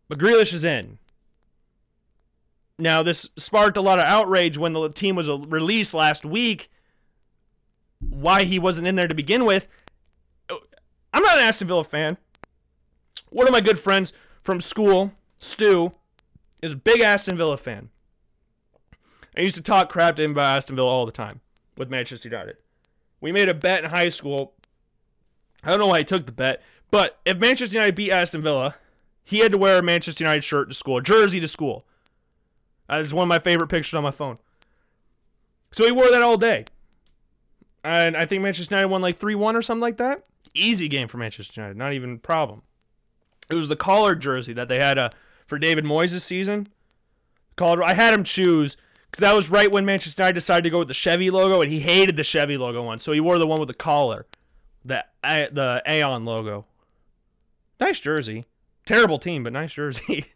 But 0.08 0.18
Grealish 0.18 0.52
is 0.52 0.64
in. 0.64 0.98
Now, 2.78 3.02
this 3.02 3.28
sparked 3.36 3.76
a 3.76 3.80
lot 3.80 4.00
of 4.00 4.04
outrage 4.04 4.58
when 4.58 4.72
the 4.72 4.88
team 4.88 5.14
was 5.14 5.28
released 5.28 5.94
last 5.94 6.26
week. 6.26 6.70
Why 8.00 8.44
he 8.44 8.58
wasn't 8.58 8.88
in 8.88 8.96
there 8.96 9.08
to 9.08 9.14
begin 9.14 9.44
with. 9.44 9.68
I'm 10.50 11.22
not 11.22 11.38
an 11.38 11.44
Aston 11.44 11.68
Villa 11.68 11.84
fan. 11.84 12.18
One 13.30 13.46
of 13.46 13.52
my 13.52 13.60
good 13.60 13.78
friends 13.78 14.12
from 14.42 14.60
school, 14.60 15.12
Stu, 15.38 15.92
is 16.60 16.72
a 16.72 16.76
big 16.76 17.00
Aston 17.00 17.36
Villa 17.36 17.56
fan. 17.56 17.90
I 19.36 19.42
used 19.42 19.56
to 19.56 19.62
talk 19.62 19.88
crap 19.88 20.16
to 20.16 20.22
him 20.22 20.32
about 20.32 20.56
Aston 20.56 20.76
Villa 20.76 20.88
all 20.88 21.06
the 21.06 21.12
time 21.12 21.40
with 21.76 21.90
Manchester 21.90 22.28
United. 22.28 22.56
We 23.20 23.32
made 23.32 23.48
a 23.48 23.54
bet 23.54 23.84
in 23.84 23.90
high 23.90 24.08
school. 24.08 24.54
I 25.62 25.70
don't 25.70 25.80
know 25.80 25.86
why 25.86 25.98
he 25.98 26.04
took 26.04 26.26
the 26.26 26.32
bet, 26.32 26.62
but 26.90 27.18
if 27.24 27.38
Manchester 27.38 27.74
United 27.74 27.94
beat 27.94 28.12
Aston 28.12 28.42
Villa, 28.42 28.76
he 29.24 29.38
had 29.38 29.50
to 29.52 29.58
wear 29.58 29.78
a 29.78 29.82
Manchester 29.82 30.22
United 30.22 30.44
shirt 30.44 30.68
to 30.68 30.74
school, 30.74 30.98
a 30.98 31.02
jersey 31.02 31.40
to 31.40 31.48
school. 31.48 31.84
It's 32.88 33.12
one 33.12 33.24
of 33.24 33.28
my 33.28 33.38
favorite 33.38 33.68
pictures 33.68 33.94
on 33.94 34.02
my 34.02 34.10
phone. 34.10 34.38
So 35.72 35.84
he 35.84 35.90
wore 35.90 36.10
that 36.10 36.22
all 36.22 36.36
day. 36.36 36.66
And 37.82 38.16
I 38.16 38.26
think 38.26 38.42
Manchester 38.42 38.74
United 38.74 38.88
won 38.88 39.02
like 39.02 39.16
3 39.16 39.34
1 39.34 39.56
or 39.56 39.62
something 39.62 39.80
like 39.80 39.96
that. 39.96 40.24
Easy 40.54 40.86
game 40.86 41.08
for 41.08 41.16
Manchester 41.16 41.60
United, 41.60 41.76
not 41.76 41.92
even 41.92 42.14
a 42.14 42.18
problem. 42.18 42.62
It 43.50 43.54
was 43.54 43.68
the 43.68 43.76
collar 43.76 44.14
jersey 44.14 44.52
that 44.52 44.68
they 44.68 44.80
had 44.80 44.98
uh, 44.98 45.10
for 45.46 45.58
David 45.58 45.84
Moyes' 45.84 46.20
season. 46.20 46.68
Collar, 47.56 47.82
I 47.82 47.94
had 47.94 48.14
him 48.14 48.24
choose 48.24 48.76
because 49.14 49.28
that 49.30 49.36
was 49.36 49.48
right 49.48 49.70
when 49.70 49.84
Manchester 49.84 50.20
United 50.20 50.34
decided 50.34 50.64
to 50.64 50.70
go 50.70 50.80
with 50.80 50.88
the 50.88 50.94
Chevy 50.94 51.30
logo, 51.30 51.62
and 51.62 51.70
he 51.70 51.78
hated 51.78 52.16
the 52.16 52.24
Chevy 52.24 52.56
logo 52.56 52.82
one, 52.82 52.98
so 52.98 53.12
he 53.12 53.20
wore 53.20 53.38
the 53.38 53.46
one 53.46 53.60
with 53.60 53.68
the 53.68 53.74
collar, 53.74 54.26
the 54.84 55.04
the 55.22 55.80
Aon 55.86 56.24
logo. 56.24 56.66
Nice 57.78 58.00
jersey, 58.00 58.44
terrible 58.86 59.20
team, 59.20 59.44
but 59.44 59.52
nice 59.52 59.72
jersey. 59.72 60.26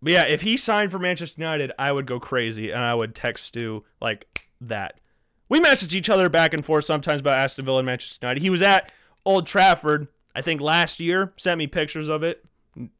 but 0.00 0.12
yeah, 0.12 0.26
if 0.26 0.42
he 0.42 0.56
signed 0.56 0.92
for 0.92 1.00
Manchester 1.00 1.40
United, 1.40 1.72
I 1.76 1.90
would 1.90 2.06
go 2.06 2.20
crazy, 2.20 2.70
and 2.70 2.84
I 2.84 2.94
would 2.94 3.16
text 3.16 3.46
Stu 3.46 3.84
like 4.00 4.48
that. 4.60 5.00
We 5.48 5.58
message 5.58 5.92
each 5.92 6.08
other 6.08 6.28
back 6.28 6.54
and 6.54 6.64
forth 6.64 6.84
sometimes 6.84 7.20
about 7.20 7.34
Aston 7.34 7.64
Villa 7.64 7.78
and 7.78 7.86
Manchester 7.86 8.20
United. 8.22 8.42
He 8.42 8.50
was 8.50 8.62
at 8.62 8.92
Old 9.24 9.48
Trafford, 9.48 10.06
I 10.36 10.40
think 10.40 10.60
last 10.60 11.00
year, 11.00 11.32
sent 11.36 11.58
me 11.58 11.66
pictures 11.66 12.08
of 12.08 12.22
it. 12.22 12.44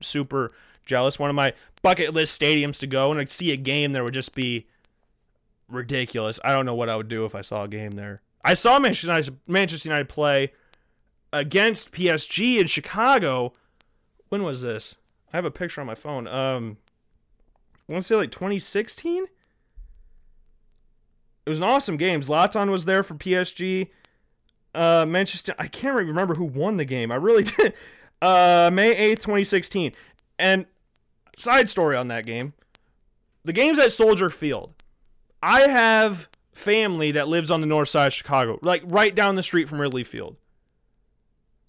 Super 0.00 0.50
jealous. 0.86 1.18
One 1.18 1.30
of 1.30 1.36
my 1.36 1.52
bucket 1.82 2.14
list 2.14 2.40
stadiums 2.40 2.78
to 2.80 2.86
go, 2.86 3.10
and 3.10 3.20
I'd 3.20 3.30
see 3.30 3.52
a 3.52 3.56
game 3.56 3.92
there 3.92 4.04
would 4.04 4.14
just 4.14 4.34
be 4.34 4.66
ridiculous. 5.68 6.40
I 6.44 6.52
don't 6.52 6.66
know 6.66 6.74
what 6.74 6.88
I 6.88 6.96
would 6.96 7.08
do 7.08 7.24
if 7.24 7.34
I 7.34 7.40
saw 7.40 7.64
a 7.64 7.68
game 7.68 7.92
there. 7.92 8.22
I 8.44 8.54
saw 8.54 8.78
Manchester 8.78 9.06
United, 9.06 9.38
Manchester 9.46 9.88
United 9.88 10.08
play 10.08 10.52
against 11.32 11.92
PSG 11.92 12.60
in 12.60 12.66
Chicago. 12.66 13.54
When 14.28 14.42
was 14.42 14.62
this? 14.62 14.96
I 15.32 15.36
have 15.36 15.44
a 15.44 15.50
picture 15.50 15.80
on 15.80 15.86
my 15.86 15.94
phone. 15.94 16.26
Um, 16.26 16.76
I 17.88 17.92
want 17.92 18.02
to 18.02 18.06
say 18.06 18.16
like 18.16 18.30
2016. 18.30 19.24
It 21.46 21.50
was 21.50 21.58
an 21.58 21.64
awesome 21.64 21.96
game. 21.96 22.20
Zlatan 22.20 22.70
was 22.70 22.84
there 22.84 23.02
for 23.02 23.14
PSG. 23.14 23.90
Uh, 24.74 25.04
Manchester. 25.06 25.54
I 25.58 25.66
can't 25.66 25.94
remember 25.94 26.34
who 26.34 26.44
won 26.44 26.76
the 26.76 26.84
game. 26.84 27.12
I 27.12 27.16
really 27.16 27.42
did. 27.58 27.74
Uh, 28.22 28.70
May 28.72 28.94
8th, 28.94 29.20
2016. 29.22 29.92
And 30.38 30.66
side 31.38 31.68
story 31.68 31.96
on 31.96 32.08
that 32.08 32.26
game 32.26 32.54
the 33.44 33.52
game's 33.52 33.78
at 33.78 33.92
Soldier 33.92 34.30
Field. 34.30 34.72
I 35.42 35.68
have 35.68 36.28
family 36.52 37.12
that 37.12 37.28
lives 37.28 37.50
on 37.50 37.60
the 37.60 37.66
north 37.66 37.90
side 37.90 38.06
of 38.06 38.12
Chicago, 38.14 38.58
like 38.62 38.82
right 38.86 39.14
down 39.14 39.34
the 39.34 39.42
street 39.42 39.68
from 39.68 39.80
Wrigley 39.80 40.04
Field. 40.04 40.36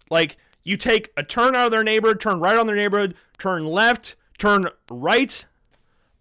Like, 0.09 0.37
you 0.63 0.77
take 0.77 1.11
a 1.17 1.23
turn 1.23 1.55
out 1.55 1.65
of 1.65 1.71
their 1.71 1.83
neighborhood, 1.83 2.21
turn 2.21 2.39
right 2.39 2.55
on 2.55 2.67
their 2.67 2.75
neighborhood, 2.75 3.15
turn 3.37 3.65
left, 3.65 4.15
turn 4.37 4.65
right 4.89 5.45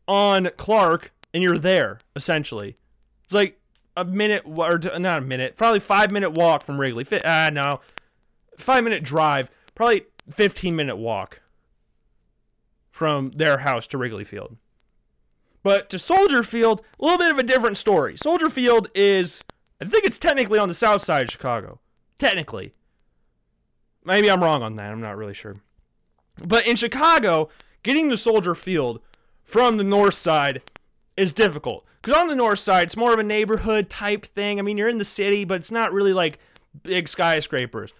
on 0.08 0.50
Clark, 0.56 1.12
and 1.32 1.42
you're 1.42 1.58
there, 1.58 1.98
essentially. 2.16 2.76
It's 3.24 3.34
like 3.34 3.60
a 3.96 4.04
minute, 4.04 4.42
or 4.44 4.78
not 4.78 5.18
a 5.18 5.22
minute, 5.22 5.56
probably 5.56 5.80
five 5.80 6.10
minute 6.10 6.30
walk 6.30 6.64
from 6.64 6.80
Wrigley. 6.80 7.06
Ah, 7.24 7.46
uh, 7.46 7.50
no. 7.50 7.80
Five 8.58 8.84
minute 8.84 9.04
drive, 9.04 9.50
probably 9.74 10.06
15 10.30 10.74
minute 10.74 10.96
walk 10.96 11.40
from 12.94 13.32
their 13.34 13.58
house 13.58 13.88
to 13.88 13.98
Wrigley 13.98 14.22
Field. 14.22 14.56
But 15.64 15.90
to 15.90 15.98
Soldier 15.98 16.44
Field, 16.44 16.80
a 17.00 17.04
little 17.04 17.18
bit 17.18 17.32
of 17.32 17.38
a 17.38 17.42
different 17.42 17.76
story. 17.76 18.16
Soldier 18.16 18.48
Field 18.48 18.86
is, 18.94 19.42
I 19.80 19.86
think 19.86 20.04
it's 20.04 20.20
technically 20.20 20.60
on 20.60 20.68
the 20.68 20.74
south 20.74 21.02
side 21.02 21.24
of 21.24 21.30
Chicago. 21.32 21.80
Technically. 22.20 22.72
Maybe 24.04 24.30
I'm 24.30 24.44
wrong 24.44 24.62
on 24.62 24.76
that. 24.76 24.92
I'm 24.92 25.00
not 25.00 25.16
really 25.16 25.34
sure. 25.34 25.56
But 26.38 26.68
in 26.68 26.76
Chicago, 26.76 27.48
getting 27.82 28.10
to 28.10 28.16
Soldier 28.16 28.54
Field 28.54 29.00
from 29.42 29.76
the 29.76 29.82
north 29.82 30.14
side 30.14 30.62
is 31.16 31.32
difficult. 31.32 31.84
Because 32.00 32.16
on 32.16 32.28
the 32.28 32.36
north 32.36 32.60
side, 32.60 32.84
it's 32.84 32.96
more 32.96 33.12
of 33.12 33.18
a 33.18 33.24
neighborhood 33.24 33.90
type 33.90 34.24
thing. 34.24 34.60
I 34.60 34.62
mean, 34.62 34.76
you're 34.76 34.88
in 34.88 34.98
the 34.98 35.04
city, 35.04 35.44
but 35.44 35.56
it's 35.56 35.72
not 35.72 35.92
really 35.92 36.12
like 36.12 36.38
big 36.84 37.08
skyscrapers. 37.08 37.92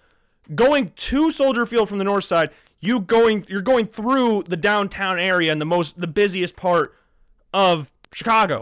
Going 0.53 0.91
to 0.95 1.31
Soldier 1.31 1.65
Field 1.65 1.89
from 1.89 1.97
the 1.97 2.05
north 2.05 2.23
side, 2.23 2.51
you 2.85 2.99
going 2.99 3.45
you're 3.47 3.61
going 3.61 3.87
through 3.87 4.43
the 4.43 4.57
downtown 4.57 5.19
area 5.19 5.51
and 5.51 5.59
the 5.59 5.65
most 5.65 5.99
the 5.99 6.07
busiest 6.07 6.55
part 6.55 6.95
of 7.53 7.91
Chicago. 8.13 8.61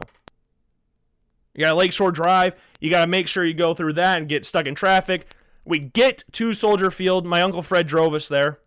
You 1.54 1.62
got 1.62 1.76
Lakeshore 1.76 2.12
Drive. 2.12 2.56
You 2.80 2.90
got 2.90 3.02
to 3.02 3.08
make 3.08 3.28
sure 3.28 3.46
you 3.46 3.54
go 3.54 3.74
through 3.74 3.94
that 3.94 4.18
and 4.18 4.28
get 4.28 4.46
stuck 4.46 4.66
in 4.66 4.76
traffic. 4.76 5.28
We 5.66 5.80
get 5.80 6.24
to 6.34 6.54
Soldier 6.54 6.92
Field. 6.92 7.26
My 7.26 7.42
uncle 7.42 7.62
Fred 7.62 7.88
drove 7.88 8.14
us 8.14 8.28
there. 8.28 8.60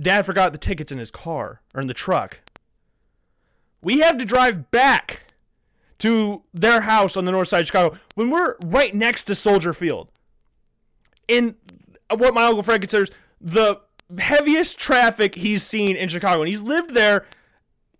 Dad 0.00 0.26
forgot 0.26 0.52
the 0.52 0.58
tickets 0.58 0.90
in 0.92 0.98
his 0.98 1.10
car 1.10 1.60
or 1.74 1.80
in 1.80 1.86
the 1.86 1.94
truck. 1.94 2.40
We 3.82 4.00
have 4.00 4.18
to 4.18 4.24
drive 4.24 4.70
back 4.70 5.22
to 5.98 6.42
their 6.52 6.82
house 6.82 7.16
on 7.16 7.24
the 7.24 7.32
north 7.32 7.48
side 7.48 7.62
of 7.62 7.66
Chicago 7.66 7.98
when 8.14 8.30
we're 8.30 8.56
right 8.64 8.94
next 8.94 9.24
to 9.24 9.34
Soldier 9.34 9.72
Field. 9.72 10.10
In 11.28 11.56
what 12.16 12.34
my 12.34 12.44
uncle 12.44 12.62
Frank 12.62 12.82
considers 12.82 13.10
the 13.40 13.80
heaviest 14.18 14.78
traffic 14.78 15.34
he's 15.36 15.62
seen 15.62 15.96
in 15.96 16.08
Chicago. 16.08 16.42
And 16.42 16.48
he's 16.48 16.62
lived 16.62 16.94
there 16.94 17.26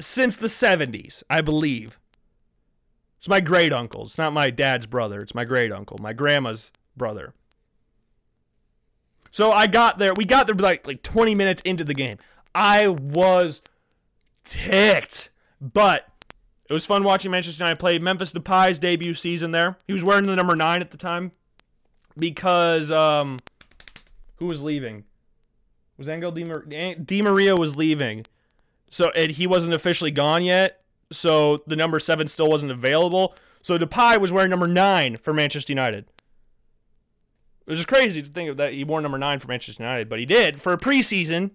since 0.00 0.36
the 0.36 0.48
70s, 0.48 1.22
I 1.30 1.40
believe. 1.40 1.98
It's 3.18 3.28
my 3.28 3.40
great 3.40 3.72
uncle. 3.72 4.04
It's 4.04 4.18
not 4.18 4.32
my 4.32 4.50
dad's 4.50 4.86
brother. 4.86 5.20
It's 5.20 5.34
my 5.34 5.44
great 5.44 5.70
uncle, 5.70 5.98
my 6.00 6.12
grandma's 6.12 6.70
brother. 6.96 7.34
So 9.30 9.52
I 9.52 9.66
got 9.66 9.98
there. 9.98 10.14
We 10.14 10.24
got 10.24 10.46
there 10.46 10.56
like 10.56 10.86
like 10.86 11.02
20 11.02 11.34
minutes 11.34 11.62
into 11.62 11.84
the 11.84 11.94
game. 11.94 12.16
I 12.54 12.88
was 12.88 13.61
ticked, 14.42 15.30
but 15.61 16.08
it 16.68 16.72
was 16.72 16.86
fun 16.86 17.04
watching 17.04 17.30
Manchester 17.30 17.62
United 17.62 17.78
play. 17.78 17.98
Memphis 17.98 18.32
Depay's 18.32 18.78
debut 18.78 19.14
season 19.14 19.52
there. 19.52 19.76
He 19.86 19.92
was 19.92 20.02
wearing 20.02 20.26
the 20.26 20.34
number 20.34 20.56
nine 20.56 20.80
at 20.80 20.90
the 20.90 20.96
time 20.96 21.32
because 22.18 22.90
um, 22.90 23.38
who 24.41 24.47
was 24.47 24.61
leaving? 24.62 25.05
Was 25.97 26.09
Angel 26.09 26.32
Di, 26.32 26.45
Mar- 26.45 26.64
Di 26.64 27.22
Maria 27.22 27.55
was 27.55 27.76
leaving, 27.76 28.24
so 28.91 29.11
and 29.11 29.30
he 29.30 29.47
wasn't 29.47 29.74
officially 29.74 30.11
gone 30.11 30.43
yet. 30.43 30.82
So 31.12 31.59
the 31.66 31.76
number 31.76 32.01
seven 32.01 32.26
still 32.26 32.49
wasn't 32.49 32.72
available. 32.72 33.34
So 33.62 33.78
Depay 33.78 34.18
was 34.18 34.32
wearing 34.32 34.51
number 34.51 34.66
nine 34.66 35.16
for 35.16 35.34
Manchester 35.34 35.72
United. 35.72 36.07
It 37.66 37.72
was 37.72 37.84
crazy 37.84 38.22
to 38.22 38.28
think 38.28 38.49
of 38.49 38.57
that 38.57 38.72
he 38.72 38.82
wore 38.82 39.01
number 39.01 39.18
nine 39.18 39.38
for 39.38 39.49
Manchester 39.49 39.82
United, 39.82 40.09
but 40.09 40.18
he 40.18 40.24
did 40.24 40.61
for 40.61 40.72
a 40.72 40.78
preseason, 40.78 41.51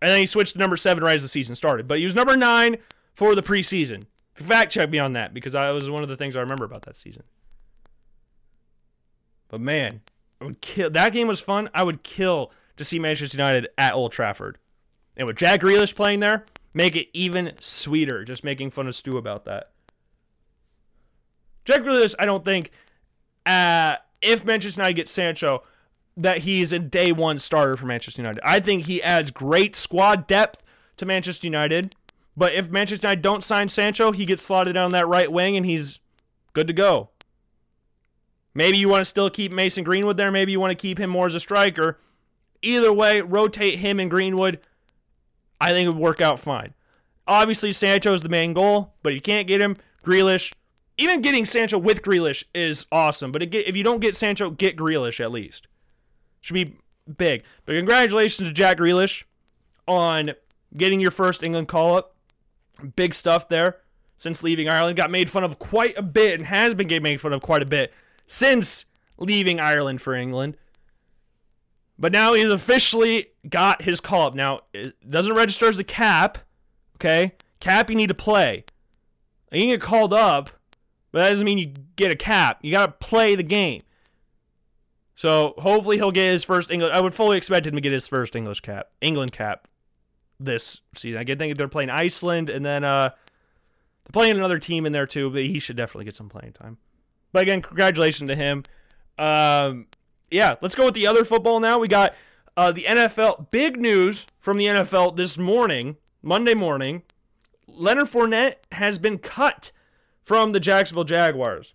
and 0.00 0.10
then 0.10 0.18
he 0.18 0.26
switched 0.26 0.54
to 0.54 0.58
number 0.58 0.76
seven 0.76 1.04
right 1.04 1.14
as 1.14 1.22
the 1.22 1.28
season 1.28 1.54
started. 1.54 1.86
But 1.86 1.98
he 1.98 2.04
was 2.04 2.14
number 2.14 2.36
nine 2.36 2.78
for 3.14 3.34
the 3.34 3.42
preseason. 3.42 4.04
Fact 4.34 4.72
check 4.72 4.90
me 4.90 4.98
on 4.98 5.12
that 5.12 5.34
because 5.34 5.52
that 5.52 5.72
was 5.72 5.90
one 5.90 6.02
of 6.02 6.08
the 6.08 6.16
things 6.16 6.34
I 6.34 6.40
remember 6.40 6.64
about 6.64 6.82
that 6.82 6.96
season. 6.96 7.22
But 9.48 9.60
man, 9.60 10.00
I 10.40 10.44
would 10.44 10.60
kill. 10.60 10.90
That 10.90 11.12
game 11.12 11.28
was 11.28 11.40
fun. 11.40 11.70
I 11.74 11.82
would 11.82 12.02
kill 12.02 12.52
to 12.76 12.84
see 12.84 12.98
Manchester 12.98 13.36
United 13.36 13.68
at 13.78 13.94
Old 13.94 14.12
Trafford, 14.12 14.58
and 15.16 15.26
with 15.26 15.36
Jack 15.36 15.60
Grealish 15.62 15.94
playing 15.94 16.20
there, 16.20 16.44
make 16.74 16.94
it 16.94 17.08
even 17.12 17.52
sweeter. 17.58 18.24
Just 18.24 18.44
making 18.44 18.70
fun 18.70 18.86
of 18.86 18.94
Stu 18.94 19.16
about 19.16 19.44
that. 19.46 19.70
Jack 21.64 21.80
Grealish, 21.80 22.14
I 22.18 22.26
don't 22.26 22.44
think, 22.44 22.70
uh, 23.44 23.94
if 24.22 24.44
Manchester 24.44 24.80
United 24.80 24.94
gets 24.94 25.10
Sancho, 25.10 25.62
that 26.16 26.38
he's 26.38 26.72
a 26.72 26.78
day 26.78 27.12
one 27.12 27.38
starter 27.38 27.76
for 27.76 27.86
Manchester 27.86 28.22
United. 28.22 28.40
I 28.44 28.60
think 28.60 28.84
he 28.84 29.02
adds 29.02 29.30
great 29.30 29.76
squad 29.76 30.26
depth 30.26 30.62
to 30.96 31.06
Manchester 31.06 31.46
United. 31.46 31.94
But 32.36 32.54
if 32.54 32.70
Manchester 32.70 33.06
United 33.06 33.22
don't 33.22 33.44
sign 33.44 33.68
Sancho, 33.68 34.12
he 34.12 34.26
gets 34.26 34.42
slotted 34.42 34.74
down 34.74 34.92
that 34.92 35.08
right 35.08 35.30
wing 35.30 35.56
and 35.56 35.64
he's 35.64 35.98
good 36.52 36.66
to 36.68 36.74
go. 36.74 37.10
Maybe 38.56 38.78
you 38.78 38.88
want 38.88 39.02
to 39.02 39.04
still 39.04 39.28
keep 39.28 39.52
Mason 39.52 39.84
Greenwood 39.84 40.16
there. 40.16 40.32
Maybe 40.32 40.50
you 40.50 40.58
want 40.58 40.70
to 40.70 40.82
keep 40.82 40.98
him 40.98 41.10
more 41.10 41.26
as 41.26 41.34
a 41.34 41.40
striker. 41.40 41.98
Either 42.62 42.90
way, 42.90 43.20
rotate 43.20 43.80
him 43.80 44.00
and 44.00 44.10
Greenwood. 44.10 44.60
I 45.60 45.72
think 45.72 45.84
it 45.84 45.90
would 45.90 46.02
work 46.02 46.22
out 46.22 46.40
fine. 46.40 46.72
Obviously, 47.28 47.70
Sancho 47.72 48.14
is 48.14 48.22
the 48.22 48.30
main 48.30 48.54
goal, 48.54 48.94
but 49.02 49.12
you 49.12 49.20
can't 49.20 49.46
get 49.46 49.60
him, 49.60 49.76
Grealish. 50.02 50.54
Even 50.96 51.20
getting 51.20 51.44
Sancho 51.44 51.76
with 51.76 52.00
Grealish 52.00 52.44
is 52.54 52.86
awesome, 52.90 53.30
but 53.30 53.42
if 53.42 53.76
you 53.76 53.84
don't 53.84 54.00
get 54.00 54.16
Sancho, 54.16 54.48
get 54.48 54.74
Grealish 54.74 55.20
at 55.20 55.30
least. 55.30 55.66
Should 56.40 56.54
be 56.54 56.76
big. 57.18 57.42
But 57.66 57.74
congratulations 57.74 58.48
to 58.48 58.54
Jack 58.54 58.78
Grealish 58.78 59.24
on 59.86 60.30
getting 60.74 61.00
your 61.00 61.10
first 61.10 61.42
England 61.42 61.68
call 61.68 61.94
up. 61.94 62.14
Big 62.94 63.12
stuff 63.12 63.50
there 63.50 63.80
since 64.16 64.42
leaving 64.42 64.66
Ireland. 64.66 64.96
Got 64.96 65.10
made 65.10 65.28
fun 65.28 65.44
of 65.44 65.58
quite 65.58 65.98
a 65.98 66.02
bit 66.02 66.40
and 66.40 66.46
has 66.46 66.74
been 66.74 66.88
getting 66.88 67.02
made 67.02 67.20
fun 67.20 67.34
of 67.34 67.42
quite 67.42 67.60
a 67.60 67.66
bit 67.66 67.92
since 68.26 68.84
leaving 69.18 69.60
Ireland 69.60 70.02
for 70.02 70.14
England. 70.14 70.56
But 71.98 72.12
now 72.12 72.34
he's 72.34 72.50
officially 72.50 73.28
got 73.48 73.82
his 73.82 74.00
call 74.00 74.26
up. 74.26 74.34
Now, 74.34 74.60
it 74.74 74.94
doesn't 75.08 75.34
register 75.34 75.68
as 75.68 75.78
a 75.78 75.84
cap. 75.84 76.38
Okay? 76.96 77.32
Cap, 77.60 77.88
you 77.88 77.96
need 77.96 78.08
to 78.08 78.14
play. 78.14 78.64
You 79.52 79.60
can 79.60 79.68
get 79.68 79.80
called 79.80 80.12
up, 80.12 80.50
but 81.12 81.22
that 81.22 81.30
doesn't 81.30 81.44
mean 81.44 81.58
you 81.58 81.72
get 81.96 82.12
a 82.12 82.16
cap. 82.16 82.58
You 82.62 82.72
got 82.72 82.86
to 82.86 83.06
play 83.06 83.34
the 83.34 83.42
game. 83.42 83.82
So 85.14 85.54
hopefully 85.56 85.96
he'll 85.96 86.12
get 86.12 86.32
his 86.32 86.44
first 86.44 86.70
English. 86.70 86.90
I 86.92 87.00
would 87.00 87.14
fully 87.14 87.38
expect 87.38 87.66
him 87.66 87.74
to 87.74 87.80
get 87.80 87.92
his 87.92 88.06
first 88.06 88.36
English 88.36 88.60
cap, 88.60 88.90
England 89.00 89.32
cap, 89.32 89.66
this 90.38 90.82
season. 90.94 91.18
I 91.18 91.24
get 91.24 91.38
think 91.38 91.56
they're 91.56 91.68
playing 91.68 91.88
Iceland, 91.88 92.50
and 92.50 92.64
then 92.64 92.84
uh, 92.84 93.08
they're 93.08 94.12
playing 94.12 94.36
another 94.36 94.58
team 94.58 94.84
in 94.84 94.92
there 94.92 95.06
too. 95.06 95.30
But 95.30 95.44
he 95.44 95.58
should 95.58 95.76
definitely 95.76 96.04
get 96.04 96.16
some 96.16 96.28
playing 96.28 96.52
time. 96.52 96.76
But 97.36 97.42
again, 97.42 97.60
congratulations 97.60 98.28
to 98.30 98.34
him. 98.34 98.62
Um, 99.18 99.88
yeah, 100.30 100.54
let's 100.62 100.74
go 100.74 100.86
with 100.86 100.94
the 100.94 101.06
other 101.06 101.22
football 101.22 101.60
now. 101.60 101.78
We 101.78 101.86
got 101.86 102.14
uh, 102.56 102.72
the 102.72 102.84
NFL. 102.84 103.50
Big 103.50 103.78
news 103.78 104.24
from 104.38 104.56
the 104.56 104.64
NFL 104.64 105.16
this 105.16 105.36
morning, 105.36 105.98
Monday 106.22 106.54
morning. 106.54 107.02
Leonard 107.68 108.08
Fournette 108.08 108.54
has 108.72 108.98
been 108.98 109.18
cut 109.18 109.70
from 110.24 110.52
the 110.52 110.60
Jacksonville 110.60 111.04
Jaguars. 111.04 111.74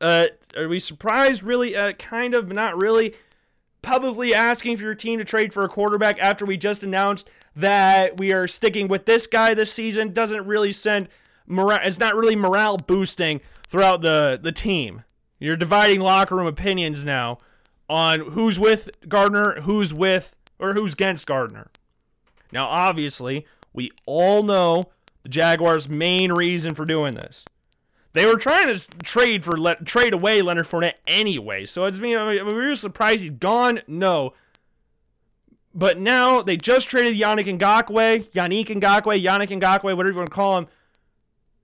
Uh, 0.00 0.26
are 0.56 0.68
we 0.68 0.78
surprised? 0.78 1.42
Really, 1.42 1.74
uh, 1.74 1.94
kind 1.94 2.32
of, 2.32 2.46
not 2.46 2.80
really. 2.80 3.16
Publicly 3.82 4.32
asking 4.32 4.76
for 4.76 4.84
your 4.84 4.94
team 4.94 5.18
to 5.18 5.24
trade 5.24 5.52
for 5.52 5.64
a 5.64 5.68
quarterback 5.68 6.20
after 6.20 6.46
we 6.46 6.56
just 6.56 6.84
announced 6.84 7.28
that 7.56 8.16
we 8.16 8.32
are 8.32 8.46
sticking 8.46 8.86
with 8.86 9.06
this 9.06 9.26
guy 9.26 9.54
this 9.54 9.72
season 9.72 10.12
doesn't 10.12 10.46
really 10.46 10.72
send 10.72 11.08
morale. 11.48 11.80
It's 11.82 11.98
not 11.98 12.14
really 12.14 12.36
morale 12.36 12.76
boosting 12.76 13.40
throughout 13.72 14.02
the 14.02 14.38
the 14.40 14.52
team. 14.52 15.02
You're 15.40 15.56
dividing 15.56 16.00
locker 16.00 16.36
room 16.36 16.46
opinions 16.46 17.02
now 17.02 17.38
on 17.88 18.20
who's 18.20 18.60
with 18.60 18.90
Gardner, 19.08 19.62
who's 19.62 19.92
with 19.92 20.36
or 20.58 20.74
who's 20.74 20.92
against 20.92 21.26
Gardner. 21.26 21.68
Now, 22.52 22.66
obviously, 22.66 23.46
we 23.72 23.90
all 24.06 24.42
know 24.42 24.84
the 25.22 25.30
Jaguars' 25.30 25.88
main 25.88 26.30
reason 26.30 26.74
for 26.74 26.84
doing 26.84 27.14
this. 27.14 27.44
They 28.12 28.26
were 28.26 28.36
trying 28.36 28.72
to 28.72 28.88
trade 28.98 29.42
for 29.42 29.58
le- 29.58 29.82
trade 29.82 30.12
away 30.12 30.42
Leonard 30.42 30.66
Fournette 30.66 30.96
anyway, 31.06 31.64
so 31.64 31.86
it's 31.86 31.98
me. 31.98 32.14
I 32.14 32.34
mean, 32.34 32.46
we 32.46 32.52
were 32.52 32.76
surprised 32.76 33.22
he's 33.22 33.30
gone. 33.30 33.80
No, 33.88 34.34
but 35.74 35.98
now 35.98 36.42
they 36.42 36.58
just 36.58 36.88
traded 36.88 37.18
Yannick 37.18 37.46
Ngakoue, 37.58 38.30
Yannick 38.32 38.66
Ngakoue, 38.66 39.22
Yannick 39.22 39.58
Ngakoue, 39.58 39.96
whatever 39.96 40.10
you 40.10 40.16
want 40.16 40.28
to 40.28 40.34
call 40.34 40.58
him, 40.58 40.66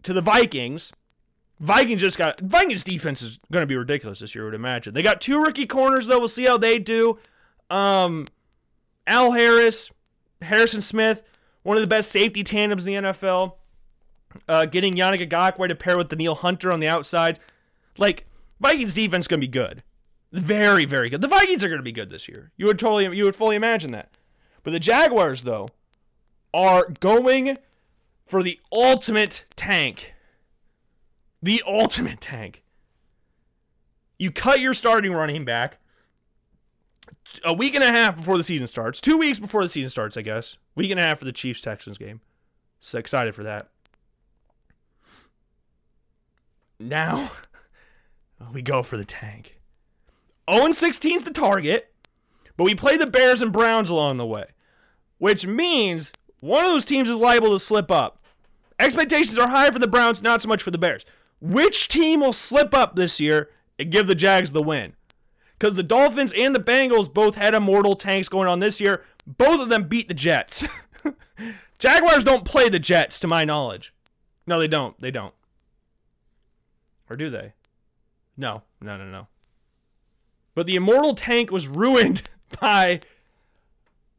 to 0.03 0.15
the 0.15 0.23
Vikings. 0.23 0.91
Vikings 1.61 2.01
just 2.01 2.19
got 2.19 2.41
Vikings 2.41 2.85
defense 2.85 3.23
is 3.23 3.39
going 3.51 3.63
to 3.63 3.67
be 3.67 3.77
ridiculous 3.77 4.21
this 4.21 4.35
year. 4.35 4.45
I 4.45 4.47
would 4.47 4.55
imagine 4.55 4.95
they 4.95 5.03
got 5.03 5.21
two 5.21 5.41
rookie 5.41 5.67
corners 5.67 6.07
though. 6.07 6.19
We'll 6.19 6.29
see 6.29 6.45
how 6.45 6.57
they 6.57 6.79
do. 6.79 7.19
Um, 7.69 8.27
Al 9.07 9.33
Harris, 9.33 9.91
Harrison 10.43 10.81
Smith, 10.81 11.23
one 11.63 11.77
of 11.77 11.81
the 11.81 11.89
best 11.89 12.11
safety 12.11 12.45
tandems 12.45 12.87
in 12.87 13.03
the 13.03 13.11
NFL. 13.11 13.55
Uh, 14.47 14.67
getting 14.67 14.95
Yannick 14.95 15.27
Ngakoue 15.29 15.69
to 15.69 15.75
pair 15.75 15.97
with 15.97 16.11
Danielle 16.11 16.35
Hunter 16.35 16.71
on 16.71 16.81
the 16.81 16.87
outside, 16.87 17.39
like 17.97 18.27
Vikings 18.61 18.95
defense 18.95 19.25
is 19.25 19.29
going 19.29 19.41
to 19.41 19.47
be 19.47 19.51
good, 19.51 19.83
very 20.31 20.85
very 20.85 21.09
good. 21.09 21.23
The 21.23 21.29
Vikings 21.29 21.65
are 21.65 21.69
going 21.69 21.81
to 21.81 21.85
be 21.85 21.93
good 21.93 22.11
this 22.11 22.29
year. 22.29 22.53
You 22.57 22.67
would 22.67 22.79
totally 22.79 23.17
you 23.17 23.25
would 23.25 23.37
fully 23.37 23.57
imagine 23.57 23.91
that. 23.93 24.11
But 24.63 24.73
the 24.73 24.81
Jaguars 24.81 25.43
though 25.43 25.69
are 26.55 26.89
going 27.01 27.59
for 28.27 28.43
the 28.43 28.61
ultimate 28.71 29.47
tank 29.57 30.15
the 31.43 31.63
ultimate 31.67 32.21
tank. 32.21 32.63
You 34.19 34.31
cut 34.31 34.61
your 34.61 34.75
starting 34.75 35.13
running 35.13 35.45
back 35.45 35.79
a 37.45 37.53
week 37.53 37.75
and 37.75 37.85
a 37.85 37.89
half 37.89 38.17
before 38.17 38.37
the 38.37 38.45
season 38.45 38.67
starts. 38.67 39.01
Two 39.01 39.19
weeks 39.19 39.39
before 39.39 39.63
the 39.63 39.69
season 39.69 39.91
starts, 39.91 40.17
I 40.17 40.23
guess. 40.23 40.57
Week 40.75 40.91
and 40.91 40.99
a 40.99 41.03
half 41.03 41.19
for 41.19 41.25
the 41.25 41.33
Chiefs 41.33 41.61
Texans 41.61 41.99
game. 41.99 42.21
So 42.81 42.99
excited 42.99 43.35
for 43.35 43.45
that. 43.45 43.69
Now 46.81 47.33
we 48.53 48.63
go 48.63 48.83
for 48.83 48.97
the 48.97 49.05
tank. 49.05 49.61
0 50.51 50.73
16 50.73 51.17
is 51.19 51.23
the 51.25 51.31
target, 51.31 51.93
but 52.57 52.65
we 52.65 52.75
play 52.75 52.97
the 52.97 53.07
Bears 53.07 53.43
and 53.43 53.53
Browns 53.53 53.91
along 53.91 54.17
the 54.17 54.27
way, 54.27 54.47
which 55.19 55.47
means 55.47 56.13
one 56.41 56.65
of 56.65 56.71
those 56.71 56.85
teams 56.85 57.11
is 57.11 57.17
liable 57.17 57.51
to 57.51 57.59
slip 57.59 57.91
up. 57.91 58.25
Expectations 58.79 59.39
are 59.39 59.49
high 59.49 59.71
for 59.71 59.81
the 59.81 59.89
Browns, 59.89 60.23
not 60.23 60.41
so 60.41 60.49
much 60.49 60.63
for 60.63 60.71
the 60.71 60.79
Bears. 60.79 61.05
Which 61.41 61.89
team 61.89 62.21
will 62.21 62.33
slip 62.33 62.75
up 62.75 62.97
this 62.97 63.21
year 63.21 63.51
and 63.79 63.91
give 63.91 64.07
the 64.07 64.15
Jags 64.15 64.53
the 64.53 64.63
win? 64.63 64.95
Because 65.59 65.75
the 65.75 65.83
Dolphins 65.83 66.33
and 66.37 66.55
the 66.55 66.61
Bengals 66.61 67.13
both 67.13 67.35
had 67.35 67.55
immortal 67.55 67.97
tanks 67.97 68.29
going 68.29 68.49
on 68.49 68.61
this 68.61 68.81
year. 68.81 69.05
Both 69.27 69.61
of 69.61 69.69
them 69.69 69.85
beat 69.85 70.09
the 70.09 70.15
Jets. 70.15 70.65
Jaguars 71.79 72.25
don't 72.25 72.45
play 72.45 72.69
the 72.69 72.79
Jets, 72.79 73.19
to 73.21 73.29
my 73.29 73.45
knowledge. 73.45 73.93
No, 74.47 74.59
they 74.59 74.69
don't. 74.69 75.01
They 75.01 75.11
don't. 75.11 75.35
Or 77.11 77.17
do 77.17 77.31
they? 77.31 77.55
No, 78.37 78.63
no, 78.81 78.97
no, 78.97 79.05
no. 79.05 79.27
But 80.55 80.67
the 80.67 80.77
immortal 80.77 81.15
tank 81.15 81.51
was 81.51 81.69
ruined 81.69 82.23
by 82.61 83.01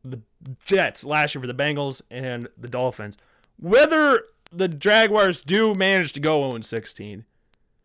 the 0.04 0.22
Jets 0.66 1.04
last 1.04 1.36
year 1.36 1.42
for 1.42 1.48
the 1.48 1.54
Bengals 1.54 2.02
and 2.10 2.48
the 2.58 2.68
Dolphins. 2.68 3.18
Whether 3.58 4.24
the 4.52 4.68
Jaguars 4.68 5.42
do 5.42 5.74
manage 5.74 6.14
to 6.14 6.20
go 6.20 6.50
0 6.50 6.62
16, 6.62 7.26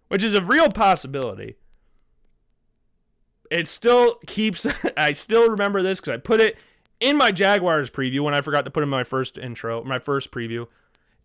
which 0.09 0.23
is 0.23 0.35
a 0.35 0.43
real 0.43 0.69
possibility. 0.69 1.57
It 3.51 3.69
still 3.69 4.17
keeps, 4.27 4.67
I 4.97 5.13
still 5.13 5.51
remember 5.51 5.83
this 5.83 6.01
because 6.01 6.15
I 6.15 6.17
put 6.19 6.41
it 6.41 6.59
in 7.01 7.17
my 7.17 7.33
Jaguars 7.33 7.91
preview 7.91 8.21
when 8.21 8.35
I 8.35 8.41
forgot 8.41 8.65
to 8.65 8.71
put 8.71 8.83
in 8.83 8.89
my 8.89 9.05
first 9.05 9.37
intro, 9.37 9.85
my 9.85 9.99
first 9.99 10.31
preview, 10.31 10.67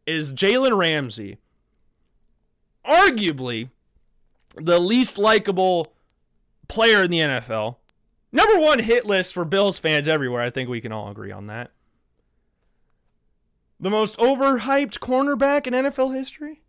is 0.05 0.31
Jalen 0.31 0.77
Ramsey. 0.77 1.37
Arguably 2.85 3.69
the 4.55 4.79
least 4.79 5.17
likable 5.17 5.93
player 6.67 7.03
in 7.03 7.11
the 7.11 7.19
NFL. 7.19 7.77
Number 8.31 8.59
one 8.59 8.79
hit 8.79 9.05
list 9.05 9.33
for 9.33 9.45
Bills 9.45 9.79
fans 9.79 10.07
everywhere. 10.07 10.41
I 10.41 10.49
think 10.49 10.69
we 10.69 10.81
can 10.81 10.91
all 10.91 11.09
agree 11.09 11.31
on 11.31 11.47
that 11.47 11.71
the 13.79 13.89
most 13.89 14.17
overhyped 14.17 14.99
cornerback 14.99 15.67
in 15.67 15.73
NFL 15.73 16.15
history? 16.15 16.61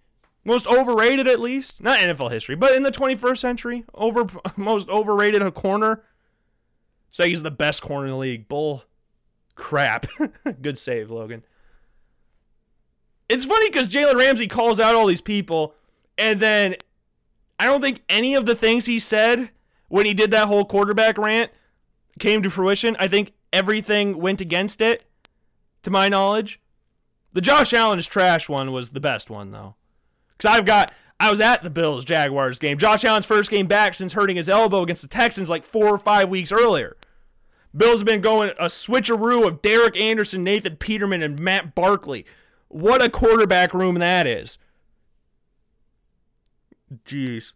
Most 0.45 0.67
overrated, 0.67 1.27
at 1.27 1.41
least? 1.41 1.83
Not 1.83 1.99
NFL 1.99 2.31
history, 2.31 2.55
but 2.55 2.75
in 2.75 2.83
the 2.83 2.91
21st 2.91 3.39
century, 3.39 3.85
over 3.95 4.27
most 4.57 4.89
overrated 4.89 5.43
a 5.43 5.51
corner. 5.51 6.03
Say 7.11 7.29
he's 7.29 7.43
the 7.43 7.51
best 7.51 7.83
corner 7.83 8.07
in 8.07 8.13
the 8.13 8.19
league. 8.19 8.49
Bull 8.49 8.85
crap. 9.55 10.07
Good 10.63 10.79
save, 10.79 11.11
Logan. 11.11 11.45
It's 13.29 13.45
funny 13.45 13.69
because 13.71 13.89
Jalen 13.89 14.17
Ramsey 14.17 14.47
calls 14.47 14.81
out 14.81 14.95
all 14.95 15.07
these 15.07 15.21
people, 15.21 15.75
and 16.19 16.41
then 16.41 16.77
I 17.59 17.67
don't 17.67 17.81
think 17.81 18.03
any 18.09 18.35
of 18.35 18.47
the 18.47 18.57
things 18.57 18.87
he 18.87 18.99
said 18.99 19.51
when 19.89 20.07
he 20.07 20.15
did 20.15 20.31
that 20.31 20.49
whole 20.49 20.65
quarterback 20.65 21.19
rant 21.19 21.51
came 22.19 22.43
to 22.43 22.51
fruition. 22.51 22.97
I 22.99 23.07
think 23.07 23.33
everything 23.53 24.19
went 24.19 24.41
against 24.41 24.81
it, 24.81 25.05
to 25.83 25.91
my 25.91 26.09
knowledge. 26.09 26.61
The 27.33 27.41
Josh 27.41 27.73
Allen's 27.73 28.07
trash 28.07 28.49
one 28.49 28.73
was 28.73 28.91
the 28.91 29.01
best 29.01 29.31
one 29.31 29.53
though, 29.53 29.77
because 30.37 30.53
I've 30.57 30.67
got 30.67 30.93
I 31.21 31.31
was 31.31 31.41
at 31.41 31.63
the 31.63 31.71
Bills 31.71 32.05
Jaguars 32.05 32.59
game. 32.59 32.79
Josh 32.79 33.05
Allen's 33.05 33.27
first 33.27 33.51
game 33.51 33.67
back 33.67 33.95
since 33.95 34.15
hurting 34.15 34.37
his 34.37 34.49
elbow 34.49 34.83
against 34.83 35.03
the 35.03 35.09
Texans 35.09 35.51
like 35.51 35.65
four 35.65 35.89
or 35.89 35.99
five 35.99 36.29
weeks 36.29 36.51
earlier. 36.51 36.97
Bills 37.77 38.01
have 38.01 38.07
been 38.07 38.23
going 38.23 38.51
a 38.59 38.65
switcheroo 38.65 39.47
of 39.47 39.63
Derek 39.63 39.97
Anderson, 39.97 40.43
Nathan 40.43 40.77
Peterman, 40.77 41.23
and 41.23 41.39
Matt 41.39 41.75
Barkley. 41.75 42.27
What 42.69 43.03
a 43.03 43.11
quarterback 43.11 43.75
room 43.75 43.97
that 43.97 44.27
is. 44.27 44.59
Jeez. 47.05 47.53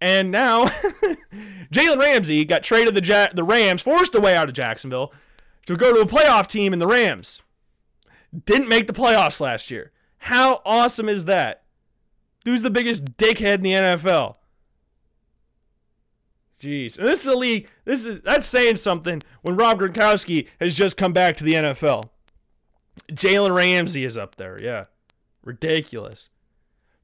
And 0.00 0.30
now, 0.30 0.66
Jalen 1.72 1.98
Ramsey 1.98 2.44
got 2.44 2.62
traded 2.62 2.94
the 2.94 3.04
ja- 3.04 3.32
the 3.32 3.44
Rams, 3.44 3.82
forced 3.82 4.14
away 4.14 4.36
out 4.36 4.48
of 4.48 4.54
Jacksonville 4.54 5.12
to 5.66 5.76
go 5.76 5.94
to 5.94 6.02
a 6.02 6.06
playoff 6.06 6.46
team 6.46 6.72
in 6.72 6.78
the 6.78 6.86
Rams 6.86 7.40
didn't 8.44 8.68
make 8.68 8.86
the 8.86 8.92
playoffs 8.92 9.40
last 9.40 9.70
year. 9.70 9.92
How 10.18 10.62
awesome 10.64 11.08
is 11.08 11.24
that? 11.26 11.64
Who's 12.44 12.62
the 12.62 12.70
biggest 12.70 13.16
dickhead 13.16 13.56
in 13.56 13.62
the 13.62 13.72
NFL? 13.72 14.36
Jeez. 16.60 16.96
And 16.96 17.06
this 17.06 17.20
is 17.20 17.26
a 17.26 17.34
league. 17.34 17.68
This 17.84 18.04
is 18.04 18.20
that's 18.22 18.46
saying 18.46 18.76
something 18.76 19.22
when 19.42 19.56
Rob 19.56 19.80
Gronkowski 19.80 20.46
has 20.60 20.76
just 20.76 20.96
come 20.96 21.12
back 21.12 21.36
to 21.38 21.44
the 21.44 21.54
NFL. 21.54 22.04
Jalen 23.10 23.54
Ramsey 23.54 24.04
is 24.04 24.16
up 24.16 24.36
there. 24.36 24.62
Yeah. 24.62 24.84
Ridiculous. 25.42 26.28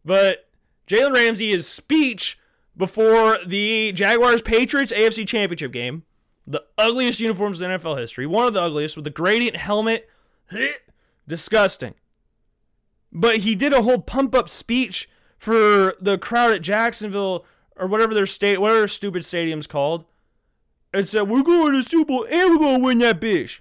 But 0.04 0.48
Jalen 0.86 1.14
Ramsey's 1.14 1.66
speech 1.66 2.38
before 2.76 3.38
the 3.44 3.92
Jaguars 3.92 4.42
Patriots 4.42 4.92
AFC 4.92 5.26
Championship 5.26 5.72
game, 5.72 6.04
the 6.46 6.62
ugliest 6.78 7.18
uniforms 7.20 7.60
in 7.60 7.70
NFL 7.70 7.98
history, 7.98 8.26
one 8.26 8.46
of 8.46 8.54
the 8.54 8.62
ugliest 8.62 8.96
with 8.96 9.04
the 9.04 9.10
gradient 9.10 9.56
helmet 9.56 10.08
Disgusting. 11.28 11.94
But 13.12 13.38
he 13.38 13.54
did 13.54 13.72
a 13.72 13.82
whole 13.82 14.00
pump 14.00 14.34
up 14.34 14.48
speech 14.48 15.08
for 15.38 15.94
the 16.00 16.18
crowd 16.18 16.52
at 16.52 16.62
Jacksonville 16.62 17.44
or 17.76 17.86
whatever 17.86 18.14
their 18.14 18.26
state, 18.26 18.60
whatever 18.60 18.80
their 18.80 18.88
stupid 18.88 19.24
stadium's 19.24 19.66
called. 19.66 20.04
And 20.92 21.08
said, 21.08 21.28
We're 21.28 21.42
going 21.42 21.74
to 21.74 21.82
Super 21.82 22.06
Bowl 22.06 22.26
and 22.30 22.50
we're 22.50 22.58
going 22.58 22.80
to 22.80 22.84
win 22.84 22.98
that 22.98 23.20
bitch. 23.20 23.60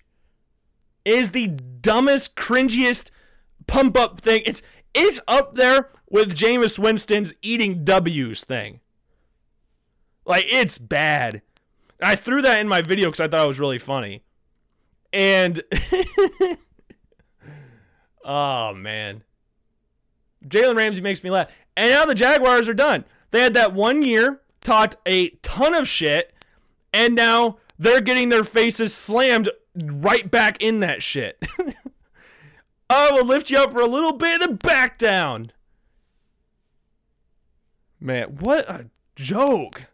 Is 1.06 1.32
the 1.32 1.48
dumbest, 1.48 2.36
cringiest 2.36 3.12
pump 3.68 3.98
up 3.98 4.20
thing. 4.20 4.42
It's 4.46 4.62
it's 4.94 5.20
up 5.28 5.56
there 5.56 5.90
with 6.10 6.36
Jameis 6.36 6.80
Winston's 6.80 7.34
eating 7.42 7.84
W's 7.84 8.44
thing. 8.44 8.80
Like, 10.26 10.46
it's 10.48 10.78
bad. 10.78 11.42
I 12.02 12.16
threw 12.16 12.42
that 12.42 12.60
in 12.60 12.68
my 12.68 12.82
video 12.82 13.08
because 13.08 13.20
I 13.20 13.28
thought 13.28 13.46
it 13.46 13.48
was 13.48 13.60
really 13.60 13.80
funny. 13.80 14.24
And 15.14 15.64
Oh 18.28 18.74
man. 18.74 19.24
Jalen 20.46 20.76
Ramsey 20.76 21.02
makes 21.02 21.24
me 21.24 21.32
laugh. 21.32 21.52
And 21.78 21.92
now 21.92 22.06
the 22.06 22.14
Jaguars 22.14 22.68
are 22.68 22.74
done. 22.74 23.06
They 23.32 23.42
had 23.42 23.54
that 23.54 23.74
one 23.74 24.04
year, 24.04 24.42
talked 24.62 24.98
a 25.06 25.30
ton 25.42 25.74
of 25.74 25.88
shit, 25.88 26.34
and 26.94 27.16
now 27.16 27.58
they're 27.80 28.02
getting 28.02 28.30
their 28.30 28.44
faces 28.44 28.94
slammed 28.94 29.50
right 29.76 30.30
back 30.30 30.62
in 30.62 30.82
that 30.82 31.02
shit. 31.02 31.42
oh, 32.90 33.10
we'll 33.14 33.26
lift 33.26 33.50
you 33.50 33.58
up 33.58 33.72
for 33.72 33.82
a 33.82 33.88
little 33.88 34.14
bit 34.14 34.34
and 34.34 34.42
then 34.42 34.56
back 34.58 34.98
down. 34.98 35.52
Man, 38.00 38.38
what 38.40 38.70
a 38.70 38.88
joke. 39.16 39.86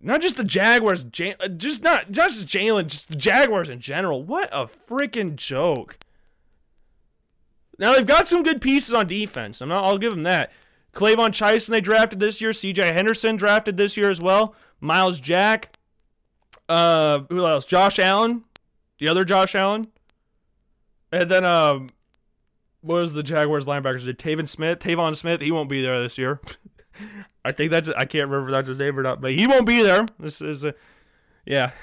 Not 0.00 0.20
just 0.20 0.36
the 0.36 0.44
Jaguars, 0.44 1.04
just 1.04 1.82
not 1.82 2.10
just 2.10 2.46
Jalen, 2.46 2.88
just 2.88 3.08
the 3.08 3.16
Jaguars 3.16 3.68
in 3.68 3.80
general. 3.80 4.22
What 4.22 4.48
a 4.52 4.66
freaking 4.66 5.36
joke. 5.36 5.96
Now 7.82 7.96
they've 7.96 8.06
got 8.06 8.28
some 8.28 8.44
good 8.44 8.60
pieces 8.60 8.94
on 8.94 9.08
defense. 9.08 9.60
I'm 9.60 9.68
not, 9.68 9.82
I'll 9.82 9.98
give 9.98 10.12
them 10.12 10.22
that. 10.22 10.52
K'Lavon 10.94 11.30
Chaisson 11.30 11.70
they 11.70 11.80
drafted 11.80 12.20
this 12.20 12.40
year. 12.40 12.52
C.J. 12.52 12.92
Henderson 12.92 13.34
drafted 13.34 13.76
this 13.76 13.96
year 13.96 14.08
as 14.08 14.20
well. 14.20 14.54
Myles 14.80 15.18
Jack. 15.18 15.76
Uh, 16.68 17.24
who 17.28 17.44
else? 17.44 17.64
Josh 17.64 17.98
Allen, 17.98 18.44
the 19.00 19.08
other 19.08 19.24
Josh 19.24 19.56
Allen, 19.56 19.88
and 21.10 21.28
then 21.28 21.44
um, 21.44 21.88
what 22.82 22.98
was 22.98 23.14
the 23.14 23.22
Jaguars 23.24 23.64
linebackers? 23.64 24.04
Did 24.04 24.16
Tavon 24.16 24.48
Smith? 24.48 24.78
Tavon 24.78 25.16
Smith. 25.16 25.40
He 25.40 25.50
won't 25.50 25.68
be 25.68 25.82
there 25.82 26.00
this 26.00 26.16
year. 26.16 26.40
I 27.44 27.50
think 27.50 27.72
that's 27.72 27.88
I 27.88 28.04
can't 28.04 28.28
remember 28.28 28.50
if 28.50 28.54
that's 28.54 28.68
his 28.68 28.78
name 28.78 28.96
or 28.96 29.02
not, 29.02 29.20
but 29.20 29.32
he 29.32 29.48
won't 29.48 29.66
be 29.66 29.82
there. 29.82 30.06
This 30.20 30.40
is 30.40 30.64
a, 30.64 30.74
yeah. 31.44 31.72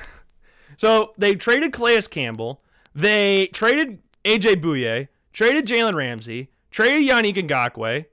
So 0.78 1.14
they 1.18 1.36
traded 1.36 1.74
Calais 1.74 2.04
Campbell. 2.04 2.62
They 2.96 3.48
traded 3.48 4.00
AJ 4.24 4.62
Bouye, 4.62 5.10
traded 5.34 5.66
Jalen 5.66 5.94
Ramsey, 5.94 6.50
traded 6.72 7.10
Yannick 7.10 7.36
Ngakoue, 7.36 8.06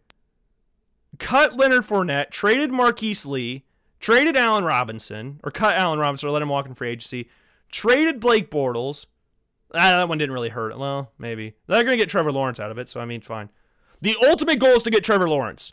cut 1.18 1.56
Leonard 1.56 1.84
Fournette, 1.84 2.30
traded 2.30 2.70
Marquise 2.70 3.26
Lee, 3.26 3.64
traded 4.00 4.36
Allen 4.36 4.64
Robinson, 4.64 5.40
or 5.42 5.50
cut 5.50 5.76
Allen 5.76 5.98
Robinson 5.98 6.28
or 6.28 6.32
let 6.32 6.42
him 6.42 6.48
walk 6.48 6.66
in 6.66 6.74
free 6.74 6.90
agency, 6.90 7.28
traded 7.70 8.20
Blake 8.20 8.50
Bortles. 8.50 9.06
Ah, 9.74 9.96
that 9.96 10.08
one 10.08 10.18
didn't 10.18 10.34
really 10.34 10.50
hurt. 10.50 10.78
Well, 10.78 11.12
maybe. 11.18 11.54
They're 11.66 11.82
going 11.82 11.96
to 11.98 12.02
get 12.02 12.08
Trevor 12.08 12.32
Lawrence 12.32 12.60
out 12.60 12.70
of 12.70 12.78
it, 12.78 12.88
so 12.88 13.00
I 13.00 13.04
mean, 13.04 13.20
fine. 13.20 13.50
The 14.00 14.16
ultimate 14.24 14.58
goal 14.58 14.76
is 14.76 14.82
to 14.84 14.90
get 14.90 15.04
Trevor 15.04 15.28
Lawrence. 15.28 15.72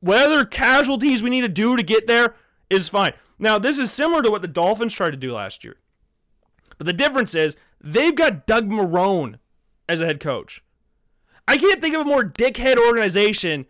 Whatever 0.00 0.44
casualties 0.44 1.22
we 1.22 1.30
need 1.30 1.40
to 1.40 1.48
do 1.48 1.76
to 1.76 1.82
get 1.82 2.06
there 2.06 2.34
is 2.68 2.88
fine. 2.88 3.14
Now, 3.38 3.58
this 3.58 3.78
is 3.78 3.90
similar 3.90 4.22
to 4.22 4.30
what 4.30 4.42
the 4.42 4.48
Dolphins 4.48 4.94
tried 4.94 5.10
to 5.10 5.16
do 5.16 5.32
last 5.32 5.64
year. 5.64 5.76
But 6.78 6.86
the 6.86 6.92
difference 6.92 7.34
is 7.34 7.56
they've 7.80 8.14
got 8.14 8.46
Doug 8.46 8.68
Marrone 8.68 9.38
as 9.88 10.00
a 10.00 10.06
head 10.06 10.20
coach. 10.20 10.62
I 11.48 11.56
can't 11.58 11.80
think 11.80 11.94
of 11.94 12.02
a 12.02 12.04
more 12.04 12.24
dickhead 12.24 12.76
organization 12.76 13.66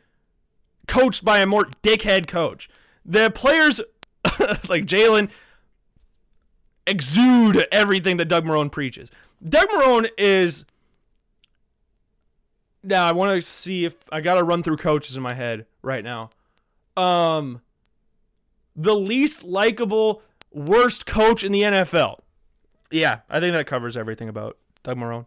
coached 0.86 1.24
by 1.24 1.38
a 1.38 1.46
more 1.46 1.66
dickhead 1.82 2.26
coach. 2.26 2.68
The 3.04 3.30
players, 3.30 3.80
like 4.68 4.86
Jalen, 4.86 5.30
exude 6.86 7.66
everything 7.70 8.16
that 8.16 8.26
Doug 8.26 8.44
Marrone 8.44 8.70
preaches. 8.70 9.11
Doug 9.46 9.68
Marrone 9.68 10.09
is. 10.16 10.64
Now 12.82 13.07
I 13.07 13.12
want 13.12 13.34
to 13.34 13.40
see 13.40 13.84
if 13.84 13.96
I 14.12 14.20
got 14.20 14.36
to 14.36 14.44
run 14.44 14.62
through 14.62 14.76
coaches 14.76 15.16
in 15.16 15.22
my 15.22 15.34
head 15.34 15.66
right 15.82 16.04
now. 16.04 16.30
Um, 16.96 17.61
the 18.74 18.94
least 18.94 19.42
likable, 19.42 20.22
worst 20.52 21.04
coach 21.04 21.42
in 21.42 21.52
the 21.52 21.62
NFL. 21.62 22.20
Yeah, 22.91 23.20
I 23.28 23.41
think 23.41 23.53
that 23.53 23.66
covers 23.66 23.97
everything 23.97 24.28
about 24.28 24.57
Doug 24.82 24.99
Marrone. 24.99 25.26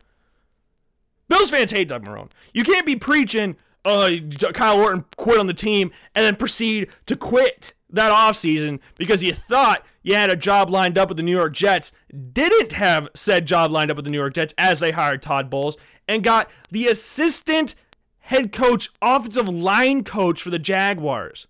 Bills 1.28 1.52
fans 1.52 1.72
hate 1.72 1.88
Doug 1.88 2.06
Marrone. 2.06 2.32
You 2.54 2.64
can't 2.64 2.86
be 2.86 2.96
preaching, 2.96 3.56
uh, 3.86 4.12
Kyle 4.54 4.80
Orton 4.80 5.06
quit 5.18 5.40
on 5.40 5.48
the 5.48 5.54
team 5.54 5.92
and 6.16 6.26
then 6.26 6.36
proceed 6.36 6.90
to 7.06 7.16
quit 7.16 7.74
that 7.92 8.12
offseason 8.12 8.80
because 8.98 9.24
you 9.24 9.34
thought 9.34 9.86
you 10.04 10.16
had 10.16 10.30
a 10.30 10.36
job 10.36 10.70
lined 10.70 10.98
up 10.98 11.10
with 11.10 11.18
the 11.18 11.24
New 11.24 11.36
York 11.36 11.54
Jets, 11.54 11.92
didn't 12.34 12.72
have 12.74 13.08
said 13.16 13.46
job 13.46 13.72
lined 13.72 13.92
up 13.92 13.98
with 13.98 14.06
the 14.06 14.12
New 14.12 14.18
York 14.18 14.34
Jets 14.34 14.54
as 14.58 14.80
they 14.80 14.92
hired 14.92 15.22
Todd 15.22 15.50
Bowles, 15.50 15.78
and 16.08 16.24
got 16.24 16.50
the 16.72 16.88
assistant 16.88 17.76
head 18.20 18.52
coach, 18.52 18.90
offensive 19.02 19.50
line 19.50 20.04
coach 20.04 20.42
for 20.42 20.50
the 20.50 20.60
Jaguars. 20.60 21.48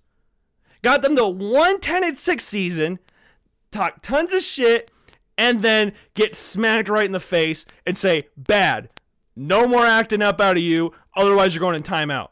Got 0.81 1.01
them 1.01 1.15
to 1.17 1.27
110 1.27 2.15
6 2.15 2.45
season, 2.45 2.99
talk 3.71 4.01
tons 4.01 4.33
of 4.33 4.43
shit, 4.43 4.89
and 5.39 5.61
then 5.61 5.93
get 6.15 6.35
smacked 6.35 6.89
right 6.89 7.05
in 7.05 7.13
the 7.13 7.19
face 7.19 7.65
and 7.85 7.97
say, 7.97 8.23
bad, 8.35 8.89
no 9.37 9.65
more 9.65 9.85
acting 9.85 10.21
up 10.21 10.41
out 10.41 10.57
of 10.57 10.61
you, 10.61 10.93
otherwise 11.15 11.55
you're 11.55 11.61
going 11.61 11.75
in 11.75 11.81
timeout. 11.81 12.27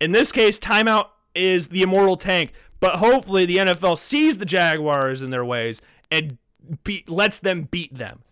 In 0.00 0.12
this 0.12 0.30
case, 0.30 0.56
timeout 0.56 1.08
is 1.34 1.66
the 1.66 1.82
immortal 1.82 2.16
tank, 2.16 2.52
but 2.78 2.96
hopefully 2.96 3.44
the 3.44 3.56
NFL 3.56 3.98
sees 3.98 4.38
the 4.38 4.44
Jaguars 4.44 5.20
in 5.20 5.32
their 5.32 5.44
ways 5.44 5.82
and 6.12 6.38
be- 6.84 7.04
lets 7.08 7.40
them 7.40 7.62
beat 7.64 7.92
them. 7.92 8.22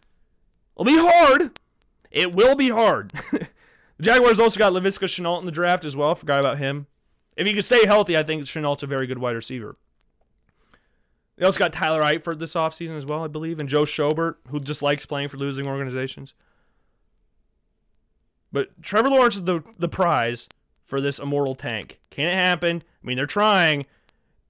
It'll 0.76 0.84
be 0.84 0.96
hard. 0.96 1.58
It 2.12 2.32
will 2.32 2.54
be 2.54 2.68
hard. 2.68 3.12
the 3.32 3.48
Jaguars 4.00 4.38
also 4.38 4.58
got 4.58 4.72
Laviska 4.72 5.06
Shenault 5.06 5.40
in 5.40 5.46
the 5.46 5.52
draft 5.52 5.84
as 5.84 5.96
well. 5.96 6.14
Forgot 6.14 6.38
about 6.38 6.58
him. 6.58 6.86
If 7.36 7.44
he 7.44 7.54
can 7.54 7.62
stay 7.64 7.86
healthy, 7.86 8.16
I 8.16 8.22
think 8.22 8.44
Shenault's 8.44 8.84
a 8.84 8.86
very 8.86 9.08
good 9.08 9.18
wide 9.18 9.34
receiver. 9.34 9.76
They 11.40 11.46
also 11.46 11.58
got 11.58 11.72
Tyler 11.72 12.02
Eifert 12.02 12.38
this 12.38 12.52
offseason 12.52 12.98
as 12.98 13.06
well, 13.06 13.24
I 13.24 13.26
believe, 13.26 13.60
and 13.60 13.68
Joe 13.68 13.84
Schobert, 13.84 14.34
who 14.48 14.60
just 14.60 14.82
likes 14.82 15.06
playing 15.06 15.28
for 15.28 15.38
losing 15.38 15.66
organizations. 15.66 16.34
But 18.52 18.82
Trevor 18.82 19.08
Lawrence 19.08 19.36
is 19.36 19.44
the, 19.44 19.62
the 19.78 19.88
prize 19.88 20.50
for 20.84 21.00
this 21.00 21.18
immortal 21.18 21.54
tank. 21.54 21.98
Can 22.10 22.26
it 22.26 22.34
happen? 22.34 22.82
I 23.02 23.06
mean, 23.06 23.16
they're 23.16 23.24
trying. 23.24 23.86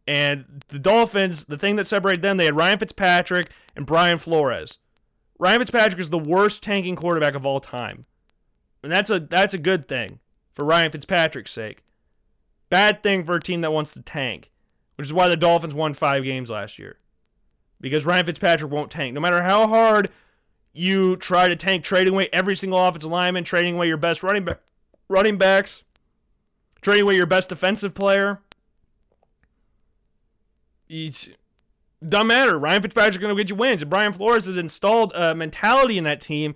And 0.08 0.64
the 0.66 0.80
Dolphins, 0.80 1.44
the 1.44 1.56
thing 1.56 1.76
that 1.76 1.86
separated 1.86 2.22
them, 2.22 2.38
they 2.38 2.46
had 2.46 2.56
Ryan 2.56 2.80
Fitzpatrick 2.80 3.52
and 3.76 3.86
Brian 3.86 4.18
Flores. 4.18 4.78
Ryan 5.38 5.60
Fitzpatrick 5.60 6.00
is 6.00 6.10
the 6.10 6.18
worst 6.18 6.60
tanking 6.60 6.96
quarterback 6.96 7.36
of 7.36 7.46
all 7.46 7.60
time. 7.60 8.06
And 8.82 8.90
that's 8.90 9.10
a 9.10 9.20
that's 9.20 9.54
a 9.54 9.58
good 9.58 9.86
thing 9.86 10.18
for 10.54 10.64
Ryan 10.64 10.90
Fitzpatrick's 10.90 11.52
sake. 11.52 11.84
Bad 12.68 13.04
thing 13.04 13.22
for 13.22 13.36
a 13.36 13.40
team 13.40 13.60
that 13.60 13.72
wants 13.72 13.92
to 13.92 14.02
tank, 14.02 14.49
which 15.00 15.08
is 15.08 15.14
why 15.14 15.28
the 15.28 15.36
Dolphins 15.36 15.74
won 15.74 15.94
5 15.94 16.24
games 16.24 16.50
last 16.50 16.78
year. 16.78 16.98
Because 17.80 18.04
Ryan 18.04 18.26
Fitzpatrick 18.26 18.70
won't 18.70 18.90
tank. 18.90 19.14
No 19.14 19.20
matter 19.22 19.42
how 19.42 19.66
hard 19.66 20.10
you 20.74 21.16
try 21.16 21.48
to 21.48 21.56
tank 21.56 21.84
trading 21.84 22.12
away 22.12 22.28
every 22.34 22.54
single 22.54 22.78
offensive 22.78 23.10
lineman, 23.10 23.42
trading 23.42 23.76
away 23.76 23.88
your 23.88 23.96
best 23.96 24.22
running 24.22 24.44
back, 24.44 24.60
running 25.08 25.38
backs, 25.38 25.84
trading 26.82 27.04
away 27.04 27.16
your 27.16 27.24
best 27.24 27.48
defensive 27.48 27.94
player. 27.94 28.40
It 30.86 31.30
doesn't 32.06 32.26
matter. 32.26 32.58
Ryan 32.58 32.82
Fitzpatrick 32.82 33.22
going 33.22 33.34
to 33.34 33.42
get 33.42 33.48
you 33.48 33.56
wins. 33.56 33.80
And 33.80 33.88
Brian 33.88 34.12
Flores 34.12 34.44
has 34.44 34.58
installed 34.58 35.14
a 35.14 35.34
mentality 35.34 35.96
in 35.96 36.04
that 36.04 36.20
team 36.20 36.54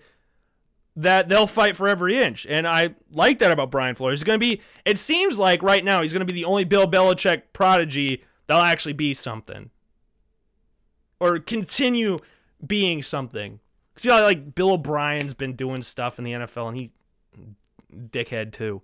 that 0.94 1.28
they'll 1.28 1.46
fight 1.46 1.76
for 1.76 1.88
every 1.88 2.20
inch. 2.20 2.46
And 2.46 2.68
I 2.68 2.94
like 3.10 3.38
that 3.38 3.52
about 3.52 3.70
Brian 3.70 3.94
Flores. 3.94 4.20
He's 4.20 4.24
going 4.24 4.38
to 4.38 4.46
be, 4.46 4.60
it 4.84 4.98
seems 4.98 5.38
like 5.38 5.62
right 5.62 5.82
now, 5.82 6.02
he's 6.02 6.12
going 6.12 6.26
to 6.26 6.30
be 6.30 6.38
the 6.38 6.44
only 6.44 6.64
Bill 6.64 6.86
Belichick 6.86 7.44
prodigy 7.54 8.22
that'll 8.46 8.62
actually 8.62 8.92
be 8.92 9.14
something. 9.14 9.70
Or 11.20 11.38
continue 11.38 12.18
being 12.64 13.02
something. 13.02 13.60
See 13.96 14.10
how 14.10 14.22
like 14.22 14.54
Bill 14.54 14.72
O'Brien's 14.72 15.34
been 15.34 15.54
doing 15.54 15.82
stuff 15.82 16.18
in 16.18 16.24
the 16.24 16.32
NFL 16.32 16.68
and 16.68 16.80
he 16.80 16.90
dickhead 17.94 18.52
too. 18.52 18.82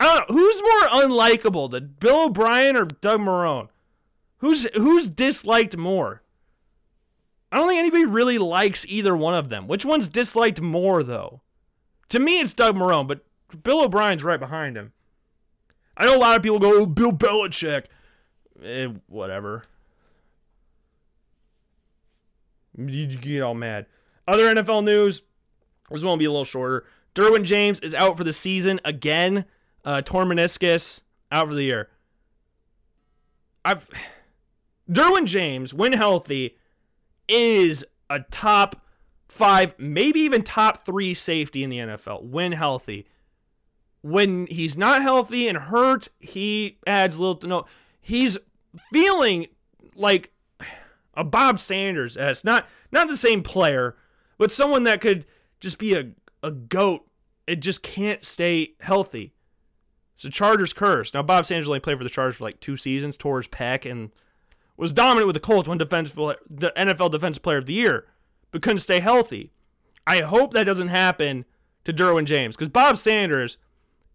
I 0.00 0.04
don't 0.04 0.30
know 0.30 0.36
who's 0.36 0.62
more 0.62 1.02
unlikable, 1.02 1.70
the 1.70 1.80
Bill 1.80 2.24
O'Brien 2.24 2.76
or 2.76 2.84
Doug 2.84 3.20
Marrone. 3.20 3.68
Who's 4.38 4.66
who's 4.74 5.08
disliked 5.08 5.76
more? 5.76 6.22
I 7.50 7.56
don't 7.56 7.68
think 7.68 7.78
anybody 7.78 8.04
really 8.04 8.38
likes 8.38 8.84
either 8.86 9.16
one 9.16 9.34
of 9.34 9.48
them. 9.48 9.68
Which 9.68 9.84
one's 9.84 10.08
disliked 10.08 10.60
more 10.60 11.02
though? 11.02 11.40
To 12.10 12.18
me, 12.18 12.40
it's 12.40 12.54
Doug 12.54 12.76
Marrone, 12.76 13.08
but 13.08 13.24
Bill 13.62 13.82
O'Brien's 13.82 14.24
right 14.24 14.40
behind 14.40 14.76
him. 14.76 14.92
I 15.96 16.04
know 16.04 16.16
a 16.16 16.18
lot 16.18 16.36
of 16.36 16.42
people 16.42 16.58
go, 16.58 16.80
oh, 16.80 16.86
Bill 16.86 17.12
Belichick. 17.12 17.84
Eh, 18.62 18.88
whatever. 19.08 19.64
You 22.76 23.06
get 23.06 23.42
all 23.42 23.54
mad. 23.54 23.86
Other 24.28 24.54
NFL 24.54 24.84
news. 24.84 25.22
This 25.90 26.02
one 26.02 26.12
will 26.12 26.16
be 26.16 26.24
a 26.24 26.30
little 26.30 26.44
shorter. 26.44 26.84
Derwin 27.14 27.44
James 27.44 27.80
is 27.80 27.94
out 27.94 28.16
for 28.18 28.24
the 28.24 28.32
season 28.32 28.80
again. 28.84 29.44
Uh, 29.84 30.02
torn 30.02 30.28
meniscus, 30.28 31.02
out 31.30 31.48
for 31.48 31.54
the 31.54 31.62
year. 31.62 31.88
I've 33.64 33.88
Derwin 34.90 35.26
James, 35.26 35.72
when 35.72 35.92
healthy, 35.92 36.56
is 37.28 37.84
a 38.08 38.20
top 38.30 38.84
five, 39.28 39.74
maybe 39.78 40.20
even 40.20 40.42
top 40.42 40.84
three 40.84 41.14
safety 41.14 41.62
in 41.62 41.70
the 41.70 41.78
NFL 41.78 42.24
when 42.24 42.52
healthy. 42.52 43.06
When 44.02 44.46
he's 44.46 44.76
not 44.76 45.02
healthy 45.02 45.48
and 45.48 45.58
hurt, 45.58 46.08
he 46.20 46.78
adds 46.86 47.18
little 47.18 47.34
to 47.36 47.46
no. 47.46 47.66
He's 48.00 48.38
feeling 48.92 49.46
like 49.94 50.32
a 51.14 51.24
Bob 51.24 51.58
Sanders 51.58 52.16
as 52.16 52.44
not 52.44 52.66
not 52.92 53.08
the 53.08 53.16
same 53.16 53.42
player, 53.42 53.96
but 54.38 54.52
someone 54.52 54.84
that 54.84 55.00
could 55.00 55.24
just 55.60 55.78
be 55.78 55.94
a, 55.94 56.10
a 56.42 56.50
goat. 56.50 57.06
It 57.46 57.56
just 57.56 57.82
can't 57.82 58.24
stay 58.24 58.74
healthy. 58.80 59.32
It's 60.16 60.24
a 60.24 60.30
Chargers 60.30 60.72
curse. 60.72 61.12
Now, 61.12 61.22
Bob 61.22 61.46
Sanders 61.46 61.68
only 61.68 61.80
played 61.80 61.98
for 61.98 62.04
the 62.04 62.10
Chargers 62.10 62.36
for 62.36 62.44
like 62.44 62.60
two 62.60 62.76
seasons, 62.76 63.16
tore 63.16 63.38
his 63.38 63.48
pec, 63.48 63.88
and 63.88 64.10
was 64.76 64.92
dominant 64.92 65.26
with 65.26 65.34
the 65.34 65.40
Colts, 65.40 65.68
won 65.68 65.78
defensive, 65.78 66.16
the 66.16 66.72
NFL 66.76 67.12
Defensive 67.12 67.42
Player 67.42 67.58
of 67.58 67.66
the 67.66 67.74
Year, 67.74 68.06
but 68.50 68.62
couldn't 68.62 68.78
stay 68.80 69.00
healthy. 69.00 69.52
I 70.06 70.20
hope 70.20 70.52
that 70.54 70.64
doesn't 70.64 70.88
happen 70.88 71.44
to 71.84 71.92
Derwin 71.92 72.24
James 72.24 72.56
because 72.56 72.68
Bob 72.68 72.96
Sanders 72.96 73.58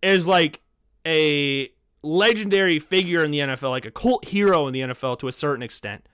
is 0.01 0.27
like 0.27 0.61
a 1.05 1.71
legendary 2.03 2.79
figure 2.79 3.23
in 3.23 3.31
the 3.31 3.39
NFL, 3.39 3.69
like 3.69 3.85
a 3.85 3.91
cult 3.91 4.25
hero 4.25 4.67
in 4.67 4.73
the 4.73 4.81
NFL 4.81 5.19
to 5.19 5.27
a 5.27 5.31
certain 5.31 5.63
extent. 5.63 6.07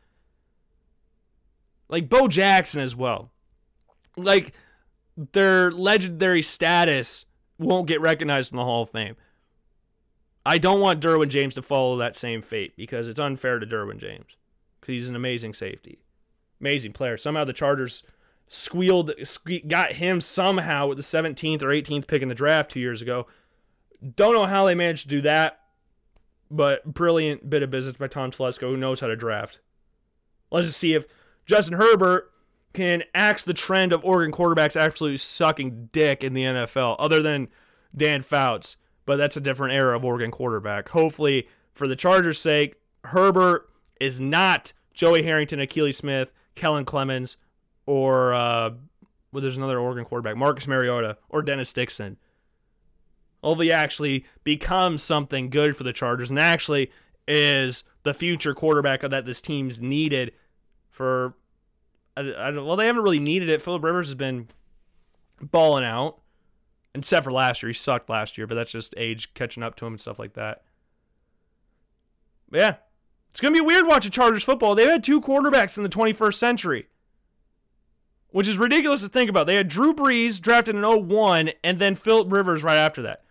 Like 1.89 2.09
Bo 2.09 2.27
Jackson 2.27 2.81
as 2.81 2.95
well. 2.95 3.31
Like 4.17 4.53
their 5.31 5.71
legendary 5.71 6.41
status 6.41 7.25
won't 7.57 7.87
get 7.87 8.01
recognized 8.01 8.51
in 8.51 8.57
the 8.57 8.65
Hall 8.65 8.83
of 8.83 8.89
Fame. 8.89 9.15
I 10.45 10.57
don't 10.57 10.79
want 10.79 11.01
Derwin 11.01 11.29
James 11.29 11.53
to 11.55 11.61
follow 11.61 11.97
that 11.97 12.15
same 12.15 12.41
fate 12.41 12.75
because 12.77 13.07
it's 13.07 13.19
unfair 13.19 13.59
to 13.59 13.65
Derwin 13.65 13.97
James 13.97 14.37
because 14.79 14.93
he's 14.93 15.09
an 15.09 15.15
amazing 15.15 15.53
safety, 15.53 15.99
amazing 16.61 16.93
player. 16.93 17.17
Somehow 17.17 17.43
the 17.43 17.53
Chargers 17.53 18.03
squealed, 18.47 19.11
got 19.67 19.93
him 19.93 20.21
somehow 20.21 20.87
with 20.87 20.97
the 20.97 21.03
17th 21.03 21.61
or 21.61 21.67
18th 21.67 22.07
pick 22.07 22.21
in 22.21 22.29
the 22.29 22.35
draft 22.35 22.71
two 22.71 22.79
years 22.79 23.01
ago. 23.01 23.27
Don't 24.15 24.33
know 24.33 24.45
how 24.45 24.65
they 24.65 24.75
managed 24.75 25.03
to 25.03 25.09
do 25.09 25.21
that, 25.21 25.59
but 26.49 26.85
brilliant 26.85 27.49
bit 27.49 27.63
of 27.63 27.71
business 27.71 27.95
by 27.95 28.07
Tom 28.07 28.31
Telesco, 28.31 28.61
who 28.61 28.77
knows 28.77 28.99
how 28.99 29.07
to 29.07 29.15
draft. 29.15 29.59
Let's 30.51 30.67
just 30.67 30.79
see 30.79 30.93
if 30.93 31.05
Justin 31.45 31.73
Herbert 31.73 32.31
can 32.73 33.03
axe 33.13 33.43
the 33.43 33.53
trend 33.53 33.91
of 33.91 34.03
Oregon 34.05 34.31
quarterbacks 34.31 34.79
absolutely 34.79 35.17
sucking 35.17 35.89
dick 35.91 36.23
in 36.23 36.33
the 36.33 36.43
NFL, 36.43 36.95
other 36.99 37.21
than 37.21 37.47
Dan 37.95 38.21
Fouts. 38.21 38.77
But 39.05 39.17
that's 39.17 39.37
a 39.37 39.41
different 39.41 39.73
era 39.73 39.95
of 39.95 40.03
Oregon 40.03 40.31
quarterback. 40.31 40.89
Hopefully, 40.89 41.47
for 41.73 41.87
the 41.87 41.95
Chargers' 41.95 42.39
sake, 42.39 42.75
Herbert 43.05 43.69
is 44.01 44.19
not 44.19 44.73
Joey 44.93 45.23
Harrington, 45.23 45.59
Akili 45.59 45.95
Smith, 45.95 46.33
Kellen 46.55 46.85
Clemens, 46.85 47.37
or 47.85 48.33
uh, 48.33 48.71
well, 49.31 49.41
there's 49.41 49.57
another 49.57 49.79
Oregon 49.79 50.05
quarterback, 50.05 50.35
Marcus 50.35 50.67
Mariota, 50.67 51.17
or 51.29 51.41
Dennis 51.41 51.71
Dixon. 51.71 52.17
Hopefully, 53.43 53.71
actually 53.71 54.25
becomes 54.43 55.03
something 55.03 55.49
good 55.49 55.77
for 55.77 55.83
the 55.83 55.93
Chargers 55.93 56.29
and 56.29 56.39
actually 56.39 56.91
is 57.27 57.83
the 58.03 58.13
future 58.13 58.53
quarterback 58.53 59.01
that 59.01 59.25
this 59.25 59.41
team's 59.41 59.79
needed 59.79 60.31
for. 60.89 61.35
I, 62.15 62.21
I, 62.21 62.51
well, 62.51 62.75
they 62.75 62.87
haven't 62.87 63.03
really 63.03 63.19
needed 63.19 63.49
it. 63.49 63.61
Philip 63.61 63.83
Rivers 63.83 64.07
has 64.07 64.15
been 64.15 64.47
balling 65.39 65.85
out, 65.85 66.19
except 66.95 67.23
for 67.23 67.31
last 67.31 67.61
year. 67.61 67.69
He 67.69 67.73
sucked 67.73 68.09
last 68.09 68.37
year, 68.37 68.47
but 68.47 68.55
that's 68.55 68.71
just 68.71 68.93
age 68.97 69.33
catching 69.33 69.63
up 69.63 69.75
to 69.75 69.85
him 69.85 69.93
and 69.93 70.01
stuff 70.01 70.19
like 70.19 70.33
that. 70.33 70.63
But 72.49 72.59
yeah, 72.59 72.75
it's 73.29 73.39
gonna 73.39 73.53
be 73.53 73.61
weird 73.61 73.87
watching 73.87 74.11
Chargers 74.11 74.43
football. 74.43 74.73
They've 74.73 74.89
had 74.89 75.03
two 75.03 75.21
quarterbacks 75.21 75.77
in 75.77 75.83
the 75.83 75.89
21st 75.89 76.35
century 76.35 76.87
which 78.29 78.47
is 78.47 78.57
ridiculous 78.57 79.01
to 79.01 79.09
think 79.09 79.29
about. 79.29 79.47
They 79.47 79.55
had 79.55 79.67
Drew 79.67 79.93
Brees 79.93 80.39
drafted 80.39 80.75
in 80.75 80.83
01 80.83 81.51
and 81.63 81.79
then 81.79 81.95
Philip 81.95 82.31
Rivers 82.31 82.63
right 82.63 82.77
after 82.77 83.01
that. 83.03 83.23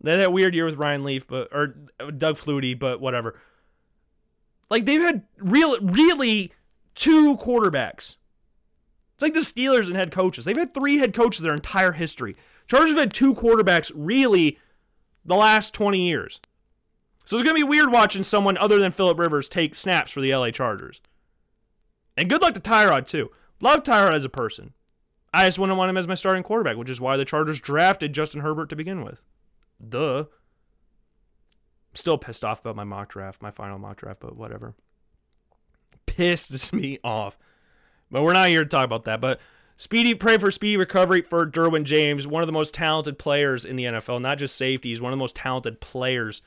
They 0.00 0.12
had 0.12 0.20
that 0.20 0.32
weird 0.32 0.54
year 0.54 0.64
with 0.64 0.76
Ryan 0.76 1.04
Leaf, 1.04 1.26
but 1.26 1.48
or 1.52 1.74
uh, 1.98 2.10
Doug 2.10 2.36
Flutie, 2.36 2.78
but 2.78 3.00
whatever. 3.00 3.38
Like 4.70 4.84
they've 4.84 5.00
had 5.00 5.22
real, 5.38 5.78
really 5.80 6.52
two 6.94 7.36
quarterbacks. 7.36 8.16
It's 9.14 9.22
like 9.22 9.34
the 9.34 9.40
Steelers 9.40 9.88
and 9.88 9.96
head 9.96 10.12
coaches. 10.12 10.44
They've 10.44 10.56
had 10.56 10.72
three 10.72 10.98
head 10.98 11.14
coaches 11.14 11.40
their 11.40 11.54
entire 11.54 11.92
history. 11.92 12.36
Chargers 12.68 12.90
have 12.90 12.98
had 12.98 13.14
two 13.14 13.34
quarterbacks 13.34 13.90
really 13.94 14.58
the 15.24 15.34
last 15.34 15.74
20 15.74 16.00
years. 16.00 16.40
So 17.24 17.36
it's 17.36 17.44
going 17.44 17.56
to 17.56 17.64
be 17.64 17.68
weird 17.68 17.90
watching 17.90 18.22
someone 18.22 18.56
other 18.56 18.78
than 18.78 18.92
Philip 18.92 19.18
Rivers 19.18 19.48
take 19.48 19.74
snaps 19.74 20.12
for 20.12 20.20
the 20.20 20.34
LA 20.34 20.50
Chargers. 20.50 21.00
And 22.16 22.28
good 22.28 22.40
luck 22.40 22.54
to 22.54 22.60
Tyrod, 22.60 23.06
too. 23.06 23.30
Love 23.60 23.82
Tyrod 23.82 24.14
as 24.14 24.24
a 24.24 24.30
person. 24.30 24.72
I 25.34 25.46
just 25.46 25.58
wouldn't 25.58 25.76
want 25.76 25.90
him 25.90 25.96
as 25.96 26.08
my 26.08 26.14
starting 26.14 26.42
quarterback, 26.42 26.76
which 26.76 26.88
is 26.88 27.00
why 27.00 27.16
the 27.16 27.24
Chargers 27.24 27.60
drafted 27.60 28.12
Justin 28.12 28.40
Herbert 28.40 28.70
to 28.70 28.76
begin 28.76 29.04
with. 29.04 29.22
Duh. 29.86 30.24
Still 31.94 32.18
pissed 32.18 32.44
off 32.44 32.60
about 32.60 32.76
my 32.76 32.84
mock 32.84 33.10
draft, 33.10 33.42
my 33.42 33.50
final 33.50 33.78
mock 33.78 33.98
draft, 33.98 34.20
but 34.20 34.36
whatever. 34.36 34.74
Pissed 36.06 36.72
me 36.72 36.98
off. 37.02 37.36
But 38.10 38.22
we're 38.22 38.32
not 38.32 38.48
here 38.48 38.64
to 38.64 38.68
talk 38.68 38.84
about 38.84 39.04
that. 39.04 39.20
But 39.20 39.40
speedy, 39.76 40.14
pray 40.14 40.38
for 40.38 40.50
speedy 40.50 40.76
recovery 40.76 41.22
for 41.22 41.46
Derwin 41.46 41.84
James, 41.84 42.26
one 42.26 42.42
of 42.42 42.46
the 42.46 42.52
most 42.52 42.74
talented 42.74 43.18
players 43.18 43.64
in 43.64 43.76
the 43.76 43.84
NFL, 43.84 44.20
not 44.20 44.38
just 44.38 44.56
safeties, 44.56 45.00
one 45.00 45.12
of 45.12 45.16
the 45.16 45.22
most 45.22 45.34
talented 45.34 45.80
players 45.80 46.42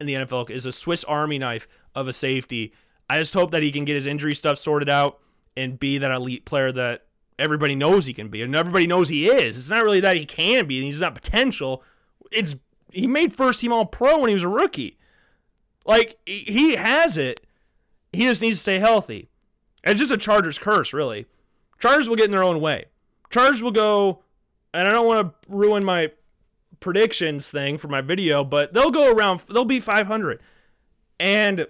in 0.00 0.06
the 0.06 0.14
NFL, 0.14 0.50
is 0.50 0.66
a 0.66 0.72
Swiss 0.72 1.04
Army 1.04 1.38
knife 1.38 1.68
of 1.94 2.08
a 2.08 2.12
safety. 2.12 2.72
I 3.08 3.18
just 3.18 3.34
hope 3.34 3.50
that 3.50 3.62
he 3.62 3.70
can 3.70 3.84
get 3.84 3.94
his 3.94 4.06
injury 4.06 4.34
stuff 4.34 4.58
sorted 4.58 4.88
out 4.88 5.20
and 5.56 5.78
be 5.78 5.98
that 5.98 6.10
elite 6.10 6.44
player 6.44 6.72
that 6.72 7.06
everybody 7.38 7.74
knows 7.74 8.06
he 8.06 8.14
can 8.14 8.28
be, 8.28 8.42
and 8.42 8.54
everybody 8.56 8.86
knows 8.86 9.08
he 9.08 9.28
is. 9.28 9.56
It's 9.56 9.68
not 9.68 9.84
really 9.84 10.00
that 10.00 10.16
he 10.16 10.24
can 10.24 10.66
be, 10.66 10.82
he's 10.82 11.00
not 11.00 11.14
potential. 11.14 11.82
It's 12.32 12.56
he 12.94 13.06
made 13.06 13.34
first 13.34 13.60
team 13.60 13.72
All 13.72 13.86
Pro 13.86 14.18
when 14.18 14.28
he 14.28 14.34
was 14.34 14.42
a 14.42 14.48
rookie. 14.48 14.98
Like 15.84 16.18
he 16.26 16.76
has 16.76 17.18
it. 17.18 17.40
He 18.12 18.22
just 18.22 18.40
needs 18.40 18.58
to 18.58 18.62
stay 18.62 18.78
healthy. 18.78 19.28
It's 19.82 19.98
just 19.98 20.10
a 20.10 20.16
Chargers 20.16 20.58
curse, 20.58 20.92
really. 20.92 21.26
Chargers 21.78 22.08
will 22.08 22.16
get 22.16 22.26
in 22.26 22.30
their 22.30 22.44
own 22.44 22.60
way. 22.60 22.86
Chargers 23.30 23.62
will 23.62 23.72
go, 23.72 24.22
and 24.72 24.88
I 24.88 24.92
don't 24.92 25.06
want 25.06 25.28
to 25.28 25.48
ruin 25.48 25.84
my 25.84 26.12
predictions 26.80 27.50
thing 27.50 27.76
for 27.76 27.88
my 27.88 28.00
video, 28.00 28.44
but 28.44 28.72
they'll 28.72 28.90
go 28.90 29.12
around. 29.12 29.42
They'll 29.48 29.64
be 29.64 29.80
500, 29.80 30.40
and 31.18 31.66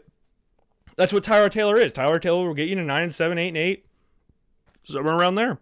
that's 0.96 1.12
what 1.12 1.24
Tyrod 1.24 1.50
Taylor 1.50 1.76
is. 1.78 1.92
Tyrod 1.92 2.20
Taylor 2.20 2.46
will 2.46 2.54
get 2.54 2.68
you 2.68 2.76
to 2.76 2.82
nine 2.82 3.02
and 3.02 3.14
seven, 3.14 3.38
eight 3.38 3.48
and 3.48 3.56
eight, 3.56 3.86
somewhere 4.84 5.16
around 5.16 5.34
there. 5.34 5.58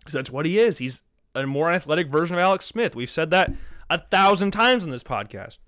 Because 0.00 0.14
that's 0.14 0.30
what 0.30 0.46
he 0.46 0.58
is. 0.58 0.78
He's 0.78 1.02
a 1.34 1.46
more 1.46 1.70
athletic 1.70 2.08
version 2.08 2.36
of 2.36 2.42
Alex 2.42 2.66
Smith. 2.66 2.96
We've 2.96 3.10
said 3.10 3.30
that 3.30 3.52
a 3.90 3.98
thousand 3.98 4.50
times 4.50 4.84
on 4.84 4.90
this 4.90 5.02
podcast. 5.02 5.58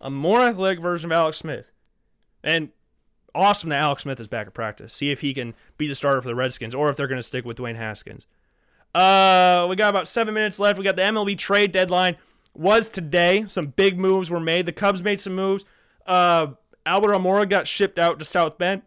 A 0.00 0.10
more 0.10 0.40
athletic 0.40 0.80
version 0.80 1.10
of 1.10 1.16
Alex 1.16 1.38
Smith. 1.38 1.70
And 2.42 2.70
awesome 3.34 3.70
that 3.70 3.80
Alex 3.80 4.02
Smith 4.02 4.20
is 4.20 4.28
back 4.28 4.46
at 4.46 4.54
practice. 4.54 4.92
See 4.92 5.10
if 5.10 5.20
he 5.20 5.32
can 5.34 5.54
be 5.78 5.88
the 5.88 5.94
starter 5.94 6.20
for 6.20 6.28
the 6.28 6.34
Redskins 6.34 6.74
or 6.74 6.90
if 6.90 6.96
they're 6.96 7.08
going 7.08 7.18
to 7.18 7.22
stick 7.22 7.44
with 7.44 7.56
Dwayne 7.56 7.76
Haskins. 7.76 8.26
Uh, 8.94 9.66
we 9.68 9.76
got 9.76 9.90
about 9.90 10.06
seven 10.06 10.34
minutes 10.34 10.58
left. 10.58 10.78
We 10.78 10.84
got 10.84 10.96
the 10.96 11.02
MLB 11.02 11.36
trade 11.36 11.72
deadline 11.72 12.16
was 12.54 12.88
today. 12.88 13.44
Some 13.48 13.68
big 13.68 13.98
moves 13.98 14.30
were 14.30 14.40
made. 14.40 14.66
The 14.66 14.72
Cubs 14.72 15.02
made 15.02 15.20
some 15.20 15.34
moves. 15.34 15.64
Uh, 16.06 16.48
Albert 16.86 17.12
Almora 17.12 17.48
got 17.48 17.66
shipped 17.66 17.98
out 17.98 18.18
to 18.18 18.24
South 18.24 18.58
Bend. 18.58 18.82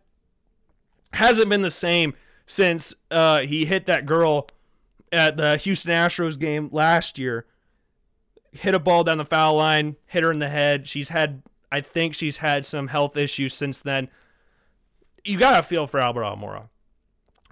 Hasn't 1.14 1.50
been 1.50 1.62
the 1.62 1.72
same 1.72 2.14
since 2.46 2.94
uh, 3.12 3.42
he 3.42 3.66
hit 3.66 3.86
that 3.88 4.06
girl 4.06 4.48
at 5.12 5.36
the 5.38 5.58
Houston 5.58 5.92
Astros 5.92 6.40
game 6.40 6.70
last 6.72 7.18
year. 7.18 7.46
Hit 8.60 8.74
a 8.74 8.80
ball 8.80 9.03
down 9.03 9.18
the 9.18 9.26
foul 9.26 9.55
line, 9.55 9.95
hit 10.08 10.24
her 10.24 10.32
in 10.32 10.39
the 10.39 10.49
head. 10.49 10.88
She's 10.88 11.10
had, 11.10 11.43
I 11.72 11.82
think 11.82 12.16
she's 12.16 12.38
had 12.38 12.66
some 12.66 12.88
health 12.88 13.16
issues 13.16 13.53
since 13.53 13.80
then. 13.80 14.10
You 15.24 15.38
gotta 15.38 15.64
feel 15.64 15.88
for 15.88 15.99
Albert 15.99 16.24
Almora. 16.24 16.70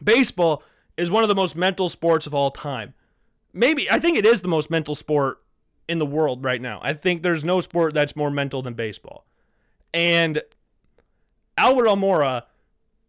Baseball 0.03 0.63
is 0.97 1.11
one 1.11 1.23
of 1.23 1.29
the 1.29 1.35
most 1.35 1.55
mental 1.55 1.89
sports 1.89 2.25
of 2.25 2.33
all 2.33 2.51
time. 2.51 2.93
Maybe 3.53 3.89
I 3.89 3.99
think 3.99 4.17
it 4.17 4.25
is 4.25 4.41
the 4.41 4.47
most 4.47 4.69
mental 4.69 4.95
sport 4.95 5.41
in 5.87 5.99
the 5.99 6.05
world 6.05 6.43
right 6.43 6.61
now. 6.61 6.79
I 6.83 6.93
think 6.93 7.21
there's 7.21 7.43
no 7.43 7.61
sport 7.61 7.93
that's 7.93 8.15
more 8.15 8.31
mental 8.31 8.61
than 8.61 8.73
baseball. 8.73 9.25
And 9.93 10.41
Albert 11.57 11.85
Almora 11.85 12.43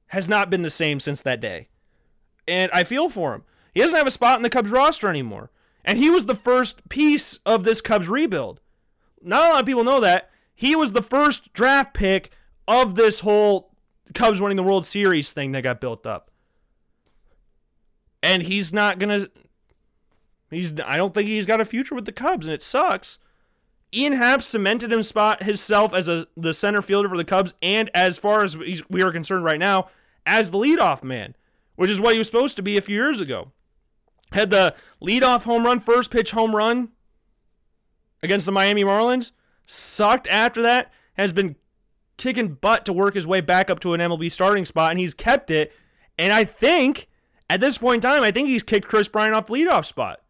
has 0.08 0.28
not 0.28 0.50
been 0.50 0.62
the 0.62 0.70
same 0.70 1.00
since 1.00 1.20
that 1.22 1.40
day. 1.40 1.68
And 2.46 2.70
I 2.72 2.84
feel 2.84 3.08
for 3.08 3.34
him. 3.34 3.44
He 3.74 3.80
doesn't 3.80 3.96
have 3.96 4.06
a 4.06 4.12
spot 4.12 4.38
in 4.38 4.42
the 4.42 4.50
Cubs 4.50 4.70
roster 4.70 5.08
anymore. 5.08 5.50
And 5.86 5.98
he 5.98 6.10
was 6.10 6.26
the 6.26 6.34
first 6.34 6.88
piece 6.88 7.38
of 7.46 7.62
this 7.62 7.80
Cubs 7.80 8.08
rebuild. 8.08 8.60
Not 9.22 9.46
a 9.46 9.48
lot 9.52 9.60
of 9.60 9.66
people 9.66 9.84
know 9.84 10.00
that. 10.00 10.30
He 10.54 10.74
was 10.74 10.92
the 10.92 11.02
first 11.02 11.52
draft 11.52 11.94
pick 11.94 12.32
of 12.66 12.96
this 12.96 13.20
whole 13.20 13.70
Cubs 14.12 14.40
winning 14.40 14.56
the 14.56 14.62
World 14.62 14.86
Series 14.86 15.30
thing 15.30 15.52
that 15.52 15.62
got 15.62 15.80
built 15.80 16.06
up. 16.06 16.30
And 18.22 18.42
he's 18.42 18.72
not 18.72 18.98
going 18.98 19.20
to 19.20 19.30
he's 20.50 20.72
I 20.80 20.96
don't 20.96 21.14
think 21.14 21.28
he's 21.28 21.46
got 21.46 21.60
a 21.60 21.64
future 21.64 21.94
with 21.94 22.06
the 22.06 22.12
Cubs 22.12 22.46
and 22.46 22.54
it 22.54 22.62
sucks. 22.62 23.18
Ian 23.94 24.14
Happ 24.14 24.42
cemented 24.42 24.92
him 24.92 25.02
spot 25.02 25.44
himself 25.44 25.94
as 25.94 26.08
a 26.08 26.26
the 26.36 26.52
center 26.52 26.82
fielder 26.82 27.08
for 27.08 27.16
the 27.16 27.24
Cubs, 27.24 27.54
and 27.62 27.88
as 27.94 28.18
far 28.18 28.42
as 28.42 28.56
we 28.56 29.02
are 29.02 29.12
concerned 29.12 29.44
right 29.44 29.60
now, 29.60 29.88
as 30.26 30.50
the 30.50 30.58
leadoff 30.58 31.04
man, 31.04 31.36
which 31.76 31.90
is 31.90 32.00
what 32.00 32.12
he 32.12 32.18
was 32.18 32.26
supposed 32.26 32.56
to 32.56 32.62
be 32.62 32.76
a 32.76 32.82
few 32.82 32.96
years 32.96 33.20
ago. 33.20 33.52
Had 34.32 34.50
the 34.50 34.74
leadoff 35.02 35.44
home 35.44 35.64
run, 35.64 35.80
first 35.80 36.10
pitch 36.10 36.32
home 36.32 36.54
run 36.54 36.90
against 38.22 38.46
the 38.46 38.52
Miami 38.52 38.84
Marlins. 38.84 39.30
Sucked 39.66 40.28
after 40.28 40.62
that. 40.62 40.92
Has 41.14 41.32
been 41.32 41.56
kicking 42.16 42.54
butt 42.54 42.84
to 42.86 42.92
work 42.92 43.14
his 43.14 43.26
way 43.26 43.40
back 43.40 43.70
up 43.70 43.80
to 43.80 43.94
an 43.94 44.00
MLB 44.00 44.30
starting 44.30 44.64
spot, 44.64 44.90
and 44.90 45.00
he's 45.00 45.14
kept 45.14 45.50
it. 45.50 45.72
And 46.18 46.32
I 46.32 46.44
think 46.44 47.08
At 47.48 47.60
this 47.60 47.78
point 47.78 48.04
in 48.04 48.10
time, 48.10 48.22
I 48.22 48.30
think 48.30 48.48
he's 48.48 48.62
kicked 48.62 48.88
Kris 48.88 49.08
Bryant 49.08 49.34
off 49.34 49.46
the 49.46 49.54
leadoff 49.54 49.84
spot. 49.84 50.20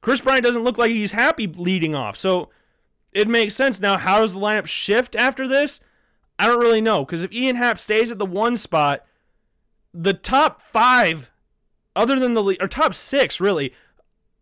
Kris 0.00 0.20
Bryant 0.20 0.44
doesn't 0.44 0.64
look 0.64 0.78
like 0.78 0.90
he's 0.90 1.12
happy 1.12 1.46
leading 1.46 1.94
off. 1.94 2.16
So 2.16 2.50
it 3.12 3.28
makes 3.28 3.54
sense. 3.54 3.80
Now, 3.80 3.98
how 3.98 4.20
does 4.20 4.32
the 4.32 4.40
lineup 4.40 4.66
shift 4.66 5.14
after 5.14 5.46
this? 5.46 5.80
I 6.38 6.46
don't 6.46 6.60
really 6.60 6.80
know. 6.80 7.04
Because 7.04 7.22
if 7.22 7.32
Ian 7.32 7.56
Happ 7.56 7.78
stays 7.78 8.10
at 8.10 8.18
the 8.18 8.26
one 8.26 8.56
spot, 8.56 9.04
the 9.94 10.12
top 10.12 10.60
five, 10.60 11.30
other 11.96 12.20
than 12.20 12.34
the 12.34 12.56
or 12.60 12.68
top 12.68 12.94
six 12.94 13.40
really, 13.40 13.72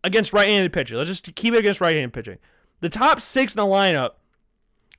against 0.03 0.33
right-handed 0.33 0.71
pitching. 0.71 0.97
Let's 0.97 1.09
just 1.09 1.33
keep 1.35 1.53
it 1.53 1.57
against 1.57 1.81
right-handed 1.81 2.13
pitching. 2.13 2.37
The 2.81 2.89
top 2.89 3.21
six 3.21 3.55
in 3.55 3.59
the 3.59 3.65
lineup 3.65 4.11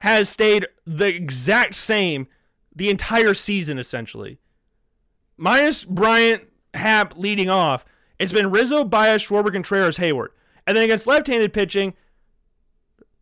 has 0.01 0.29
stayed 0.29 0.67
the 0.85 1.07
exact 1.07 1.77
same 1.77 2.27
the 2.75 2.91
entire 2.91 3.35
season, 3.35 3.79
essentially. 3.79 4.39
Minus 5.37 5.85
Bryant 5.85 6.49
Happ 6.75 7.17
leading 7.17 7.49
off, 7.49 7.85
it's 8.19 8.33
been 8.33 8.51
Rizzo, 8.51 8.83
Baez, 8.85 9.23
Schwarber, 9.23 9.53
Contreras, 9.53 9.99
Heyward, 9.99 10.29
And 10.67 10.77
then 10.77 10.85
against 10.85 11.07
left 11.07 11.27
handed 11.27 11.53
pitching, 11.53 11.95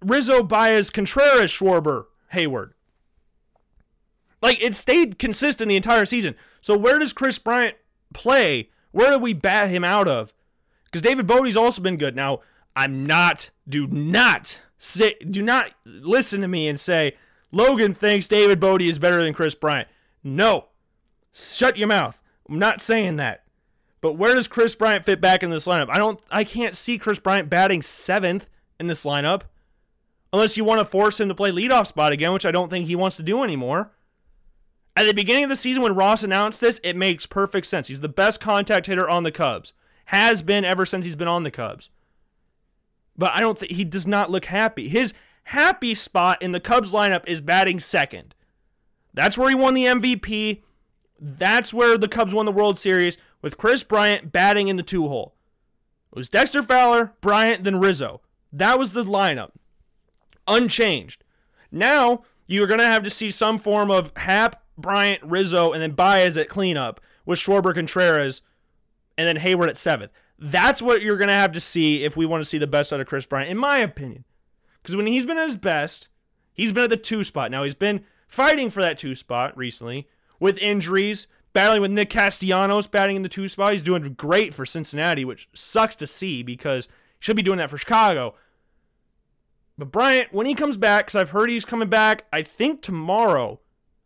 Rizzo, 0.01 0.43
Baez, 0.43 0.91
Contreras, 0.91 1.51
Schwarber, 1.51 2.07
Heyward. 2.33 2.71
Like 4.41 4.63
it 4.63 4.75
stayed 4.75 5.19
consistent 5.19 5.69
the 5.69 5.77
entire 5.77 6.07
season. 6.07 6.35
So 6.61 6.77
where 6.77 6.99
does 6.99 7.13
Kris 7.13 7.39
Bryant 7.39 7.77
play? 8.13 8.71
Where 8.95 9.11
do 9.11 9.19
we 9.19 9.33
bat 9.33 9.71
him 9.71 9.83
out 9.83 10.07
of? 10.07 10.33
Because 10.85 11.03
David 11.03 11.27
Bote's 11.27 11.57
also 11.57 11.83
been 11.83 11.97
good. 11.97 12.15
Now, 12.15 12.43
I'm 12.77 13.05
not, 13.05 13.51
do 13.69 13.89
not 13.89 14.61
say, 14.79 15.17
do 15.29 15.43
not 15.43 15.73
listen 15.85 16.41
to 16.43 16.47
me 16.47 16.69
and 16.69 16.79
say 16.79 17.17
Logan 17.51 17.93
thinks 17.93 18.29
David 18.29 18.61
Bote 18.61 18.83
is 18.83 19.01
better 19.01 19.21
than 19.21 19.35
Kris 19.35 19.57
Bryant. 19.57 19.89
No. 20.23 20.67
Shut 21.33 21.77
your 21.77 21.89
mouth. 21.89 22.23
I'm 22.49 22.61
not 22.61 22.81
saying 22.81 23.17
that. 23.17 23.43
But 24.01 24.13
where 24.13 24.37
does 24.37 24.47
Kris 24.47 24.77
Bryant 24.77 25.05
fit 25.05 25.21
back 25.21 25.43
in 25.43 25.51
this 25.51 25.67
lineup? 25.67 25.91
I 25.91 25.99
don't 25.99 26.23
I 26.31 26.45
can't 26.45 26.77
see 26.77 26.97
Kris 26.97 27.19
Bryant 27.19 27.51
batting 27.51 27.81
7th 27.81 28.43
in 28.79 28.87
this 28.87 29.05
lineup. 29.05 29.43
Unless 30.33 30.57
you 30.57 30.63
want 30.63 30.79
to 30.79 30.85
force 30.85 31.19
him 31.19 31.27
to 31.27 31.35
play 31.35 31.51
leadoff 31.51 31.89
spot 31.89 32.13
again, 32.13 32.33
which 32.33 32.47
I 32.47 32.53
don't 32.53 32.71
think 32.71 32.87
he 32.87 32.95
wants 32.95 33.17
to 33.17 33.25
do 33.25 33.43
anymore. 33.43 33.91
At 34.97 35.07
the 35.07 35.15
beginning 35.15 35.45
of 35.45 35.51
the 35.51 35.57
season 35.57 35.83
when 35.83 35.95
Ross 35.95 36.23
announced 36.23 36.61
this, 36.61 36.81
it 36.85 36.95
makes 36.95 37.27
perfect 37.27 37.67
sense. 37.67 37.89
He's 37.89 38.01
the 38.01 38.09
best 38.09 38.41
contact 38.41 38.87
hitter 38.87 39.09
on 39.09 39.25
the 39.25 39.33
Cubs. 39.33 39.73
Has 40.07 40.43
been 40.43 40.65
ever 40.65 40.87
since 40.87 41.05
he's 41.05 41.17
been 41.17 41.29
on 41.29 41.43
the 41.43 41.51
Cubs. 41.51 41.91
But 43.17 43.33
I 43.33 43.41
don't 43.41 43.59
think 43.59 43.73
he 43.73 43.85
does 43.85 44.07
not 44.07 44.31
look 44.31 44.47
happy. 44.47 44.89
His 44.89 45.15
happy 45.45 45.95
spot 45.95 46.41
in 46.43 46.53
the 46.53 46.61
Cubs 46.61 46.93
lineup 46.93 47.27
is 47.27 47.41
batting 47.41 47.81
second. 47.81 48.35
That's 49.13 49.39
where 49.39 49.49
he 49.49 49.55
won 49.55 49.75
the 49.75 49.85
MVP. 49.85 50.63
That's 51.21 51.73
where 51.73 51.97
the 51.97 52.09
Cubs 52.09 52.35
won 52.35 52.47
the 52.47 52.53
World 52.53 52.79
Series 52.79 53.17
with 53.41 53.57
Kris 53.57 53.83
Bryant 53.83 54.33
batting 54.33 54.69
in 54.69 54.77
the 54.77 54.83
two 54.83 55.09
hole. 55.09 55.35
It 56.13 56.19
was 56.19 56.29
Dexter 56.29 56.63
Fowler, 56.63 57.13
Bryant, 57.21 57.65
then 57.65 57.79
Rizzo. 57.81 58.21
That 58.53 58.79
was 58.79 58.93
the 58.93 59.05
lineup. 59.05 59.51
Unchanged. 60.47 61.25
Now, 61.71 62.25
you're 62.47 62.67
going 62.67 62.81
to 62.81 62.87
have 62.87 63.03
to 63.05 63.11
see 63.11 63.31
some 63.31 63.59
form 63.59 63.91
of 63.91 64.13
Happ, 64.17 64.64
Bryant, 64.77 65.23
Rizzo, 65.23 65.73
and 65.73 65.83
then 65.83 65.93
Baez 65.93 66.37
at 66.37 66.49
cleanup 66.49 67.01
with 67.25 67.39
Schwarber 67.39 67.75
Contreras 67.75 68.43
and 69.17 69.29
then 69.29 69.37
Heyward 69.37 69.69
at 69.69 69.77
seventh. 69.79 70.11
That's 70.39 70.83
what 70.83 71.03
you're 71.03 71.17
going 71.17 71.29
to 71.29 71.35
have 71.35 71.53
to 71.53 71.61
see 71.61 72.05
if 72.05 72.17
we 72.17 72.27
want 72.27 72.43
to 72.43 72.49
see 72.49 72.59
the 72.59 72.67
best 72.67 72.93
out 72.93 73.01
of 73.01 73.07
Kris 73.07 73.27
Bryant, 73.27 73.51
in 73.51 73.57
my 73.57 73.79
opinion. 73.79 74.25
Because 74.83 74.97
when 74.97 75.07
he's 75.07 75.27
been 75.27 75.39
at 75.39 75.47
his 75.47 75.57
best, 75.57 76.09
he's 76.53 76.73
been 76.73 76.85
at 76.85 76.91
the 76.91 76.97
two 76.97 77.25
spot. 77.25 77.51
Now, 77.51 77.63
he's 77.63 77.75
been 77.75 78.05
fighting 78.27 78.71
for 78.71 78.83
that 78.83 78.99
two 78.99 79.15
spot 79.15 79.57
recently 79.57 80.09
with 80.41 80.59
injuries, 80.59 81.29
battling 81.53 81.81
with 81.81 81.93
Nick 81.93 82.11
Castellanos, 82.11 82.87
batting 82.87 83.17
in 83.17 83.23
the 83.23 83.29
two 83.29 83.49
spot. 83.49 83.73
He's 83.73 83.83
doing 83.83 84.15
great 84.15 84.53
for 84.53 84.67
Cincinnati, 84.67 85.25
which 85.25 85.49
sucks 85.55 85.97
to 85.97 86.07
see 86.07 86.43
because 86.43 86.87
he 86.87 86.91
should 87.21 87.37
be 87.37 87.43
doing 87.43 87.59
that 87.59 87.71
for 87.71 87.79
Chicago. 87.79 88.35
But 89.79 89.93
Bryant, 89.93 90.33
when 90.33 90.47
he 90.47 90.55
comes 90.55 90.77
back, 90.77 91.07
because 91.07 91.21
I've 91.21 91.31
heard 91.31 91.49
he's 91.49 91.65
coming 91.65 91.89
back, 91.89 92.27
I 92.33 92.43
think 92.43 92.83
tomorrow. 92.83 93.61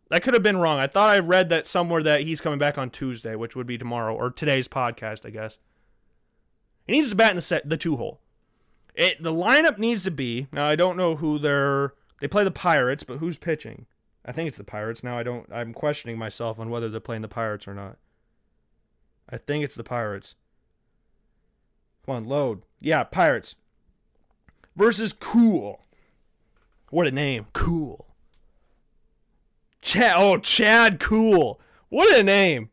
That 0.09 0.23
could 0.23 0.33
have 0.33 0.43
been 0.43 0.57
wrong. 0.57 0.79
I 0.79 0.87
thought 0.87 1.09
I 1.09 1.19
read 1.19 1.49
that 1.49 1.67
somewhere 1.67 2.01
that 2.03 2.21
he's 2.21 2.41
coming 2.41 2.59
back 2.59 2.77
on 2.77 2.89
Tuesday, 2.89 3.35
which 3.35 3.55
would 3.55 3.67
be 3.67 3.77
tomorrow 3.77 4.15
or 4.15 4.31
today's 4.31 4.67
podcast, 4.67 5.25
I 5.25 5.29
guess. 5.29 5.57
He 6.87 6.93
needs 6.93 7.11
to 7.11 7.15
bat 7.15 7.29
in 7.29 7.35
the 7.35 7.41
set, 7.41 7.69
the 7.69 7.77
two 7.77 7.97
hole. 7.97 8.19
It 8.95 9.21
the 9.21 9.31
lineup 9.31 9.77
needs 9.77 10.03
to 10.03 10.11
be 10.11 10.47
now. 10.51 10.67
I 10.67 10.75
don't 10.75 10.97
know 10.97 11.15
who 11.15 11.37
they're. 11.37 11.93
They 12.19 12.27
play 12.27 12.43
the 12.43 12.51
Pirates, 12.51 13.03
but 13.03 13.19
who's 13.19 13.37
pitching? 13.37 13.85
I 14.25 14.31
think 14.31 14.47
it's 14.47 14.57
the 14.57 14.63
Pirates. 14.63 15.03
Now 15.03 15.17
I 15.17 15.23
don't. 15.23 15.47
I'm 15.53 15.73
questioning 15.73 16.17
myself 16.17 16.59
on 16.59 16.69
whether 16.69 16.89
they're 16.89 16.99
playing 16.99 17.21
the 17.21 17.27
Pirates 17.27 17.67
or 17.67 17.75
not. 17.75 17.97
I 19.29 19.37
think 19.37 19.63
it's 19.63 19.75
the 19.75 19.83
Pirates. 19.83 20.33
Come 22.05 22.15
on, 22.15 22.25
load. 22.25 22.63
Yeah, 22.81 23.03
Pirates 23.03 23.55
versus 24.75 25.13
Cool. 25.13 25.81
What 26.89 27.05
a 27.05 27.11
name, 27.11 27.45
Cool. 27.53 28.07
Chad. 29.81 30.13
Oh, 30.17 30.37
Chad 30.37 30.99
Cool. 30.99 31.59
What 31.89 32.17
a 32.17 32.23
name. 32.23 32.69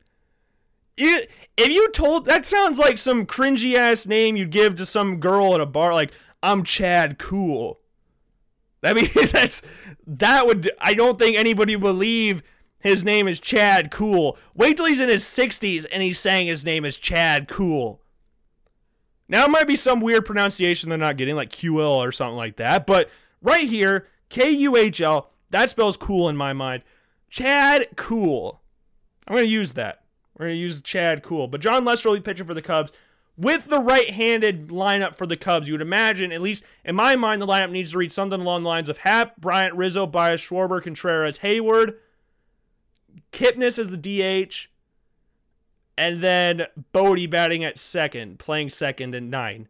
If 0.96 1.28
you 1.58 1.90
told 1.90 2.26
that 2.26 2.46
sounds 2.46 2.78
like 2.78 2.98
some 2.98 3.26
cringy 3.26 3.74
ass 3.74 4.06
name 4.06 4.36
you'd 4.36 4.50
give 4.50 4.76
to 4.76 4.86
some 4.86 5.20
girl 5.20 5.54
at 5.54 5.60
a 5.60 5.66
bar, 5.66 5.94
like 5.94 6.12
I'm 6.42 6.62
Chad 6.62 7.18
Cool. 7.18 7.80
I 8.82 8.94
mean, 8.94 9.10
that's 9.32 9.62
that 10.06 10.46
would. 10.46 10.70
I 10.80 10.94
don't 10.94 11.18
think 11.18 11.36
anybody 11.36 11.76
would 11.76 11.82
believe 11.82 12.42
his 12.78 13.02
name 13.02 13.26
is 13.26 13.40
Chad 13.40 13.90
Cool. 13.90 14.38
Wait 14.54 14.76
till 14.76 14.86
he's 14.86 15.00
in 15.00 15.08
his 15.08 15.24
60s 15.24 15.86
and 15.90 16.02
he's 16.02 16.18
saying 16.18 16.46
his 16.46 16.64
name 16.64 16.84
is 16.84 16.96
Chad 16.96 17.48
Cool. 17.48 18.00
Now 19.28 19.44
it 19.44 19.50
might 19.50 19.66
be 19.66 19.76
some 19.76 20.00
weird 20.00 20.24
pronunciation 20.24 20.88
they're 20.88 20.98
not 20.98 21.16
getting, 21.16 21.34
like 21.34 21.50
QL 21.50 21.96
or 21.96 22.12
something 22.12 22.36
like 22.36 22.56
that. 22.56 22.86
But 22.86 23.10
right 23.42 23.68
here, 23.68 24.06
K 24.28 24.50
U 24.50 24.76
H 24.76 25.00
L, 25.00 25.30
that 25.50 25.70
spells 25.70 25.96
cool 25.96 26.28
in 26.28 26.36
my 26.36 26.52
mind. 26.52 26.82
Chad 27.30 27.88
Cool. 27.96 28.60
I'm 29.26 29.34
gonna 29.34 29.46
use 29.46 29.72
that. 29.72 30.02
We're 30.38 30.46
going 30.46 30.56
to 30.56 30.60
use 30.60 30.80
Chad 30.80 31.22
Cool. 31.22 31.48
But 31.48 31.60
Jon 31.60 31.84
Lester 31.84 32.10
will 32.10 32.16
be 32.16 32.22
pitching 32.22 32.46
for 32.46 32.54
the 32.54 32.62
Cubs. 32.62 32.92
With 33.38 33.66
the 33.66 33.80
right 33.80 34.10
handed 34.10 34.68
lineup 34.68 35.14
for 35.14 35.26
the 35.26 35.36
Cubs, 35.36 35.68
you 35.68 35.74
would 35.74 35.82
imagine, 35.82 36.32
at 36.32 36.40
least 36.40 36.64
in 36.84 36.96
my 36.96 37.16
mind, 37.16 37.40
the 37.42 37.46
lineup 37.46 37.70
needs 37.70 37.92
to 37.92 37.98
read 37.98 38.12
something 38.12 38.40
along 38.40 38.62
the 38.62 38.68
lines 38.68 38.88
of 38.88 38.98
Happ, 38.98 39.36
Bryant, 39.38 39.74
Rizzo, 39.74 40.06
Baez, 40.06 40.40
Schwarber, 40.40 40.82
Contreras, 40.82 41.40
Heyward, 41.40 41.94
Kipnis 43.32 43.78
as 43.78 43.90
the 43.90 43.96
DH, 43.96 44.68
and 45.98 46.22
then 46.22 46.66
Bote 46.92 47.30
batting 47.30 47.62
at 47.62 47.78
second, 47.78 48.38
playing 48.38 48.70
second 48.70 49.14
and 49.14 49.30
nine. 49.30 49.68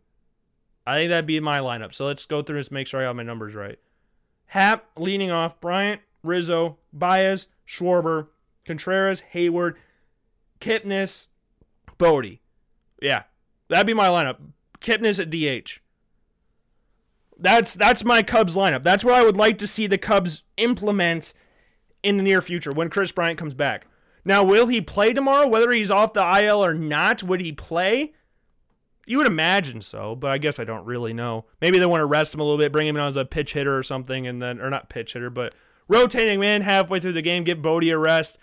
I 0.87 0.99
think 0.99 1.11
that'd 1.11 1.27
be 1.27 1.41
my 1.41 1.59
lineup. 1.59 1.93
So 1.93 2.07
let's 2.07 2.27
go 2.27 2.43
through 2.43 2.59
this, 2.59 2.71
make 2.71 2.87
sure 2.87 3.01
I 3.01 3.05
have 3.05 3.17
my 3.17 3.25
numbers 3.25 3.55
right. 3.55 3.81
Happ 4.47 4.87
leaning 4.97 5.33
off, 5.33 5.61
Bryant, 5.61 6.03
Rizzo, 6.27 6.79
Baez, 6.93 7.47
Schwarber, 7.69 8.29
Contreras, 8.65 9.23
Heyward, 9.33 9.75
Kipnis, 10.61 11.29
Bote. 11.99 12.39
Yeah, 13.01 13.25
that'd 13.69 13.87
be 13.87 13.95
my 13.95 14.09
lineup. 14.09 14.39
Kipnis 14.81 15.21
at 15.21 15.31
DH. 15.31 15.81
That's 17.39 17.75
that's 17.75 18.05
my 18.05 18.23
Cubs 18.23 18.57
lineup. 18.57 18.83
That's 18.83 19.05
what 19.05 19.15
I 19.15 19.23
would 19.23 19.37
like 19.37 19.59
to 19.59 19.67
see 19.67 19.87
the 19.87 19.99
Cubs 19.99 20.43
implement 20.57 21.35
in 22.03 22.17
the 22.17 22.23
near 22.23 22.41
future 22.41 22.71
when 22.71 22.89
Kris 22.89 23.13
Bryant 23.13 23.39
comes 23.39 23.55
back. 23.55 23.87
Now, 24.25 24.43
will 24.43 24.67
he 24.67 24.81
play 24.81 25.13
tomorrow? 25.13 25.47
Whether 25.47 25.71
he's 25.71 25.91
off 25.91 26.13
the 26.13 26.43
IL 26.43 26.65
or 26.65 26.75
not, 26.75 27.23
would 27.23 27.41
he 27.41 27.53
play? 27.53 28.13
You 29.07 29.19
would 29.19 29.27
imagine 29.27 29.83
so, 29.83 30.17
but 30.17 30.33
I 30.33 30.39
guess 30.39 30.59
I 30.59 30.65
don't 30.65 30.85
really 30.85 31.13
know. 31.13 31.45
Maybe 31.61 31.79
they 31.79 31.87
want 31.87 32.01
to 32.01 32.07
rest 32.07 32.35
him 32.35 32.41
a 32.41 32.43
little 32.43 32.59
bit, 32.59 32.73
bring 32.73 32.89
him 32.89 32.97
in 32.97 33.03
as 33.03 33.17
a 33.17 33.25
pitch 33.25 33.53
hitter 33.53 33.79
or 33.79 33.85
something, 33.85 34.27
and 34.27 34.43
then 34.43 34.61
or 34.61 34.69
not 34.69 34.89
pitch 34.89 35.13
hitter, 35.13 35.31
but 35.31 35.55
rotating 35.89 36.43
in 36.43 36.63
halfway 36.63 37.01
through 37.01 37.13
the 37.13 37.23
game, 37.23 37.45
give 37.45 37.63
Bote 37.63 37.85
a 37.85 37.99
rest, 37.99 38.39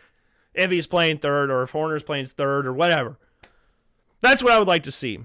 if 0.53 0.71
he's 0.71 0.87
playing 0.87 1.17
third 1.17 1.49
or 1.49 1.63
if 1.63 1.71
Hoerner's 1.71 2.03
playing 2.03 2.25
third 2.25 2.65
or 2.65 2.73
whatever. 2.73 3.17
That's 4.21 4.43
what 4.43 4.53
I 4.53 4.59
would 4.59 4.67
like 4.67 4.83
to 4.83 4.91
see. 4.91 5.19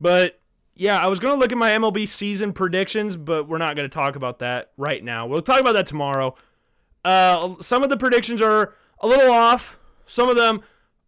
But 0.00 0.40
yeah, 0.74 1.02
I 1.02 1.08
was 1.08 1.18
going 1.18 1.34
to 1.34 1.40
look 1.40 1.52
at 1.52 1.58
my 1.58 1.70
MLB 1.72 2.08
season 2.08 2.52
predictions, 2.52 3.16
but 3.16 3.48
we're 3.48 3.58
not 3.58 3.76
going 3.76 3.88
to 3.88 3.94
talk 3.94 4.16
about 4.16 4.38
that 4.38 4.70
right 4.76 5.02
now. 5.02 5.26
We'll 5.26 5.42
talk 5.42 5.60
about 5.60 5.72
that 5.72 5.86
tomorrow. 5.86 6.34
Uh, 7.04 7.54
some 7.60 7.82
of 7.82 7.90
the 7.90 7.96
predictions 7.96 8.40
are 8.40 8.74
a 9.00 9.06
little 9.06 9.30
off, 9.30 9.78
some 10.06 10.28
of 10.28 10.36
them 10.36 10.62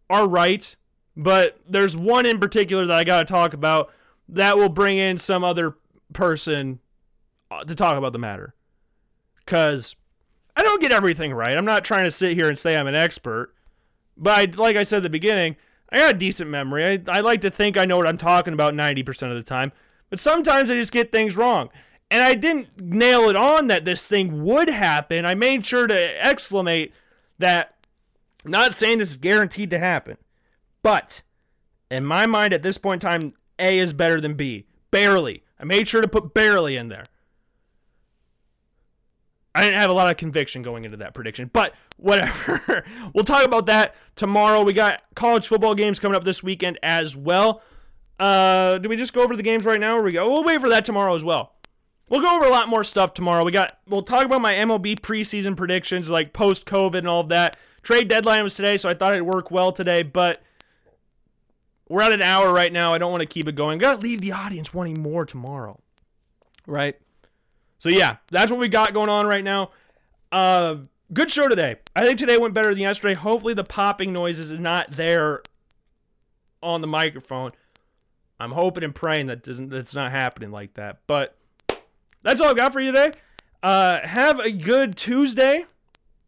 are 0.09 0.27
right, 0.27 0.75
but 1.15 1.59
there's 1.67 1.95
one 1.95 2.25
in 2.25 2.39
particular 2.39 2.85
that 2.85 2.97
I 2.97 3.03
got 3.03 3.27
to 3.27 3.31
talk 3.31 3.53
about 3.53 3.91
that 4.27 4.57
will 4.57 4.69
bring 4.69 4.97
in 4.97 5.17
some 5.17 5.43
other 5.43 5.75
person 6.13 6.79
uh, 7.49 7.63
to 7.63 7.75
talk 7.75 7.97
about 7.97 8.13
the 8.13 8.19
matter. 8.19 8.53
Because 9.39 9.95
I 10.61 10.63
don't 10.63 10.79
get 10.79 10.91
everything 10.91 11.33
right. 11.33 11.57
I'm 11.57 11.65
not 11.65 11.83
trying 11.83 12.03
to 12.03 12.11
sit 12.11 12.33
here 12.33 12.47
and 12.47 12.55
say 12.57 12.77
I'm 12.77 12.85
an 12.85 12.93
expert. 12.93 13.51
But 14.15 14.37
I, 14.37 14.61
like 14.61 14.75
I 14.75 14.83
said 14.83 14.97
at 14.97 15.03
the 15.03 15.09
beginning, 15.09 15.55
I 15.91 15.97
got 15.97 16.13
a 16.13 16.17
decent 16.19 16.51
memory. 16.51 16.85
I, 16.85 17.17
I 17.17 17.21
like 17.21 17.41
to 17.41 17.49
think 17.49 17.77
I 17.77 17.85
know 17.85 17.97
what 17.97 18.07
I'm 18.07 18.19
talking 18.19 18.53
about 18.53 18.75
90% 18.75 19.31
of 19.31 19.35
the 19.35 19.41
time. 19.41 19.71
But 20.11 20.19
sometimes 20.19 20.69
I 20.69 20.75
just 20.75 20.91
get 20.91 21.11
things 21.11 21.35
wrong. 21.35 21.69
And 22.11 22.21
I 22.21 22.35
didn't 22.35 22.79
nail 22.79 23.27
it 23.27 23.35
on 23.35 23.69
that 23.69 23.85
this 23.85 24.07
thing 24.07 24.43
would 24.43 24.69
happen. 24.69 25.25
I 25.25 25.33
made 25.33 25.65
sure 25.65 25.87
to 25.87 26.25
exclamate 26.25 26.93
that 27.39 27.73
I'm 28.45 28.51
not 28.51 28.75
saying 28.75 28.99
this 28.99 29.09
is 29.09 29.17
guaranteed 29.17 29.71
to 29.71 29.79
happen. 29.79 30.17
But 30.83 31.23
In 31.89 32.05
my 32.05 32.27
mind, 32.27 32.53
at 32.53 32.61
this 32.61 32.77
point 32.77 33.03
in 33.03 33.09
time, 33.09 33.33
A 33.57 33.79
is 33.79 33.93
better 33.93 34.21
than 34.21 34.35
B. 34.35 34.67
Barely. 34.91 35.41
I 35.59 35.63
made 35.63 35.87
sure 35.87 36.01
to 36.01 36.07
put 36.07 36.35
barely 36.35 36.75
in 36.75 36.89
there. 36.89 37.05
I 39.53 39.61
didn't 39.63 39.79
have 39.79 39.89
a 39.89 39.93
lot 39.93 40.09
of 40.09 40.17
conviction 40.17 40.61
going 40.61 40.85
into 40.85 40.97
that 40.97 41.13
prediction, 41.13 41.49
but 41.51 41.73
whatever. 41.97 42.85
we'll 43.13 43.25
talk 43.25 43.45
about 43.45 43.65
that 43.65 43.95
tomorrow. 44.15 44.63
We 44.63 44.73
got 44.73 45.03
college 45.15 45.47
football 45.47 45.75
games 45.75 45.99
coming 45.99 46.15
up 46.15 46.23
this 46.23 46.41
weekend 46.41 46.79
as 46.81 47.15
well. 47.15 47.61
Uh, 48.19 48.77
do 48.77 48.87
we 48.87 48.95
just 48.95 49.13
go 49.13 49.23
over 49.23 49.35
the 49.35 49.43
games 49.43 49.65
right 49.65 49.79
now, 49.79 49.97
or 49.97 50.03
we 50.03 50.11
go? 50.11 50.29
We'll 50.29 50.43
wait 50.43 50.61
for 50.61 50.69
that 50.69 50.85
tomorrow 50.85 51.15
as 51.15 51.23
well. 51.23 51.55
We'll 52.07 52.21
go 52.21 52.35
over 52.35 52.45
a 52.45 52.49
lot 52.49 52.69
more 52.69 52.83
stuff 52.83 53.13
tomorrow. 53.13 53.43
We 53.43 53.51
got. 53.51 53.79
We'll 53.87 54.03
talk 54.03 54.25
about 54.25 54.41
my 54.41 54.53
MLB 54.53 54.99
preseason 54.99 55.57
predictions, 55.57 56.09
like 56.09 56.33
post 56.33 56.65
COVID 56.65 56.99
and 56.99 57.07
all 57.07 57.21
of 57.21 57.29
that. 57.29 57.57
Trade 57.83 58.07
deadline 58.09 58.43
was 58.43 58.53
today, 58.55 58.77
so 58.77 58.89
I 58.89 58.93
thought 58.93 59.13
it'd 59.13 59.25
work 59.25 59.49
well 59.49 59.71
today, 59.71 60.03
but 60.03 60.41
we're 61.89 62.01
at 62.01 62.11
an 62.11 62.21
hour 62.21 62.53
right 62.53 62.71
now. 62.71 62.93
I 62.93 62.99
don't 62.99 63.11
want 63.11 63.21
to 63.21 63.27
keep 63.27 63.47
it 63.47 63.55
going. 63.55 63.79
Got 63.79 63.95
to 63.95 64.01
leave 64.01 64.21
the 64.21 64.31
audience 64.31 64.73
wanting 64.73 65.01
more 65.01 65.25
tomorrow, 65.25 65.79
right? 66.67 66.95
So 67.81 67.89
yeah, 67.89 68.17
that's 68.27 68.51
what 68.51 68.59
we 68.59 68.67
got 68.67 68.93
going 68.93 69.09
on 69.09 69.25
right 69.25 69.43
now. 69.43 69.71
Uh, 70.31 70.75
good 71.11 71.31
show 71.31 71.47
today. 71.47 71.77
I 71.95 72.05
think 72.05 72.19
today 72.19 72.37
went 72.37 72.53
better 72.53 72.69
than 72.69 72.77
yesterday. 72.77 73.15
Hopefully 73.15 73.55
the 73.55 73.63
popping 73.63 74.13
noises 74.13 74.51
is 74.51 74.59
not 74.59 74.91
there 74.91 75.41
on 76.61 76.81
the 76.81 76.87
microphone. 76.87 77.53
I'm 78.39 78.51
hoping 78.51 78.83
and 78.83 78.93
praying 78.93 79.27
that 79.27 79.43
doesn't 79.43 79.69
that's 79.69 79.95
not 79.95 80.11
happening 80.11 80.51
like 80.51 80.75
that. 80.75 80.99
But 81.07 81.35
that's 82.21 82.39
all 82.39 82.49
I've 82.49 82.55
got 82.55 82.71
for 82.71 82.81
you 82.81 82.91
today. 82.91 83.13
Uh, 83.63 84.05
have 84.05 84.39
a 84.39 84.51
good 84.51 84.95
Tuesday. 84.95 85.65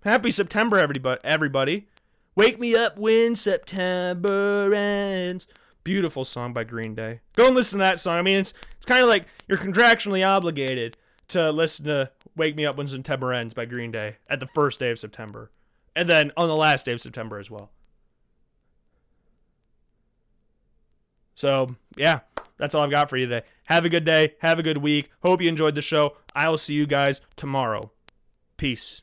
Happy 0.04 0.32
September, 0.32 0.80
everybody! 0.80 1.22
Everybody, 1.24 1.88
wake 2.36 2.60
me 2.60 2.76
up 2.76 2.98
when 2.98 3.36
September 3.36 4.74
ends. 4.74 5.46
Beautiful 5.84 6.26
song 6.26 6.52
by 6.52 6.64
Green 6.64 6.96
Day. 6.96 7.20
Go 7.36 7.46
and 7.46 7.56
listen 7.56 7.78
to 7.78 7.84
that 7.84 8.00
song. 8.00 8.16
I 8.16 8.24
mean, 8.24 8.38
it's 8.38 8.56
it's 8.78 8.88
kind 8.88 9.04
of 9.04 9.08
like 9.08 9.28
you're 9.48 9.60
contractually 9.60 10.28
obligated 10.28 10.98
to 11.30 11.52
listen 11.52 11.86
to 11.86 12.12
Wake 12.36 12.56
Me 12.56 12.66
Up 12.66 12.78
When 12.78 12.88
September 12.88 13.34
Ends 13.34 13.54
by 13.54 13.66
Green 13.66 13.92
Day 13.92 14.18
at 14.30 14.40
the 14.40 14.48
first 14.48 14.80
day 14.80 14.92
of 14.92 15.00
September. 15.00 15.52
And 15.96 16.10
then 16.10 16.32
on 16.36 16.48
the 16.48 16.56
last 16.56 16.86
day 16.86 16.94
of 16.94 17.02
September 17.02 17.40
as 17.40 17.52
well. 17.52 17.72
So, 21.36 21.76
yeah, 21.96 22.22
that's 22.58 22.76
all 22.76 22.84
I've 22.84 22.92
got 22.92 23.10
for 23.10 23.18
you 23.18 23.26
today. 23.26 23.46
Have 23.66 23.86
a 23.86 23.90
good 23.90 24.06
day. 24.06 24.36
Have 24.40 24.60
a 24.60 24.64
good 24.64 24.78
week. 24.78 25.10
Hope 25.24 25.42
you 25.42 25.50
enjoyed 25.50 25.76
the 25.76 25.82
show. 25.82 26.18
I 26.36 26.50
will 26.50 26.58
see 26.58 26.74
you 26.74 26.86
guys 26.86 27.22
tomorrow. 27.36 27.92
Peace. 28.58 29.02